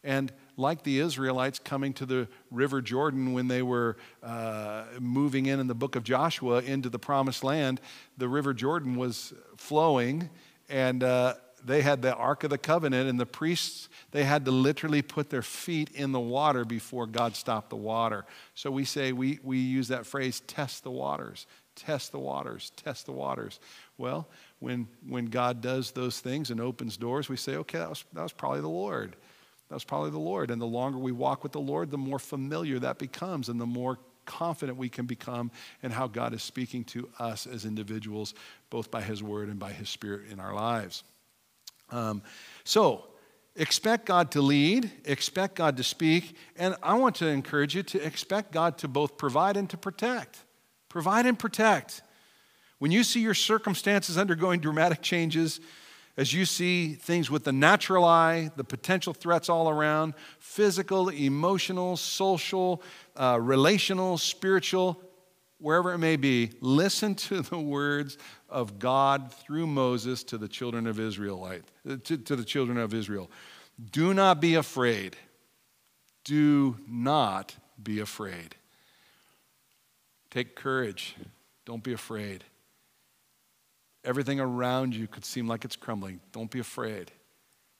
And 0.05 0.31
like 0.55 0.83
the 0.83 0.99
Israelites 0.99 1.59
coming 1.59 1.91
to 1.93 2.05
the 2.05 2.29
River 2.51 2.81
Jordan 2.81 3.33
when 3.33 3.49
they 3.49 3.61
were 3.61 3.97
uh, 4.23 4.85
moving 4.99 5.47
in 5.47 5.59
in 5.59 5.67
the 5.67 5.75
book 5.75 5.97
of 5.97 6.03
Joshua 6.03 6.61
into 6.61 6.89
the 6.89 6.99
promised 6.99 7.43
land, 7.43 7.81
the 8.17 8.29
River 8.29 8.53
Jordan 8.53 8.95
was 8.95 9.33
flowing 9.57 10.29
and 10.69 11.03
uh, 11.03 11.33
they 11.65 11.81
had 11.81 12.01
the 12.01 12.13
Ark 12.15 12.43
of 12.43 12.51
the 12.51 12.57
Covenant, 12.57 13.09
and 13.09 13.19
the 13.19 13.25
priests, 13.25 13.89
they 14.11 14.23
had 14.23 14.45
to 14.45 14.51
literally 14.51 15.01
put 15.01 15.29
their 15.29 15.41
feet 15.41 15.89
in 15.93 16.11
the 16.11 16.19
water 16.19 16.63
before 16.63 17.07
God 17.07 17.35
stopped 17.35 17.69
the 17.69 17.75
water. 17.75 18.25
So 18.53 18.69
we 18.69 18.85
say, 18.85 19.11
we, 19.11 19.39
we 19.43 19.57
use 19.57 19.87
that 19.87 20.05
phrase, 20.05 20.41
test 20.41 20.83
the 20.83 20.91
waters, 20.91 21.47
test 21.75 22.11
the 22.11 22.19
waters, 22.19 22.71
test 22.75 23.07
the 23.07 23.11
waters. 23.13 23.59
Well, 23.97 24.27
when, 24.59 24.87
when 25.07 25.25
God 25.25 25.61
does 25.61 25.91
those 25.91 26.19
things 26.19 26.51
and 26.51 26.61
opens 26.61 26.97
doors, 26.97 27.29
we 27.29 27.37
say, 27.37 27.55
okay, 27.57 27.79
that 27.79 27.89
was, 27.89 28.05
that 28.13 28.23
was 28.23 28.33
probably 28.33 28.61
the 28.61 28.69
Lord. 28.69 29.15
That 29.69 29.75
was 29.75 29.83
probably 29.83 30.11
the 30.11 30.19
Lord. 30.19 30.51
And 30.51 30.61
the 30.61 30.65
longer 30.65 30.97
we 30.97 31.11
walk 31.11 31.43
with 31.43 31.51
the 31.51 31.59
Lord, 31.59 31.91
the 31.91 31.97
more 31.97 32.19
familiar 32.19 32.79
that 32.79 32.99
becomes 32.99 33.49
and 33.49 33.59
the 33.59 33.65
more 33.65 33.97
confident 34.25 34.77
we 34.77 34.89
can 34.89 35.05
become 35.05 35.51
in 35.81 35.91
how 35.91 36.07
God 36.07 36.33
is 36.33 36.43
speaking 36.43 36.83
to 36.85 37.09
us 37.19 37.47
as 37.47 37.65
individuals, 37.65 38.33
both 38.69 38.91
by 38.91 39.01
His 39.01 39.23
Word 39.23 39.49
and 39.49 39.59
by 39.59 39.71
His 39.71 39.89
Spirit 39.89 40.29
in 40.31 40.39
our 40.39 40.53
lives. 40.53 41.03
Um, 41.91 42.21
so, 42.63 43.05
expect 43.55 44.05
God 44.05 44.31
to 44.31 44.41
lead, 44.41 44.91
expect 45.05 45.55
God 45.55 45.77
to 45.77 45.83
speak, 45.83 46.35
and 46.57 46.75
I 46.81 46.95
want 46.95 47.15
to 47.17 47.27
encourage 47.27 47.75
you 47.75 47.83
to 47.83 48.05
expect 48.05 48.51
God 48.51 48.77
to 48.79 48.87
both 48.87 49.17
provide 49.17 49.57
and 49.57 49.69
to 49.69 49.77
protect. 49.77 50.39
Provide 50.89 51.25
and 51.25 51.37
protect. 51.37 52.01
When 52.79 52.91
you 52.91 53.03
see 53.03 53.21
your 53.21 53.33
circumstances 53.33 54.17
undergoing 54.17 54.59
dramatic 54.59 55.01
changes, 55.01 55.59
as 56.17 56.33
you 56.33 56.45
see 56.45 56.93
things 56.93 57.29
with 57.29 57.43
the 57.43 57.51
natural 57.51 58.05
eye, 58.05 58.51
the 58.55 58.63
potential 58.63 59.13
threats 59.13 59.49
all 59.49 59.69
around 59.69 60.13
physical, 60.39 61.09
emotional, 61.09 61.97
social, 61.97 62.81
uh, 63.17 63.37
relational, 63.41 64.17
spiritual, 64.17 65.01
wherever 65.59 65.93
it 65.93 65.97
may 65.97 66.15
be, 66.15 66.51
listen 66.61 67.15
to 67.15 67.41
the 67.41 67.59
words 67.59 68.17
of 68.49 68.79
God 68.79 69.33
through 69.33 69.67
Moses 69.67 70.23
to 70.25 70.37
the 70.37 70.47
children 70.47 70.87
of 70.87 70.99
Israel. 70.99 71.49
To, 71.85 71.97
to 71.97 72.35
the 72.35 72.45
children 72.45 72.77
of 72.77 72.93
Israel. 72.93 73.29
Do 73.91 74.13
not 74.13 74.39
be 74.39 74.55
afraid. 74.55 75.17
Do 76.23 76.77
not 76.87 77.55
be 77.81 77.99
afraid. 77.99 78.55
Take 80.31 80.55
courage. 80.55 81.15
Don't 81.65 81.83
be 81.83 81.93
afraid. 81.93 82.43
Everything 84.05 84.39
around 84.39 84.95
you 84.95 85.07
could 85.07 85.25
seem 85.25 85.47
like 85.47 85.65
it's 85.65 85.75
crumbling. 85.75 86.21
Don't 86.31 86.51
be 86.51 86.59
afraid. 86.59 87.11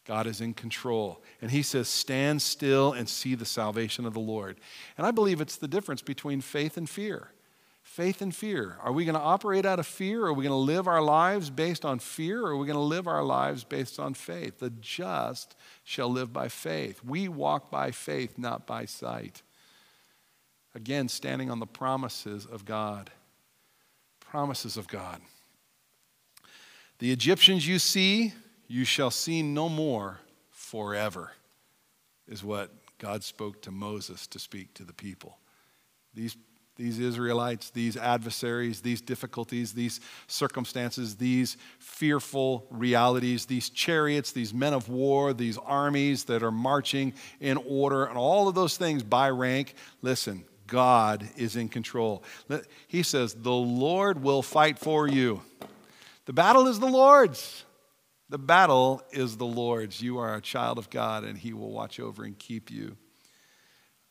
God 0.05 0.27
is 0.27 0.41
in 0.41 0.53
control. 0.53 1.21
And 1.41 1.51
he 1.51 1.63
says, 1.63 1.87
Stand 1.87 2.41
still 2.41 2.93
and 2.93 3.09
see 3.09 3.35
the 3.35 3.45
salvation 3.45 4.05
of 4.05 4.13
the 4.13 4.19
Lord. 4.19 4.59
And 4.97 5.05
I 5.05 5.11
believe 5.11 5.41
it's 5.41 5.57
the 5.57 5.67
difference 5.67 6.01
between 6.01 6.41
faith 6.41 6.77
and 6.77 6.89
fear. 6.89 7.31
Faith 7.81 8.21
and 8.21 8.35
fear. 8.35 8.77
Are 8.81 8.91
we 8.91 9.05
going 9.05 9.15
to 9.15 9.21
operate 9.21 9.65
out 9.65 9.79
of 9.79 9.85
fear? 9.85 10.25
Are 10.25 10.33
we 10.33 10.43
going 10.43 10.51
to 10.51 10.55
live 10.55 10.87
our 10.87 11.01
lives 11.01 11.49
based 11.49 11.85
on 11.85 11.99
fear? 11.99 12.41
Or 12.41 12.51
are 12.51 12.57
we 12.57 12.65
going 12.65 12.75
to 12.75 12.81
live 12.81 13.07
our 13.07 13.23
lives 13.23 13.63
based 13.63 13.99
on 13.99 14.15
faith? 14.15 14.59
The 14.59 14.71
just 14.71 15.55
shall 15.83 16.09
live 16.09 16.33
by 16.33 16.49
faith. 16.49 17.03
We 17.03 17.27
walk 17.27 17.69
by 17.69 17.91
faith, 17.91 18.37
not 18.37 18.65
by 18.65 18.85
sight. 18.85 19.43
Again, 20.73 21.07
standing 21.07 21.49
on 21.49 21.59
the 21.59 21.67
promises 21.67 22.45
of 22.45 22.65
God. 22.65 23.11
Promises 24.19 24.77
of 24.77 24.87
God. 24.87 25.21
The 26.99 27.11
Egyptians 27.11 27.67
you 27.67 27.79
see, 27.79 28.33
you 28.67 28.85
shall 28.85 29.11
see 29.11 29.41
no 29.41 29.67
more 29.67 30.19
forever, 30.49 31.31
is 32.27 32.43
what 32.43 32.71
God 32.97 33.23
spoke 33.23 33.61
to 33.63 33.71
Moses 33.71 34.27
to 34.27 34.39
speak 34.39 34.73
to 34.75 34.83
the 34.83 34.93
people. 34.93 35.37
These, 36.13 36.37
these 36.77 36.99
Israelites, 36.99 37.69
these 37.69 37.97
adversaries, 37.97 38.79
these 38.79 39.01
difficulties, 39.01 39.73
these 39.73 39.99
circumstances, 40.27 41.17
these 41.17 41.57
fearful 41.79 42.65
realities, 42.71 43.45
these 43.45 43.69
chariots, 43.69 44.31
these 44.31 44.53
men 44.53 44.73
of 44.73 44.87
war, 44.87 45.33
these 45.33 45.57
armies 45.57 46.23
that 46.25 46.43
are 46.43 46.51
marching 46.51 47.13
in 47.41 47.57
order, 47.67 48.05
and 48.05 48.17
all 48.17 48.47
of 48.47 48.55
those 48.55 48.77
things 48.77 49.03
by 49.03 49.29
rank. 49.29 49.75
Listen, 50.01 50.45
God 50.67 51.27
is 51.35 51.57
in 51.57 51.67
control. 51.67 52.23
He 52.87 53.03
says, 53.03 53.33
The 53.33 53.51
Lord 53.51 54.23
will 54.23 54.41
fight 54.41 54.79
for 54.79 55.07
you. 55.07 55.41
The 56.25 56.33
battle 56.33 56.67
is 56.67 56.79
the 56.79 56.87
Lord's. 56.87 57.65
The 58.29 58.37
battle 58.39 59.03
is 59.11 59.37
the 59.37 59.45
Lord's. 59.45 60.01
You 60.01 60.17
are 60.17 60.35
a 60.35 60.41
child 60.41 60.77
of 60.77 60.89
God, 60.89 61.23
and 61.23 61.37
He 61.37 61.53
will 61.53 61.71
watch 61.71 61.99
over 61.99 62.23
and 62.23 62.37
keep 62.37 62.71
you. 62.71 62.97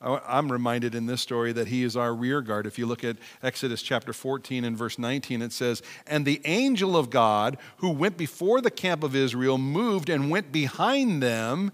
I'm 0.01 0.53
reminded 0.53 0.95
in 0.95 1.07
this 1.07 1.23
story 1.23 1.53
that 1.53 1.69
He 1.69 1.83
is 1.83 1.97
our 1.97 2.15
rear 2.15 2.43
guard. 2.43 2.67
If 2.67 2.79
you 2.79 2.87
look 2.87 3.05
at 3.05 3.17
Exodus 3.43 3.83
chapter 3.83 4.13
14 4.13 4.65
and 4.65 4.77
verse 4.77 4.99
19, 4.99 5.41
it 5.41 5.53
says, 5.53 5.83
And 6.07 6.27
the 6.27 6.43
angel 6.45 6.97
of 6.97 7.11
God 7.11 7.57
who 7.79 7.91
went 7.91 8.17
before 8.17 8.61
the 8.61 8.71
camp 8.71 9.03
of 9.03 9.17
Israel 9.17 9.57
moved 9.57 10.11
and 10.11 10.31
went 10.31 10.53
behind 10.53 11.23
them, 11.23 11.73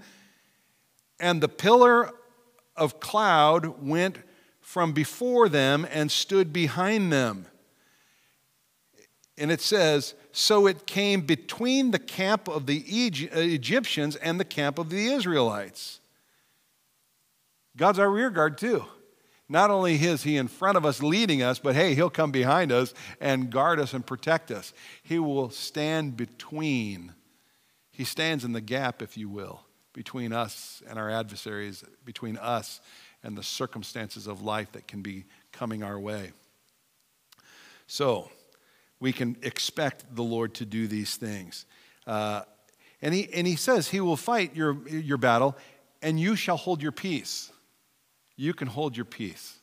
and 1.19 1.41
the 1.41 1.49
pillar 1.49 2.11
of 2.77 3.01
cloud 3.01 3.83
went 3.83 4.19
from 4.61 4.93
before 4.93 5.49
them 5.49 5.87
and 5.91 6.11
stood 6.11 6.53
behind 6.53 7.13
them. 7.13 7.47
And 9.37 9.51
it 9.51 9.61
says, 9.61 10.15
So 10.33 10.67
it 10.67 10.87
came 10.87 11.23
between 11.23 11.91
the 11.91 11.99
camp 11.99 12.49
of 12.49 12.67
the 12.67 12.79
uh, 12.79 13.39
Egyptians 13.39 14.17
and 14.17 14.39
the 14.39 14.45
camp 14.45 14.79
of 14.79 14.91
the 14.91 15.07
Israelites. 15.07 16.01
God's 17.77 17.99
our 17.99 18.11
rear 18.11 18.31
guard 18.31 18.59
too. 18.59 18.85
Not 19.49 19.71
only 19.71 19.95
is 19.95 20.23
He 20.23 20.37
in 20.37 20.47
front 20.47 20.77
of 20.77 20.87
us 20.87 21.03
leading 21.03 21.43
us, 21.43 21.59
but 21.59 21.75
hey, 21.75 21.95
He'll 21.95 22.11
come 22.11 22.31
behind 22.31 22.71
us 22.71 22.95
and 23.21 23.51
guard 23.51 23.81
us 23.81 23.93
and 23.93 24.07
protect 24.07 24.53
us. 24.53 24.73
He 25.03 25.19
will 25.19 25.51
stand 25.51 26.17
between, 26.17 27.15
He 27.91 28.05
stands 28.05 28.45
in 28.45 28.53
the 28.53 28.61
gap, 28.61 29.03
if 29.03 29.17
you 29.17 29.29
will, 29.29 29.63
between 29.93 30.33
us 30.33 30.83
and 30.89 30.99
our 30.99 31.11
adversaries, 31.11 31.83
between 32.05 32.37
us 32.37 32.81
and 33.25 33.37
the 33.37 33.43
circumstances 33.43 34.29
of 34.29 34.43
life 34.43 34.71
that 34.73 34.87
can 34.87 35.03
be 35.03 35.25
coming 35.51 35.83
our 35.83 35.99
way. 35.99 36.31
So, 37.89 38.31
we 39.01 39.13
can 39.13 39.37
expect 39.43 40.15
the 40.15 40.23
Lord 40.23 40.55
to 40.55 40.67
do 40.67 40.87
these 40.87 41.17
things. 41.17 41.65
Uh, 42.07 42.43
and, 43.03 43.15
he, 43.15 43.33
and 43.33 43.47
he 43.47 43.57
says, 43.57 43.89
He 43.89 44.01
will 44.01 44.17
fight 44.17 44.55
your, 44.55 44.87
your 44.89 45.17
battle, 45.17 45.57
and 46.03 46.21
you 46.21 46.37
shall 46.37 46.59
hold 46.59 46.83
your 46.83 46.93
peace. 46.93 47.51
You 48.37 48.55
can 48.55 48.69
hold 48.69 48.97
your 48.97 49.07
peace, 49.07 49.59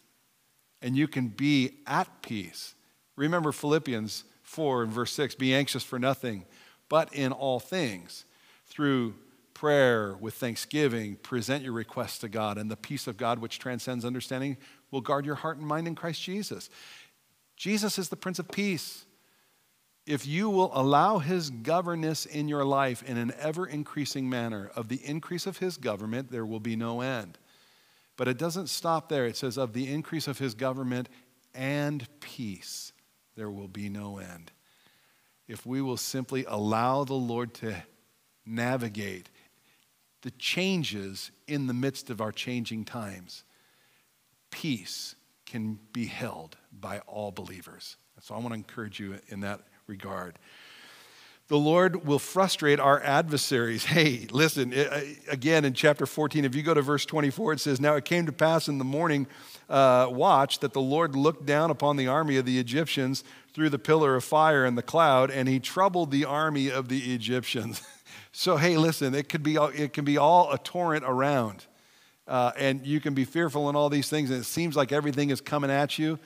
and 0.82 0.96
you 0.96 1.08
can 1.08 1.28
be 1.30 1.78
at 1.86 2.22
peace. 2.22 2.76
Remember 3.16 3.52
Philippians 3.52 4.24
4 4.44 4.84
and 4.84 4.92
verse 4.92 5.12
6 5.14 5.36
Be 5.36 5.54
anxious 5.54 5.84
for 5.84 6.00
nothing, 6.00 6.46
but 6.90 7.14
in 7.14 7.32
all 7.32 7.60
things, 7.60 8.26
through 8.66 9.16
prayer 9.54 10.16
with 10.20 10.36
thanksgiving, 10.36 11.16
present 11.16 11.64
your 11.64 11.74
requests 11.74 12.20
to 12.20 12.30
God, 12.30 12.58
and 12.58 12.70
the 12.70 12.78
peace 12.78 13.08
of 13.08 13.18
God, 13.18 13.40
which 13.40 13.58
transcends 13.58 14.06
understanding, 14.06 14.58
will 14.92 15.02
guard 15.02 15.26
your 15.26 15.36
heart 15.36 15.58
and 15.58 15.66
mind 15.66 15.88
in 15.88 15.96
Christ 15.96 16.22
Jesus. 16.22 16.70
Jesus 17.56 17.98
is 17.98 18.10
the 18.10 18.16
Prince 18.16 18.38
of 18.38 18.48
Peace 18.50 19.07
if 20.08 20.26
you 20.26 20.50
will 20.50 20.72
allow 20.74 21.20
his 21.20 21.50
governance 21.50 22.26
in 22.26 22.48
your 22.48 22.64
life 22.64 23.04
in 23.04 23.18
an 23.18 23.34
ever 23.38 23.68
increasing 23.68 24.30
manner, 24.30 24.72
of 24.74 24.88
the 24.88 25.06
increase 25.06 25.46
of 25.46 25.58
his 25.58 25.78
government, 25.78 26.32
there 26.32 26.46
will 26.46 26.62
be 26.62 26.78
no 26.78 27.02
end. 27.02 27.38
But 28.16 28.30
it 28.30 28.38
doesn't 28.38 28.68
stop 28.68 29.10
there. 29.10 29.26
It 29.26 29.36
says, 29.36 29.58
of 29.58 29.74
the 29.74 29.92
increase 29.92 30.28
of 30.30 30.40
his 30.40 30.56
government 30.56 31.10
and 31.54 32.08
peace, 32.22 32.94
there 33.36 33.52
will 33.52 33.68
be 33.68 33.90
no 33.90 34.18
end. 34.18 34.52
If 35.46 35.66
we 35.66 35.82
will 35.82 35.98
simply 35.98 36.46
allow 36.48 37.04
the 37.04 37.14
Lord 37.14 37.54
to 37.56 37.76
navigate 38.46 39.30
the 40.22 40.32
changes 40.32 41.32
in 41.48 41.68
the 41.68 41.74
midst 41.74 42.10
of 42.10 42.22
our 42.22 42.32
changing 42.32 42.86
times, 42.86 43.44
peace 44.52 45.16
can 45.46 45.80
be 45.92 46.06
held 46.06 46.56
by 46.72 47.00
all 47.00 47.32
believers. 47.32 47.98
So 48.22 48.34
I 48.36 48.38
want 48.38 48.50
to 48.50 48.56
encourage 48.56 49.00
you 49.00 49.20
in 49.28 49.42
that 49.42 49.62
regard. 49.88 50.38
The 51.48 51.58
Lord 51.58 52.06
will 52.06 52.20
frustrate 52.20 52.80
our 52.80 53.02
adversaries. 53.02 53.86
Hey, 53.98 54.28
listen, 54.32 54.74
again 55.30 55.64
in 55.64 55.74
chapter 55.74 56.06
14, 56.06 56.44
if 56.44 56.56
you 56.56 56.62
go 56.62 56.74
to 56.74 56.82
verse 56.82 57.06
24, 57.06 57.54
it 57.54 57.60
says, 57.62 57.80
Now 57.80 57.96
it 57.96 58.06
came 58.06 58.26
to 58.26 58.34
pass 58.34 58.68
in 58.68 58.78
the 58.78 58.84
morning 58.84 59.28
uh, 59.70 60.08
watch 60.10 60.60
that 60.60 60.74
the 60.74 60.82
Lord 60.82 61.16
looked 61.16 61.46
down 61.46 61.72
upon 61.72 61.98
the 61.98 62.08
army 62.08 62.38
of 62.38 62.46
the 62.46 62.60
Egyptians 62.60 63.24
through 63.54 63.70
the 63.70 63.80
pillar 63.80 64.16
of 64.16 64.24
fire 64.24 64.66
and 64.66 64.78
the 64.78 64.84
cloud, 64.84 65.32
and 65.32 65.48
he 65.48 65.60
troubled 65.60 66.12
the 66.12 66.26
army 66.26 66.70
of 66.70 66.90
the 66.90 67.14
Egyptians. 67.14 67.82
so, 68.32 68.58
hey, 68.58 68.78
listen, 68.78 69.16
it, 69.16 69.30
could 69.30 69.44
be, 69.44 69.56
it 69.56 69.94
can 69.94 70.06
be 70.06 70.18
all 70.18 70.52
a 70.52 70.58
torrent 70.58 71.04
around. 71.06 71.66
Uh, 72.28 72.52
and 72.58 72.86
you 72.86 73.00
can 73.00 73.14
be 73.14 73.24
fearful 73.24 73.70
in 73.70 73.76
all 73.76 73.90
these 73.90 74.10
things, 74.10 74.30
and 74.30 74.40
it 74.40 74.46
seems 74.46 74.76
like 74.76 74.92
everything 74.92 75.30
is 75.30 75.40
coming 75.40 75.72
at 75.72 75.98
you. 75.98 76.20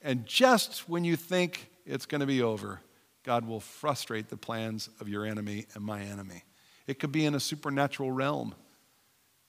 And 0.00 0.24
just 0.24 0.88
when 0.88 1.04
you 1.04 1.16
think 1.16 1.70
it's 1.84 2.06
going 2.06 2.20
to 2.20 2.26
be 2.26 2.40
over, 2.40 2.80
God 3.22 3.46
will 3.46 3.60
frustrate 3.60 4.28
the 4.28 4.36
plans 4.36 4.88
of 5.00 5.08
your 5.08 5.24
enemy 5.24 5.66
and 5.74 5.84
my 5.84 6.02
enemy. 6.02 6.44
It 6.86 6.98
could 6.98 7.12
be 7.12 7.26
in 7.26 7.34
a 7.34 7.40
supernatural 7.40 8.10
realm, 8.10 8.54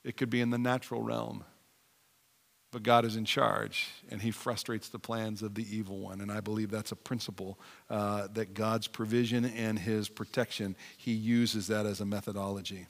it 0.03 0.17
could 0.17 0.30
be 0.30 0.41
in 0.41 0.49
the 0.49 0.57
natural 0.57 1.01
realm. 1.01 1.43
But 2.72 2.84
God 2.84 3.03
is 3.03 3.17
in 3.17 3.26
charge, 3.26 3.89
and 4.09 4.22
He 4.22 4.32
frustrates 4.32 4.88
the 4.88 4.97
plans 4.97 5.41
of 5.41 5.55
the 5.55 5.76
evil 5.76 5.99
one. 5.99 6.22
And 6.22 6.32
I 6.32 6.39
believe 6.39 6.72
that's 6.72 6.93
a 6.93 6.95
principle 6.95 7.59
uh, 7.89 8.30
that 8.34 8.53
God's 8.53 8.88
provision 8.88 9.43
and 9.43 9.78
His 9.78 10.07
protection, 10.07 10.78
He 10.95 11.11
uses 11.11 11.67
that 11.67 11.86
as 11.86 11.99
a 11.99 12.05
methodology. 12.05 12.88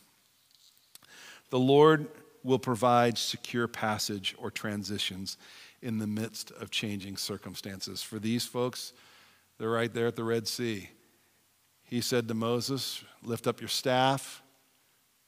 The 1.50 1.60
Lord 1.60 2.08
will 2.44 2.60
provide 2.60 3.18
secure 3.18 3.68
passage 3.68 4.36
or 4.38 4.52
transitions 4.52 5.38
in 5.82 5.98
the 5.98 6.08
midst 6.08 6.52
of 6.52 6.70
changing 6.70 7.18
circumstances. 7.18 8.04
For 8.04 8.20
these 8.20 8.46
folks, 8.46 8.94
they're 9.62 9.70
right 9.70 9.94
there 9.94 10.08
at 10.08 10.16
the 10.16 10.24
Red 10.24 10.48
Sea. 10.48 10.90
He 11.84 12.02
said 12.02 12.28
to 12.30 12.34
Moses, 12.34 13.04
Lift 13.22 13.46
up 13.46 13.62
your 13.62 13.68
staff 13.68 14.42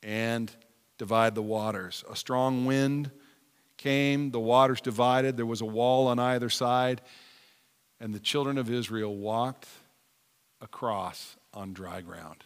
and 0.02 0.52
divide 0.98 1.36
the 1.36 1.44
waters. 1.44 2.04
A 2.10 2.16
strong 2.16 2.66
wind 2.66 3.12
came, 3.78 4.32
the 4.32 4.40
waters 4.40 4.82
divided, 4.82 5.38
there 5.38 5.46
was 5.46 5.62
a 5.62 5.66
wall 5.66 6.08
on 6.08 6.18
either 6.18 6.50
side, 6.50 7.02
and 8.00 8.12
the 8.12 8.20
children 8.20 8.58
of 8.58 8.72
Israel 8.72 9.16
walked 9.16 9.68
across 10.62 11.36
on 11.54 11.74
dry 11.74 12.02
ground. 12.02 12.44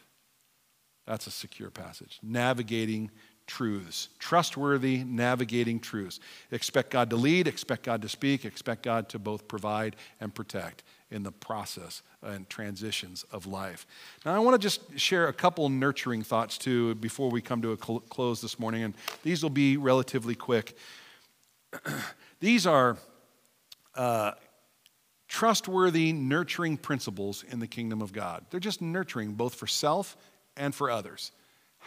That's 1.05 1.25
a 1.25 1.31
secure 1.31 1.69
passage. 1.71 2.19
Navigating 2.21 3.11
truths, 3.45 4.09
trustworthy, 4.19 5.05
navigating 5.05 5.79
truths. 5.79 6.19
Expect 6.51 6.91
God 6.91 7.09
to 7.11 7.15
lead, 7.15 7.47
expect 7.47 7.83
God 7.83 8.01
to 8.01 8.09
speak, 8.09 8.43
expect 8.43 8.83
God 8.83 9.07
to 9.07 9.19
both 9.19 9.47
provide 9.47 9.95
and 10.19 10.35
protect 10.35 10.83
in 11.09 11.23
the 11.23 11.31
process 11.31 12.01
and 12.21 12.49
transitions 12.49 13.23
of 13.31 13.45
life. 13.45 13.85
Now, 14.25 14.33
I 14.35 14.39
want 14.39 14.55
to 14.55 14.65
just 14.65 14.99
share 14.99 15.27
a 15.27 15.33
couple 15.33 15.69
nurturing 15.69 16.23
thoughts 16.23 16.57
too 16.57 16.95
before 16.95 17.29
we 17.29 17.41
come 17.41 17.61
to 17.61 17.71
a 17.71 17.77
cl- 17.77 18.01
close 18.01 18.41
this 18.41 18.59
morning, 18.59 18.83
and 18.83 18.93
these 19.23 19.41
will 19.41 19.49
be 19.49 19.77
relatively 19.77 20.35
quick. 20.35 20.77
these 22.39 22.67
are 22.67 22.97
uh, 23.95 24.31
trustworthy, 25.27 26.11
nurturing 26.13 26.77
principles 26.77 27.43
in 27.49 27.59
the 27.59 27.67
kingdom 27.67 28.01
of 28.01 28.11
God. 28.11 28.45
They're 28.49 28.59
just 28.59 28.81
nurturing 28.81 29.33
both 29.33 29.55
for 29.55 29.67
self 29.67 30.17
and 30.55 30.73
for 30.75 30.89
others 30.89 31.31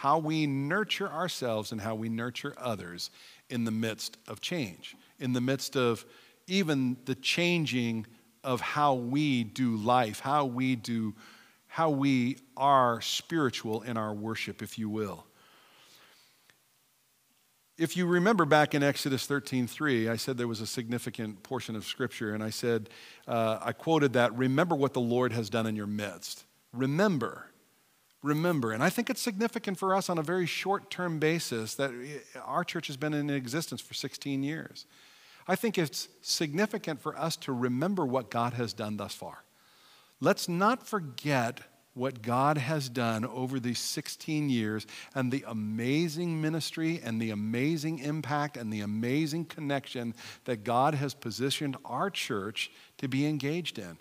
how 0.00 0.18
we 0.18 0.46
nurture 0.46 1.10
ourselves 1.10 1.72
and 1.72 1.80
how 1.80 1.94
we 1.94 2.08
nurture 2.08 2.54
others 2.56 3.10
in 3.50 3.64
the 3.64 3.70
midst 3.70 4.16
of 4.26 4.40
change, 4.40 4.96
in 5.18 5.34
the 5.34 5.40
midst 5.42 5.76
of 5.76 6.06
even 6.46 6.96
the 7.04 7.14
changing 7.14 8.06
of 8.42 8.60
how 8.60 8.94
we 8.94 9.44
do 9.44 9.76
life, 9.76 10.20
how 10.20 10.44
we 10.44 10.76
do 10.76 11.14
how 11.66 11.88
we 11.88 12.36
are 12.56 13.00
spiritual 13.00 13.82
in 13.82 13.96
our 13.96 14.12
worship, 14.12 14.60
if 14.60 14.76
you 14.76 14.88
will. 14.88 15.24
If 17.78 17.96
you 17.96 18.06
remember 18.06 18.44
back 18.44 18.74
in 18.74 18.82
Exodus 18.82 19.24
13:3, 19.24 20.08
I 20.08 20.16
said 20.16 20.36
there 20.36 20.48
was 20.48 20.60
a 20.60 20.66
significant 20.66 21.44
portion 21.44 21.76
of 21.76 21.84
scripture, 21.84 22.34
and 22.34 22.42
I 22.42 22.50
said, 22.50 22.90
uh, 23.28 23.60
I 23.62 23.72
quoted 23.72 24.14
that, 24.14 24.36
remember 24.36 24.74
what 24.74 24.94
the 24.94 25.00
Lord 25.00 25.32
has 25.32 25.48
done 25.48 25.66
in 25.66 25.76
your 25.76 25.86
midst. 25.86 26.44
Remember 26.72 27.50
remember. 28.22 28.72
And 28.72 28.82
I 28.82 28.90
think 28.90 29.10
it's 29.10 29.20
significant 29.20 29.78
for 29.78 29.94
us 29.94 30.10
on 30.10 30.18
a 30.18 30.22
very 30.22 30.46
short 30.46 30.90
term 30.90 31.18
basis 31.18 31.74
that 31.76 31.90
our 32.44 32.64
church 32.64 32.86
has 32.88 32.96
been 32.96 33.14
in 33.14 33.30
existence 33.30 33.80
for 33.80 33.94
16 33.94 34.42
years. 34.42 34.86
I 35.50 35.56
think 35.56 35.78
it's 35.78 36.08
significant 36.22 37.00
for 37.00 37.18
us 37.18 37.34
to 37.38 37.52
remember 37.52 38.06
what 38.06 38.30
God 38.30 38.52
has 38.52 38.72
done 38.72 38.96
thus 38.96 39.14
far. 39.14 39.42
Let's 40.20 40.48
not 40.48 40.86
forget 40.86 41.58
what 41.92 42.22
God 42.22 42.56
has 42.56 42.88
done 42.88 43.24
over 43.24 43.58
these 43.58 43.80
16 43.80 44.48
years 44.48 44.86
and 45.12 45.32
the 45.32 45.44
amazing 45.48 46.40
ministry 46.40 47.00
and 47.02 47.20
the 47.20 47.30
amazing 47.30 47.98
impact 47.98 48.56
and 48.56 48.72
the 48.72 48.82
amazing 48.82 49.44
connection 49.44 50.14
that 50.44 50.62
God 50.62 50.94
has 50.94 51.14
positioned 51.14 51.76
our 51.84 52.10
church 52.10 52.70
to 52.98 53.08
be 53.08 53.26
engaged 53.26 53.80
in 53.80 53.98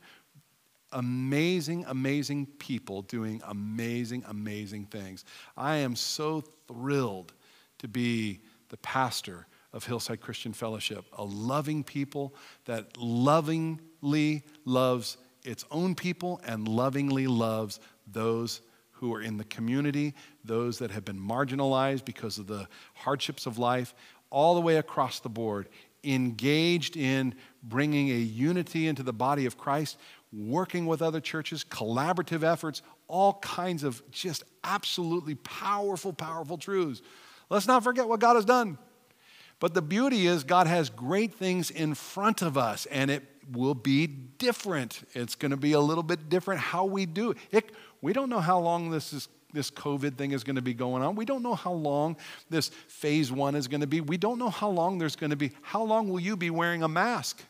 amazing, 0.92 1.84
amazing 1.88 2.46
people 2.60 3.02
doing 3.02 3.42
amazing, 3.48 4.24
amazing 4.28 4.86
things. 4.86 5.26
I 5.58 5.78
am 5.78 5.96
so 5.96 6.44
thrilled 6.68 7.34
to 7.80 7.88
be 7.88 8.42
the 8.70 8.78
pastor 8.78 9.48
of 9.74 9.86
Hillside 9.86 10.22
Christian 10.22 10.54
Fellowship, 10.54 11.06
a 11.14 11.24
loving 11.24 11.84
people 11.84 12.34
that 12.66 12.98
lovingly 12.98 14.44
loves 14.66 15.18
its 15.44 15.64
own 15.72 15.96
people 15.96 16.42
and 16.46 16.68
lovingly 16.68 17.28
loves 17.28 17.80
those 18.12 18.62
who 18.92 19.14
are 19.14 19.22
in 19.22 19.38
the 19.38 19.44
community, 19.46 20.14
those 20.44 20.80
that 20.80 20.92
have 20.92 21.06
been 21.06 21.20
marginalized 21.20 22.04
because 22.04 22.38
of 22.38 22.48
the 22.48 22.68
hardships 22.94 23.46
of 23.46 23.58
life, 23.58 23.94
all 24.30 24.56
the 24.56 24.62
way 24.62 24.78
across 24.78 25.20
the 25.20 25.30
board, 25.30 25.70
engaged 26.04 26.98
in 26.98 27.34
bringing 27.64 28.10
a 28.10 28.18
unity 28.18 28.88
into 28.88 29.04
the 29.04 29.14
body 29.14 29.46
of 29.46 29.58
Christ 29.58 29.98
working 30.32 30.86
with 30.86 31.02
other 31.02 31.20
churches, 31.20 31.64
collaborative 31.64 32.44
efforts, 32.44 32.82
all 33.08 33.34
kinds 33.42 33.84
of 33.84 34.02
just 34.12 34.44
absolutely 34.64 35.36
powerful, 35.36 36.14
powerful 36.14 36.58
truths. 36.58 37.02
Let's 37.50 37.68
not 37.68 37.84
forget 37.84 38.08
what 38.08 38.20
God 38.20 38.36
has 38.36 38.46
done. 38.46 38.78
But 39.60 39.74
the 39.74 39.82
beauty 39.82 40.28
is, 40.28 40.44
God 40.44 40.68
has 40.68 40.90
great 40.90 41.34
things 41.34 41.70
in 41.70 41.94
front 41.94 42.42
of 42.42 42.58
us, 42.58 42.86
and 42.86 43.12
it 43.12 43.24
will 43.52 43.76
be 43.76 44.08
different. 44.08 45.02
It's 45.14 45.36
going 45.36 45.52
to 45.52 45.58
be 45.58 45.74
a 45.74 45.80
little 45.80 46.04
bit 46.04 46.30
different 46.30 46.62
how 46.62 46.86
we 46.86 47.06
do 47.06 47.36
it. 47.52 47.72
We 48.02 48.14
don't 48.14 48.30
know 48.30 48.40
how 48.40 48.60
long 48.60 48.90
this 48.90 49.14
is. 49.14 49.28
This 49.52 49.72
COVID 49.72 50.16
thing 50.16 50.32
is 50.32 50.44
going 50.44 50.58
to 50.58 50.62
be 50.62 50.76
going 50.76 51.02
on. 51.02 51.16
We 51.16 51.26
don't 51.26 51.42
know 51.42 51.56
how 51.56 51.72
long 51.72 52.18
this 52.52 52.70
phase 52.88 53.32
one 53.32 53.56
is 53.56 53.68
going 53.68 53.82
to 53.82 53.88
be. 53.88 54.00
We 54.00 54.16
don't 54.16 54.38
know 54.38 54.52
how 54.52 54.70
long 54.70 55.00
there's 55.00 55.16
going 55.16 55.32
to 55.32 55.36
be. 55.36 55.54
How 55.64 55.82
long 55.82 56.08
will 56.08 56.20
you 56.20 56.38
be 56.38 56.52
wearing 56.52 56.84
a 56.84 56.88
mask? 56.88 57.42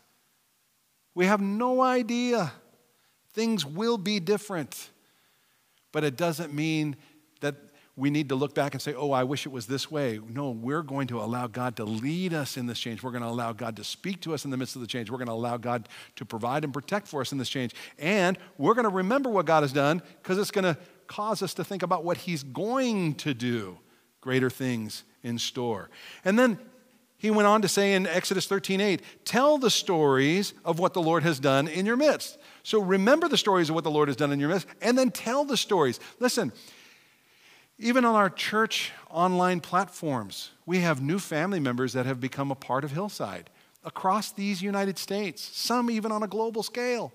We 1.13 1.25
have 1.25 1.41
no 1.41 1.81
idea. 1.81 2.53
Things 3.33 3.65
will 3.65 3.97
be 3.97 4.21
different. 4.21 4.91
But 5.91 6.05
it 6.05 6.15
doesn't 6.15 6.53
mean 6.53 6.95
that 7.41 7.57
we 7.99 8.09
need 8.09 8.29
to 8.29 8.35
look 8.35 8.55
back 8.55 8.73
and 8.73 8.81
say, 8.81 8.93
oh, 8.93 9.11
I 9.11 9.25
wish 9.25 9.45
it 9.45 9.49
was 9.49 9.67
this 9.67 9.91
way. 9.91 10.19
No, 10.29 10.51
we're 10.51 10.81
going 10.81 11.07
to 11.07 11.19
allow 11.19 11.47
God 11.47 11.75
to 11.75 11.83
lead 11.83 12.33
us 12.33 12.55
in 12.55 12.65
this 12.65 12.79
change. 12.79 13.03
We're 13.03 13.11
going 13.11 13.23
to 13.23 13.29
allow 13.29 13.51
God 13.51 13.75
to 13.75 13.83
speak 13.83 14.21
to 14.21 14.33
us 14.33 14.45
in 14.45 14.51
the 14.51 14.57
midst 14.57 14.75
of 14.75 14.81
the 14.81 14.87
change. 14.87 15.11
We're 15.11 15.17
going 15.17 15.27
to 15.27 15.33
allow 15.33 15.57
God 15.57 15.89
to 16.15 16.25
provide 16.25 16.63
and 16.63 16.73
protect 16.73 17.07
for 17.07 17.19
us 17.19 17.31
in 17.33 17.37
this 17.37 17.49
change. 17.49 17.75
And 17.97 18.37
we're 18.57 18.73
going 18.73 18.85
to 18.85 18.89
remember 18.89 19.29
what 19.29 19.45
God 19.45 19.63
has 19.63 19.73
done 19.73 20.01
because 20.23 20.37
it's 20.37 20.51
going 20.51 20.63
to 20.63 20.77
cause 21.07 21.43
us 21.43 21.53
to 21.55 21.63
think 21.63 21.83
about 21.83 22.05
what 22.05 22.17
He's 22.17 22.43
going 22.43 23.15
to 23.15 23.33
do, 23.33 23.77
greater 24.21 24.49
things 24.49 25.03
in 25.21 25.37
store. 25.37 25.89
And 26.23 26.39
then 26.39 26.57
he 27.19 27.29
went 27.29 27.47
on 27.47 27.61
to 27.63 27.67
say 27.67 27.95
in 27.95 28.07
Exodus 28.07 28.47
13 28.47 28.79
8, 28.79 29.01
tell 29.25 29.57
the 29.57 29.69
stories 29.69 30.53
of 30.63 30.79
what 30.79 30.93
the 30.93 31.01
Lord 31.01 31.23
has 31.23 31.37
done 31.37 31.67
in 31.67 31.85
your 31.85 31.97
midst. 31.97 32.37
So 32.63 32.81
remember 32.81 33.27
the 33.27 33.37
stories 33.37 33.67
of 33.67 33.75
what 33.75 33.83
the 33.83 33.91
Lord 33.91 34.07
has 34.07 34.15
done 34.15 34.31
in 34.31 34.39
your 34.39 34.47
midst, 34.47 34.67
and 34.81 34.97
then 34.97 35.11
tell 35.11 35.43
the 35.43 35.57
stories. 35.57 35.99
Listen, 36.19 36.53
even 37.79 38.03
on 38.03 38.13
our 38.13 38.29
church 38.29 38.91
online 39.09 39.61
platforms, 39.61 40.51
we 40.65 40.79
have 40.79 41.01
new 41.01 41.17
family 41.17 41.61
members 41.61 41.93
that 41.93 42.05
have 42.05 42.19
become 42.19 42.51
a 42.51 42.55
part 42.55 42.83
of 42.83 42.91
Hillside 42.91 43.49
across 43.85 44.31
these 44.31 44.61
United 44.61 44.97
States, 44.97 45.41
some 45.41 45.89
even 45.89 46.11
on 46.11 46.21
a 46.21 46.27
global 46.27 46.61
scale. 46.61 47.13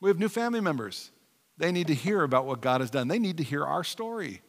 We 0.00 0.10
have 0.10 0.18
new 0.18 0.28
family 0.28 0.60
members. 0.60 1.12
They 1.56 1.70
need 1.70 1.86
to 1.86 1.94
hear 1.94 2.22
about 2.22 2.46
what 2.46 2.60
God 2.60 2.80
has 2.80 2.90
done, 2.90 3.08
they 3.08 3.20
need 3.20 3.36
to 3.36 3.44
hear 3.44 3.64
our 3.64 3.84
story. 3.84 4.42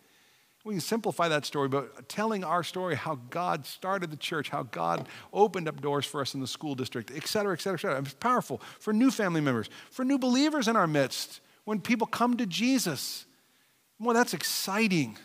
We 0.63 0.75
can 0.75 0.81
simplify 0.81 1.27
that 1.29 1.43
story, 1.43 1.69
but 1.69 2.07
telling 2.07 2.43
our 2.43 2.63
story, 2.63 2.95
how 2.95 3.15
God 3.31 3.65
started 3.65 4.11
the 4.11 4.17
church, 4.17 4.49
how 4.49 4.61
God 4.61 5.07
opened 5.33 5.67
up 5.67 5.81
doors 5.81 6.05
for 6.05 6.21
us 6.21 6.35
in 6.35 6.39
the 6.39 6.45
school 6.45 6.75
district, 6.75 7.11
et 7.15 7.25
cetera, 7.25 7.53
et 7.53 7.61
cetera, 7.61 7.79
et 7.79 7.81
cetera. 7.81 7.99
It's 7.99 8.13
powerful 8.13 8.61
for 8.79 8.93
new 8.93 9.09
family 9.09 9.41
members, 9.41 9.71
for 9.89 10.05
new 10.05 10.19
believers 10.19 10.67
in 10.67 10.75
our 10.75 10.85
midst. 10.85 11.41
When 11.63 11.81
people 11.81 12.05
come 12.05 12.37
to 12.37 12.45
Jesus, 12.45 13.25
well, 14.01 14.15
that's 14.15 14.33
exciting. 14.33 15.17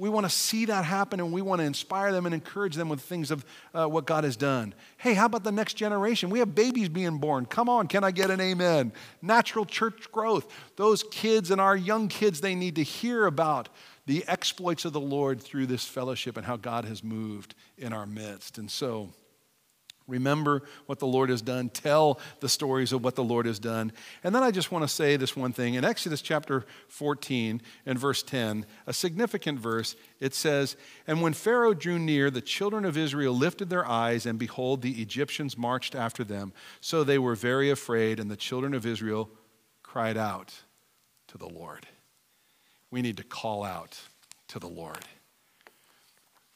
We 0.00 0.08
want 0.08 0.24
to 0.24 0.30
see 0.30 0.64
that 0.64 0.86
happen 0.86 1.20
and 1.20 1.30
we 1.30 1.42
want 1.42 1.60
to 1.60 1.66
inspire 1.66 2.10
them 2.10 2.24
and 2.24 2.34
encourage 2.34 2.74
them 2.74 2.88
with 2.88 3.02
things 3.02 3.30
of 3.30 3.44
uh, 3.74 3.86
what 3.86 4.06
God 4.06 4.24
has 4.24 4.34
done. 4.34 4.72
Hey, 4.96 5.12
how 5.12 5.26
about 5.26 5.44
the 5.44 5.52
next 5.52 5.74
generation? 5.74 6.30
We 6.30 6.38
have 6.38 6.54
babies 6.54 6.88
being 6.88 7.18
born. 7.18 7.44
Come 7.44 7.68
on, 7.68 7.86
can 7.86 8.02
I 8.02 8.10
get 8.10 8.30
an 8.30 8.40
amen? 8.40 8.92
Natural 9.20 9.66
church 9.66 10.10
growth. 10.10 10.50
Those 10.76 11.02
kids 11.02 11.50
and 11.50 11.60
our 11.60 11.76
young 11.76 12.08
kids, 12.08 12.40
they 12.40 12.54
need 12.54 12.76
to 12.76 12.82
hear 12.82 13.26
about 13.26 13.68
the 14.06 14.24
exploits 14.26 14.86
of 14.86 14.94
the 14.94 15.00
Lord 15.00 15.42
through 15.42 15.66
this 15.66 15.84
fellowship 15.84 16.38
and 16.38 16.46
how 16.46 16.56
God 16.56 16.86
has 16.86 17.04
moved 17.04 17.54
in 17.76 17.92
our 17.92 18.06
midst. 18.06 18.56
And 18.56 18.70
so, 18.70 19.10
remember 20.10 20.62
what 20.86 20.98
the 20.98 21.06
Lord 21.06 21.30
has 21.30 21.40
done, 21.40 21.70
tell 21.70 22.20
the 22.40 22.48
stories 22.48 22.92
of 22.92 23.02
what 23.02 23.14
the 23.14 23.24
Lord 23.24 23.46
has 23.46 23.58
done. 23.58 23.92
And 24.22 24.34
then 24.34 24.42
I 24.42 24.50
just 24.50 24.70
want 24.70 24.82
to 24.84 24.88
say 24.88 25.16
this 25.16 25.34
one 25.36 25.52
thing. 25.52 25.74
In 25.74 25.84
Exodus 25.84 26.20
chapter 26.20 26.66
14 26.88 27.62
and 27.86 27.98
verse 27.98 28.22
10, 28.22 28.66
a 28.86 28.92
significant 28.92 29.58
verse, 29.58 29.96
it 30.20 30.34
says, 30.34 30.76
And 31.06 31.22
when 31.22 31.32
Pharaoh 31.32 31.74
drew 31.74 31.98
near, 31.98 32.30
the 32.30 32.40
children 32.40 32.84
of 32.84 32.98
Israel 32.98 33.34
lifted 33.34 33.70
their 33.70 33.86
eyes, 33.86 34.26
and 34.26 34.38
behold, 34.38 34.82
the 34.82 35.00
Egyptians 35.00 35.56
marched 35.56 35.94
after 35.94 36.24
them. 36.24 36.52
So 36.80 37.04
they 37.04 37.18
were 37.18 37.34
very 37.34 37.70
afraid, 37.70 38.20
and 38.20 38.30
the 38.30 38.36
children 38.36 38.74
of 38.74 38.84
Israel 38.84 39.30
cried 39.82 40.16
out 40.16 40.52
to 41.28 41.38
the 41.38 41.48
Lord 41.48 41.86
we 42.90 43.02
need 43.02 43.16
to 43.18 43.24
call 43.24 43.64
out 43.64 43.98
to 44.48 44.58
the 44.58 44.68
Lord. 44.68 44.98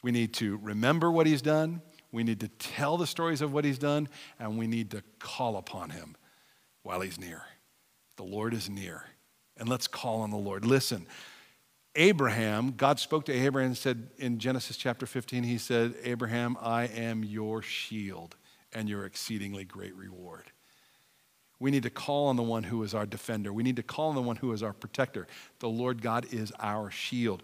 We 0.02 0.10
need 0.10 0.34
to 0.34 0.58
remember 0.62 1.10
what 1.10 1.26
He's 1.26 1.42
done. 1.42 1.80
We 2.14 2.22
need 2.22 2.38
to 2.40 2.48
tell 2.48 2.96
the 2.96 3.08
stories 3.08 3.40
of 3.40 3.52
what 3.52 3.64
He's 3.64 3.78
done, 3.78 4.08
and 4.38 4.56
we 4.56 4.68
need 4.68 4.92
to 4.92 5.02
call 5.18 5.56
upon 5.56 5.90
Him 5.90 6.16
while 6.84 7.00
He's 7.00 7.18
near. 7.18 7.42
The 8.16 8.22
Lord 8.22 8.54
is 8.54 8.70
near. 8.70 9.04
And 9.56 9.68
let's 9.68 9.88
call 9.88 10.20
on 10.20 10.30
the 10.30 10.36
Lord. 10.36 10.64
Listen, 10.64 11.08
Abraham, 11.96 12.74
God 12.76 13.00
spoke 13.00 13.24
to 13.24 13.32
Abraham 13.32 13.70
and 13.70 13.76
said 13.76 14.10
in 14.18 14.38
Genesis 14.38 14.76
chapter 14.76 15.06
15, 15.06 15.42
He 15.42 15.58
said, 15.58 15.94
Abraham, 16.04 16.56
I 16.60 16.84
am 16.84 17.24
your 17.24 17.62
shield 17.62 18.36
and 18.72 18.88
your 18.88 19.06
exceedingly 19.06 19.64
great 19.64 19.96
reward. 19.96 20.52
We 21.58 21.72
need 21.72 21.82
to 21.82 21.90
call 21.90 22.28
on 22.28 22.36
the 22.36 22.44
one 22.44 22.62
who 22.62 22.84
is 22.84 22.94
our 22.94 23.06
defender. 23.06 23.52
We 23.52 23.64
need 23.64 23.76
to 23.76 23.82
call 23.82 24.10
on 24.10 24.14
the 24.14 24.22
one 24.22 24.36
who 24.36 24.52
is 24.52 24.62
our 24.62 24.72
protector. 24.72 25.26
The 25.58 25.68
Lord 25.68 26.00
God 26.00 26.26
is 26.32 26.52
our 26.60 26.92
shield. 26.92 27.42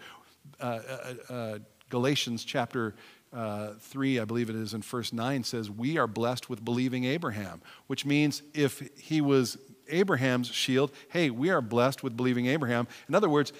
Uh, 0.61 0.63
uh, 0.63 1.33
uh, 1.33 1.59
Galatians 1.89 2.45
chapter 2.45 2.95
uh, 3.33 3.73
3, 3.79 4.19
I 4.19 4.25
believe 4.25 4.49
it 4.49 4.55
is 4.55 4.73
in 4.73 4.81
verse 4.81 5.13
9, 5.13 5.43
says, 5.43 5.69
We 5.69 5.97
are 5.97 6.07
blessed 6.07 6.49
with 6.49 6.63
believing 6.63 7.05
Abraham, 7.05 7.61
which 7.87 8.05
means 8.05 8.41
if 8.53 8.81
he 8.97 9.21
was 9.21 9.57
Abraham's 9.87 10.47
shield, 10.47 10.91
hey, 11.09 11.29
we 11.29 11.49
are 11.49 11.61
blessed 11.61 12.03
with 12.03 12.17
believing 12.17 12.47
Abraham. 12.47 12.87
In 13.07 13.15
other 13.15 13.29
words, 13.29 13.53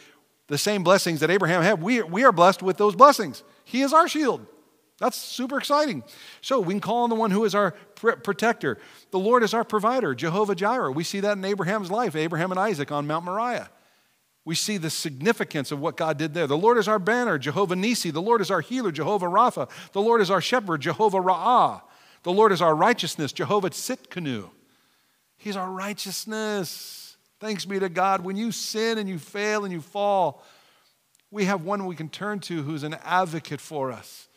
the 0.47 0.57
same 0.57 0.83
blessings 0.83 1.21
that 1.21 1.29
Abraham 1.29 1.61
had, 1.61 1.81
we, 1.81 2.01
we 2.01 2.23
are 2.23 2.31
blessed 2.31 2.61
with 2.61 2.77
those 2.77 2.95
blessings. 2.95 3.43
He 3.63 3.81
is 3.81 3.93
our 3.93 4.07
shield. 4.07 4.45
That's 4.97 5.17
super 5.17 5.57
exciting. 5.57 6.03
So 6.41 6.59
we 6.59 6.73
can 6.73 6.81
call 6.81 7.03
on 7.03 7.09
the 7.09 7.15
one 7.15 7.31
who 7.31 7.43
is 7.45 7.55
our 7.55 7.71
pr- 7.95 8.11
protector. 8.11 8.77
The 9.09 9.19
Lord 9.19 9.41
is 9.41 9.53
our 9.53 9.63
provider, 9.63 10.13
Jehovah 10.13 10.53
Jireh. 10.53 10.91
We 10.91 11.03
see 11.03 11.21
that 11.21 11.37
in 11.37 11.45
Abraham's 11.45 11.89
life, 11.89 12.15
Abraham 12.15 12.51
and 12.51 12.59
Isaac 12.59 12.91
on 12.91 13.07
Mount 13.07 13.25
Moriah. 13.25 13.69
We 14.43 14.55
see 14.55 14.77
the 14.77 14.89
significance 14.89 15.71
of 15.71 15.79
what 15.79 15.97
God 15.97 16.17
did 16.17 16.33
there. 16.33 16.47
The 16.47 16.57
Lord 16.57 16.77
is 16.77 16.87
our 16.87 16.97
banner, 16.97 17.37
Jehovah 17.37 17.75
Nisi. 17.75 18.09
The 18.09 18.21
Lord 18.21 18.41
is 18.41 18.49
our 18.49 18.61
healer, 18.61 18.91
Jehovah 18.91 19.27
Rapha. 19.27 19.69
The 19.91 20.01
Lord 20.01 20.19
is 20.19 20.31
our 20.31 20.41
shepherd, 20.41 20.81
Jehovah 20.81 21.19
Ra'ah. 21.19 21.81
The 22.23 22.31
Lord 22.31 22.51
is 22.51 22.61
our 22.61 22.75
righteousness, 22.75 23.31
Jehovah 23.31 23.69
Tsidkenu. 23.69 24.49
He's 25.37 25.55
our 25.55 25.69
righteousness. 25.69 27.17
Thanks 27.39 27.65
be 27.65 27.79
to 27.79 27.89
God. 27.89 28.23
When 28.23 28.35
you 28.35 28.51
sin 28.51 28.97
and 28.97 29.09
you 29.09 29.19
fail 29.19 29.63
and 29.63 29.73
you 29.73 29.81
fall, 29.81 30.43
we 31.31 31.45
have 31.45 31.63
one 31.63 31.85
we 31.85 31.95
can 31.95 32.09
turn 32.09 32.39
to 32.41 32.61
who's 32.63 32.83
an 32.83 32.95
advocate 33.03 33.61
for 33.61 33.91
us. 33.91 34.27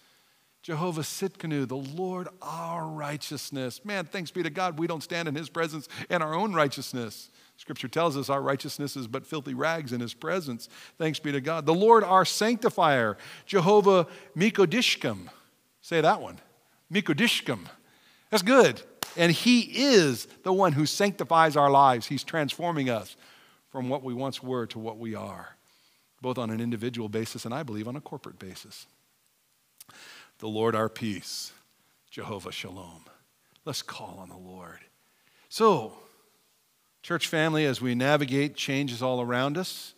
Jehovah 0.62 1.02
Tsidkenu, 1.02 1.68
the 1.68 1.76
Lord 1.76 2.28
our 2.40 2.86
righteousness. 2.86 3.84
Man, 3.84 4.06
thanks 4.06 4.30
be 4.30 4.42
to 4.42 4.48
God, 4.48 4.78
we 4.78 4.86
don't 4.86 5.02
stand 5.02 5.28
in 5.28 5.34
his 5.34 5.50
presence 5.50 5.88
in 6.08 6.22
our 6.22 6.34
own 6.34 6.54
righteousness. 6.54 7.28
Scripture 7.56 7.88
tells 7.88 8.16
us 8.16 8.28
our 8.28 8.42
righteousness 8.42 8.96
is 8.96 9.06
but 9.06 9.26
filthy 9.26 9.54
rags 9.54 9.92
in 9.92 10.00
his 10.00 10.12
presence. 10.12 10.68
Thanks 10.98 11.18
be 11.18 11.32
to 11.32 11.40
God. 11.40 11.66
The 11.66 11.74
Lord 11.74 12.04
our 12.04 12.24
sanctifier, 12.24 13.16
Jehovah 13.46 14.06
Mikodishkim. 14.36 15.28
Say 15.80 16.00
that 16.00 16.20
one. 16.20 16.40
Mikodishkim. 16.92 17.60
That's 18.30 18.42
good. 18.42 18.82
And 19.16 19.30
he 19.30 19.60
is 19.60 20.26
the 20.42 20.52
one 20.52 20.72
who 20.72 20.86
sanctifies 20.86 21.56
our 21.56 21.70
lives. 21.70 22.06
He's 22.06 22.24
transforming 22.24 22.90
us 22.90 23.16
from 23.70 23.88
what 23.88 24.02
we 24.02 24.14
once 24.14 24.42
were 24.42 24.66
to 24.66 24.78
what 24.78 24.98
we 24.98 25.14
are, 25.14 25.56
both 26.20 26.38
on 26.38 26.50
an 26.50 26.60
individual 26.60 27.08
basis 27.08 27.44
and 27.44 27.54
I 27.54 27.62
believe 27.62 27.86
on 27.86 27.96
a 27.96 28.00
corporate 28.00 28.38
basis 28.38 28.86
the 30.38 30.48
Lord 30.48 30.74
our 30.74 30.88
peace, 30.88 31.52
Jehovah 32.10 32.52
Shalom. 32.52 33.04
Let's 33.64 33.82
call 33.82 34.18
on 34.20 34.28
the 34.28 34.36
Lord. 34.36 34.80
So, 35.48 35.94
church 37.04 37.28
family, 37.28 37.66
as 37.66 37.82
we 37.82 37.94
navigate 37.94 38.56
changes 38.56 39.02
all 39.02 39.20
around 39.20 39.58
us, 39.58 39.92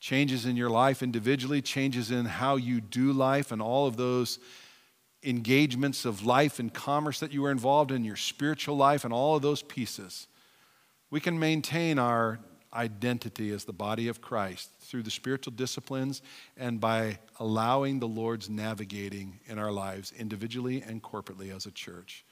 changes 0.00 0.44
in 0.44 0.56
your 0.56 0.68
life 0.68 1.04
individually, 1.04 1.62
changes 1.62 2.10
in 2.10 2.24
how 2.24 2.56
you 2.56 2.80
do 2.80 3.12
life, 3.12 3.52
and 3.52 3.62
all 3.62 3.86
of 3.86 3.96
those 3.96 4.40
engagements 5.22 6.04
of 6.04 6.26
life 6.26 6.58
and 6.58 6.74
commerce 6.74 7.20
that 7.20 7.32
you 7.32 7.44
are 7.44 7.52
involved 7.52 7.92
in, 7.92 8.02
your 8.02 8.16
spiritual 8.16 8.76
life, 8.76 9.04
and 9.04 9.14
all 9.14 9.36
of 9.36 9.42
those 9.42 9.62
pieces, 9.62 10.26
we 11.10 11.20
can 11.20 11.38
maintain 11.38 11.96
our 11.96 12.40
identity 12.74 13.52
as 13.52 13.64
the 13.64 13.72
body 13.72 14.08
of 14.08 14.20
Christ 14.20 14.70
through 14.80 15.04
the 15.04 15.12
spiritual 15.12 15.52
disciplines 15.52 16.22
and 16.56 16.80
by 16.80 17.20
allowing 17.38 18.00
the 18.00 18.08
Lord's 18.08 18.50
navigating 18.50 19.38
in 19.46 19.60
our 19.60 19.70
lives 19.70 20.12
individually 20.18 20.82
and 20.82 21.00
corporately 21.04 21.54
as 21.54 21.66
a 21.66 21.70
church. 21.70 22.24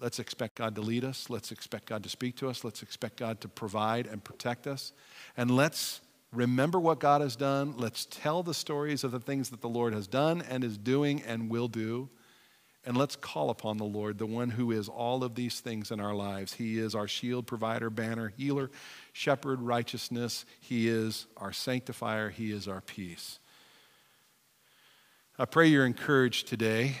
Let's 0.00 0.18
expect 0.18 0.56
God 0.56 0.74
to 0.74 0.80
lead 0.80 1.04
us. 1.04 1.30
Let's 1.30 1.52
expect 1.52 1.86
God 1.86 2.02
to 2.02 2.08
speak 2.08 2.36
to 2.36 2.48
us. 2.48 2.64
Let's 2.64 2.82
expect 2.82 3.16
God 3.16 3.40
to 3.42 3.48
provide 3.48 4.06
and 4.06 4.22
protect 4.22 4.66
us. 4.66 4.92
And 5.36 5.50
let's 5.50 6.00
remember 6.32 6.80
what 6.80 6.98
God 6.98 7.20
has 7.20 7.36
done. 7.36 7.74
Let's 7.76 8.06
tell 8.06 8.42
the 8.42 8.54
stories 8.54 9.04
of 9.04 9.12
the 9.12 9.20
things 9.20 9.50
that 9.50 9.60
the 9.60 9.68
Lord 9.68 9.94
has 9.94 10.06
done 10.06 10.42
and 10.42 10.64
is 10.64 10.76
doing 10.76 11.22
and 11.22 11.48
will 11.48 11.68
do. 11.68 12.08
And 12.86 12.96
let's 12.96 13.16
call 13.16 13.48
upon 13.48 13.78
the 13.78 13.84
Lord, 13.84 14.18
the 14.18 14.26
one 14.26 14.50
who 14.50 14.70
is 14.70 14.88
all 14.90 15.24
of 15.24 15.34
these 15.34 15.60
things 15.60 15.90
in 15.90 16.00
our 16.00 16.14
lives. 16.14 16.52
He 16.52 16.78
is 16.78 16.94
our 16.94 17.08
shield, 17.08 17.46
provider, 17.46 17.88
banner, 17.88 18.32
healer, 18.36 18.70
shepherd, 19.12 19.62
righteousness. 19.62 20.44
He 20.60 20.88
is 20.88 21.26
our 21.38 21.52
sanctifier. 21.52 22.28
He 22.28 22.50
is 22.52 22.68
our 22.68 22.82
peace. 22.82 23.38
I 25.38 25.46
pray 25.46 25.68
you're 25.68 25.86
encouraged 25.86 26.46
today 26.46 26.96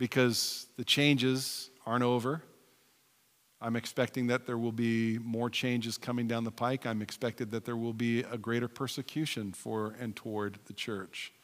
because 0.00 0.66
the 0.78 0.84
changes 0.84 1.68
aren't 1.84 2.02
over. 2.02 2.42
I'm 3.60 3.76
expecting 3.76 4.28
that 4.28 4.46
there 4.46 4.56
will 4.56 4.72
be 4.72 5.18
more 5.18 5.50
changes 5.50 5.98
coming 5.98 6.26
down 6.26 6.44
the 6.44 6.50
pike. 6.50 6.86
I'm 6.86 7.02
expected 7.02 7.50
that 7.50 7.66
there 7.66 7.76
will 7.76 7.92
be 7.92 8.20
a 8.20 8.38
greater 8.38 8.66
persecution 8.66 9.52
for 9.52 9.94
and 10.00 10.16
toward 10.16 10.58
the 10.64 10.72
church. 10.72 11.34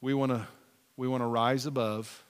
We 0.00 0.14
want 0.14 0.32
to 0.32 0.48
we 0.96 1.06
want 1.06 1.20
to 1.22 1.26
rise 1.26 1.66
above 1.66 2.24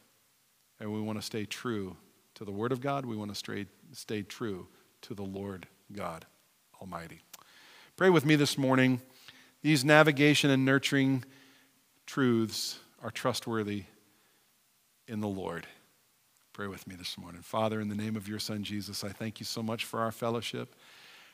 and 0.80 0.92
we 0.92 1.00
want 1.00 1.20
to 1.20 1.24
stay 1.24 1.44
true 1.44 1.96
to 2.34 2.44
the 2.44 2.50
Word 2.50 2.72
of 2.72 2.80
God. 2.80 3.06
We 3.06 3.16
want 3.16 3.30
to 3.30 3.36
stay, 3.36 3.66
stay 3.92 4.22
true 4.22 4.66
to 5.02 5.14
the 5.14 5.22
Lord 5.22 5.68
God 5.92 6.26
Almighty. 6.80 7.20
Pray 7.96 8.10
with 8.10 8.24
me 8.24 8.34
this 8.34 8.58
morning. 8.58 9.00
These 9.62 9.84
navigation 9.84 10.50
and 10.50 10.64
nurturing 10.64 11.24
truths 12.06 12.80
are 13.02 13.10
trustworthy 13.10 13.84
in 15.12 15.20
the 15.20 15.28
Lord. 15.28 15.66
Pray 16.54 16.68
with 16.68 16.86
me 16.86 16.94
this 16.94 17.18
morning. 17.18 17.42
Father, 17.42 17.82
in 17.82 17.88
the 17.90 17.94
name 17.94 18.16
of 18.16 18.26
your 18.26 18.38
Son 18.38 18.64
Jesus, 18.64 19.04
I 19.04 19.10
thank 19.10 19.40
you 19.40 19.44
so 19.44 19.62
much 19.62 19.84
for 19.84 20.00
our 20.00 20.10
fellowship. 20.10 20.74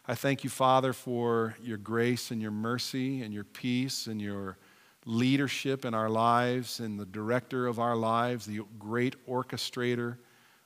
I 0.04 0.16
thank 0.16 0.42
you, 0.42 0.50
Father, 0.50 0.92
for 0.92 1.54
your 1.62 1.76
grace 1.76 2.32
and 2.32 2.42
your 2.42 2.50
mercy 2.50 3.22
and 3.22 3.32
your 3.32 3.44
peace 3.44 4.08
and 4.08 4.20
your 4.20 4.58
leadership 5.06 5.84
in 5.84 5.94
our 5.94 6.10
lives 6.10 6.80
and 6.80 6.98
the 6.98 7.06
director 7.06 7.68
of 7.68 7.78
our 7.78 7.94
lives, 7.94 8.46
the 8.46 8.62
great 8.80 9.14
orchestrator 9.28 10.16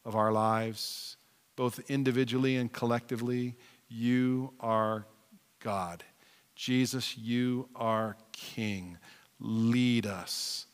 of 0.06 0.16
our 0.16 0.32
lives, 0.32 1.18
both 1.54 1.90
individually 1.90 2.56
and 2.56 2.72
collectively. 2.72 3.56
You 3.88 4.54
are 4.58 5.04
God. 5.60 6.02
Jesus, 6.56 7.18
you 7.18 7.68
are 7.76 8.16
King. 8.32 8.96
Lead 9.38 10.06
us. 10.06 10.66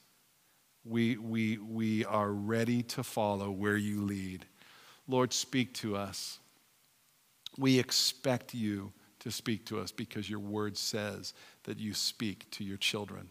We, 0.89 1.17
we, 1.17 1.59
we 1.59 2.05
are 2.05 2.31
ready 2.31 2.83
to 2.85 3.03
follow 3.03 3.51
where 3.51 3.77
you 3.77 4.03
lead. 4.03 4.47
Lord, 5.07 5.33
speak 5.33 5.75
to 5.75 5.97
us. 5.97 6.39
We 7.59 7.79
expect 7.79 8.55
you 8.55 8.93
to 9.21 9.31
speak 9.31 9.67
to 9.67 9.81
us 9.81 9.93
because 9.93 10.31
your 10.31 10.39
word 10.39 10.77
says 10.77 11.35
that 11.65 11.79
you 11.79 11.93
speak 11.93 12.51
to 12.53 12.65
your 12.65 12.77
children. 12.77 13.29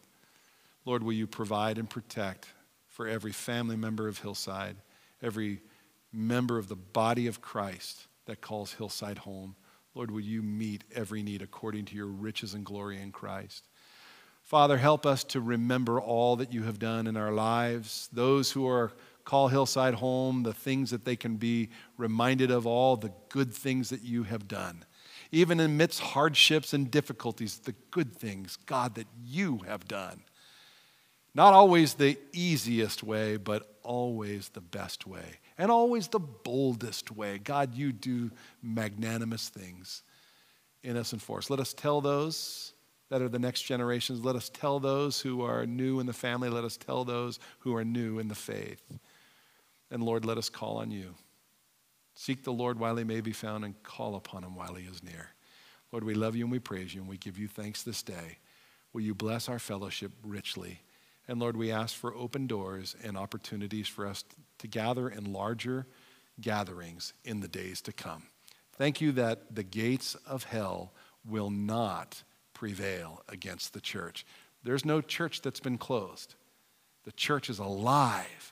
Lord, 0.85 1.03
will 1.03 1.13
you 1.13 1.27
provide 1.27 1.77
and 1.77 1.89
protect 1.89 2.47
for 2.87 3.07
every 3.07 3.31
family 3.31 3.75
member 3.75 4.07
of 4.07 4.19
Hillside, 4.19 4.77
every 5.21 5.61
member 6.11 6.57
of 6.57 6.67
the 6.67 6.75
body 6.75 7.27
of 7.27 7.41
Christ 7.41 8.07
that 8.25 8.41
calls 8.41 8.73
Hillside 8.73 9.19
home. 9.19 9.55
Lord, 9.93 10.11
will 10.11 10.21
you 10.21 10.41
meet 10.41 10.83
every 10.93 11.23
need 11.23 11.41
according 11.41 11.85
to 11.85 11.95
your 11.95 12.07
riches 12.07 12.53
and 12.53 12.65
glory 12.65 13.01
in 13.01 13.11
Christ? 13.11 13.67
Father, 14.47 14.77
help 14.77 15.05
us 15.05 15.25
to 15.25 15.41
remember 15.41 15.99
all 15.99 16.37
that 16.37 16.53
you 16.53 16.63
have 16.63 16.79
done 16.79 17.05
in 17.05 17.17
our 17.17 17.33
lives. 17.33 18.07
Those 18.13 18.49
who 18.49 18.65
are 18.65 18.93
call 19.25 19.49
Hillside 19.49 19.95
home, 19.95 20.43
the 20.43 20.53
things 20.53 20.91
that 20.91 21.03
they 21.03 21.17
can 21.17 21.35
be 21.35 21.67
reminded 21.97 22.49
of, 22.49 22.65
all 22.65 22.95
the 22.95 23.11
good 23.27 23.53
things 23.53 23.89
that 23.89 24.03
you 24.03 24.23
have 24.23 24.47
done. 24.47 24.85
Even 25.33 25.59
amidst 25.59 25.99
hardships 25.99 26.73
and 26.73 26.89
difficulties, 26.89 27.57
the 27.57 27.75
good 27.91 28.15
things, 28.15 28.57
God, 28.65 28.95
that 28.95 29.07
you 29.21 29.57
have 29.67 29.85
done. 29.85 30.21
Not 31.35 31.53
always 31.53 31.95
the 31.95 32.17
easiest 32.31 33.03
way, 33.03 33.35
but 33.35 33.69
always 33.83 34.47
the 34.47 34.61
best 34.61 35.05
way, 35.05 35.39
and 35.57 35.69
always 35.69 36.07
the 36.07 36.19
boldest 36.19 37.11
way. 37.11 37.37
God, 37.37 37.75
you 37.75 37.91
do 37.91 38.31
magnanimous 38.63 39.49
things 39.49 40.03
in 40.83 40.95
us 40.95 41.11
and 41.11 41.21
for 41.21 41.39
us. 41.39 41.49
Let 41.49 41.59
us 41.59 41.73
tell 41.73 41.99
those 41.99 42.71
that 43.09 43.21
are 43.21 43.29
the 43.29 43.39
next 43.39 43.61
generations. 43.61 44.23
Let 44.23 44.35
us 44.35 44.49
tell 44.49 44.79
those 44.79 45.21
who 45.21 45.41
are 45.41 45.65
new 45.65 45.99
in 45.99 46.05
the 46.05 46.13
family. 46.13 46.49
Let 46.49 46.63
us 46.63 46.77
tell 46.77 47.05
those 47.05 47.39
who 47.59 47.75
are 47.75 47.85
new 47.85 48.19
in 48.19 48.27
the 48.27 48.35
faith. 48.35 48.81
And 49.89 50.03
Lord, 50.03 50.25
let 50.25 50.37
us 50.37 50.49
call 50.49 50.77
on 50.77 50.91
you. 50.91 51.15
Seek 52.15 52.43
the 52.43 52.51
Lord 52.51 52.79
while 52.79 52.97
he 52.97 53.03
may 53.03 53.21
be 53.21 53.31
found 53.31 53.63
and 53.63 53.81
call 53.83 54.15
upon 54.15 54.43
him 54.43 54.55
while 54.55 54.73
he 54.73 54.85
is 54.85 55.03
near. 55.03 55.29
Lord, 55.91 56.03
we 56.03 56.15
love 56.15 56.35
you 56.35 56.43
and 56.43 56.51
we 56.51 56.59
praise 56.59 56.93
you 56.93 57.01
and 57.01 57.09
we 57.09 57.17
give 57.17 57.37
you 57.37 57.47
thanks 57.47 57.83
this 57.83 58.03
day. 58.03 58.39
Will 58.91 59.01
you 59.01 59.13
bless 59.13 59.47
our 59.47 59.59
fellowship 59.59 60.11
richly? 60.23 60.81
And 61.27 61.39
Lord, 61.39 61.55
we 61.55 61.71
ask 61.71 61.95
for 61.95 62.15
open 62.15 62.47
doors 62.47 62.95
and 63.03 63.17
opportunities 63.17 63.87
for 63.87 64.07
us 64.07 64.23
to 64.59 64.67
gather 64.67 65.09
in 65.09 65.31
larger 65.31 65.87
gatherings 66.41 67.13
in 67.23 67.39
the 67.39 67.47
days 67.47 67.81
to 67.81 67.91
come. 67.91 68.23
Thank 68.77 69.01
you 69.01 69.11
that 69.13 69.55
the 69.55 69.63
gates 69.63 70.15
of 70.25 70.43
hell 70.43 70.93
will 71.25 71.49
not 71.49 72.23
prevail 72.57 73.21
against 73.29 73.73
the 73.73 73.79
church. 73.79 74.25
There's 74.63 74.83
no 74.83 74.99
church 74.99 75.43
that's 75.43 75.59
been 75.59 75.77
closed. 75.77 76.33
The 77.05 77.11
church 77.11 77.51
is 77.51 77.59
alive. 77.59 78.51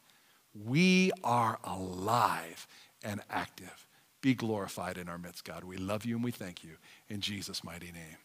We 0.53 1.11
are 1.23 1.57
alive 1.63 2.67
and 3.03 3.21
active. 3.31 3.87
Be 4.21 4.35
glorified 4.35 4.99
in 4.99 5.09
our 5.09 5.17
midst, 5.17 5.43
God. 5.43 5.63
We 5.63 5.77
love 5.77 6.05
you 6.05 6.15
and 6.15 6.23
we 6.23 6.31
thank 6.31 6.63
you. 6.63 6.77
In 7.09 7.19
Jesus' 7.19 7.63
mighty 7.63 7.91
name, 7.91 8.17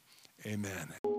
amen. 0.46 1.09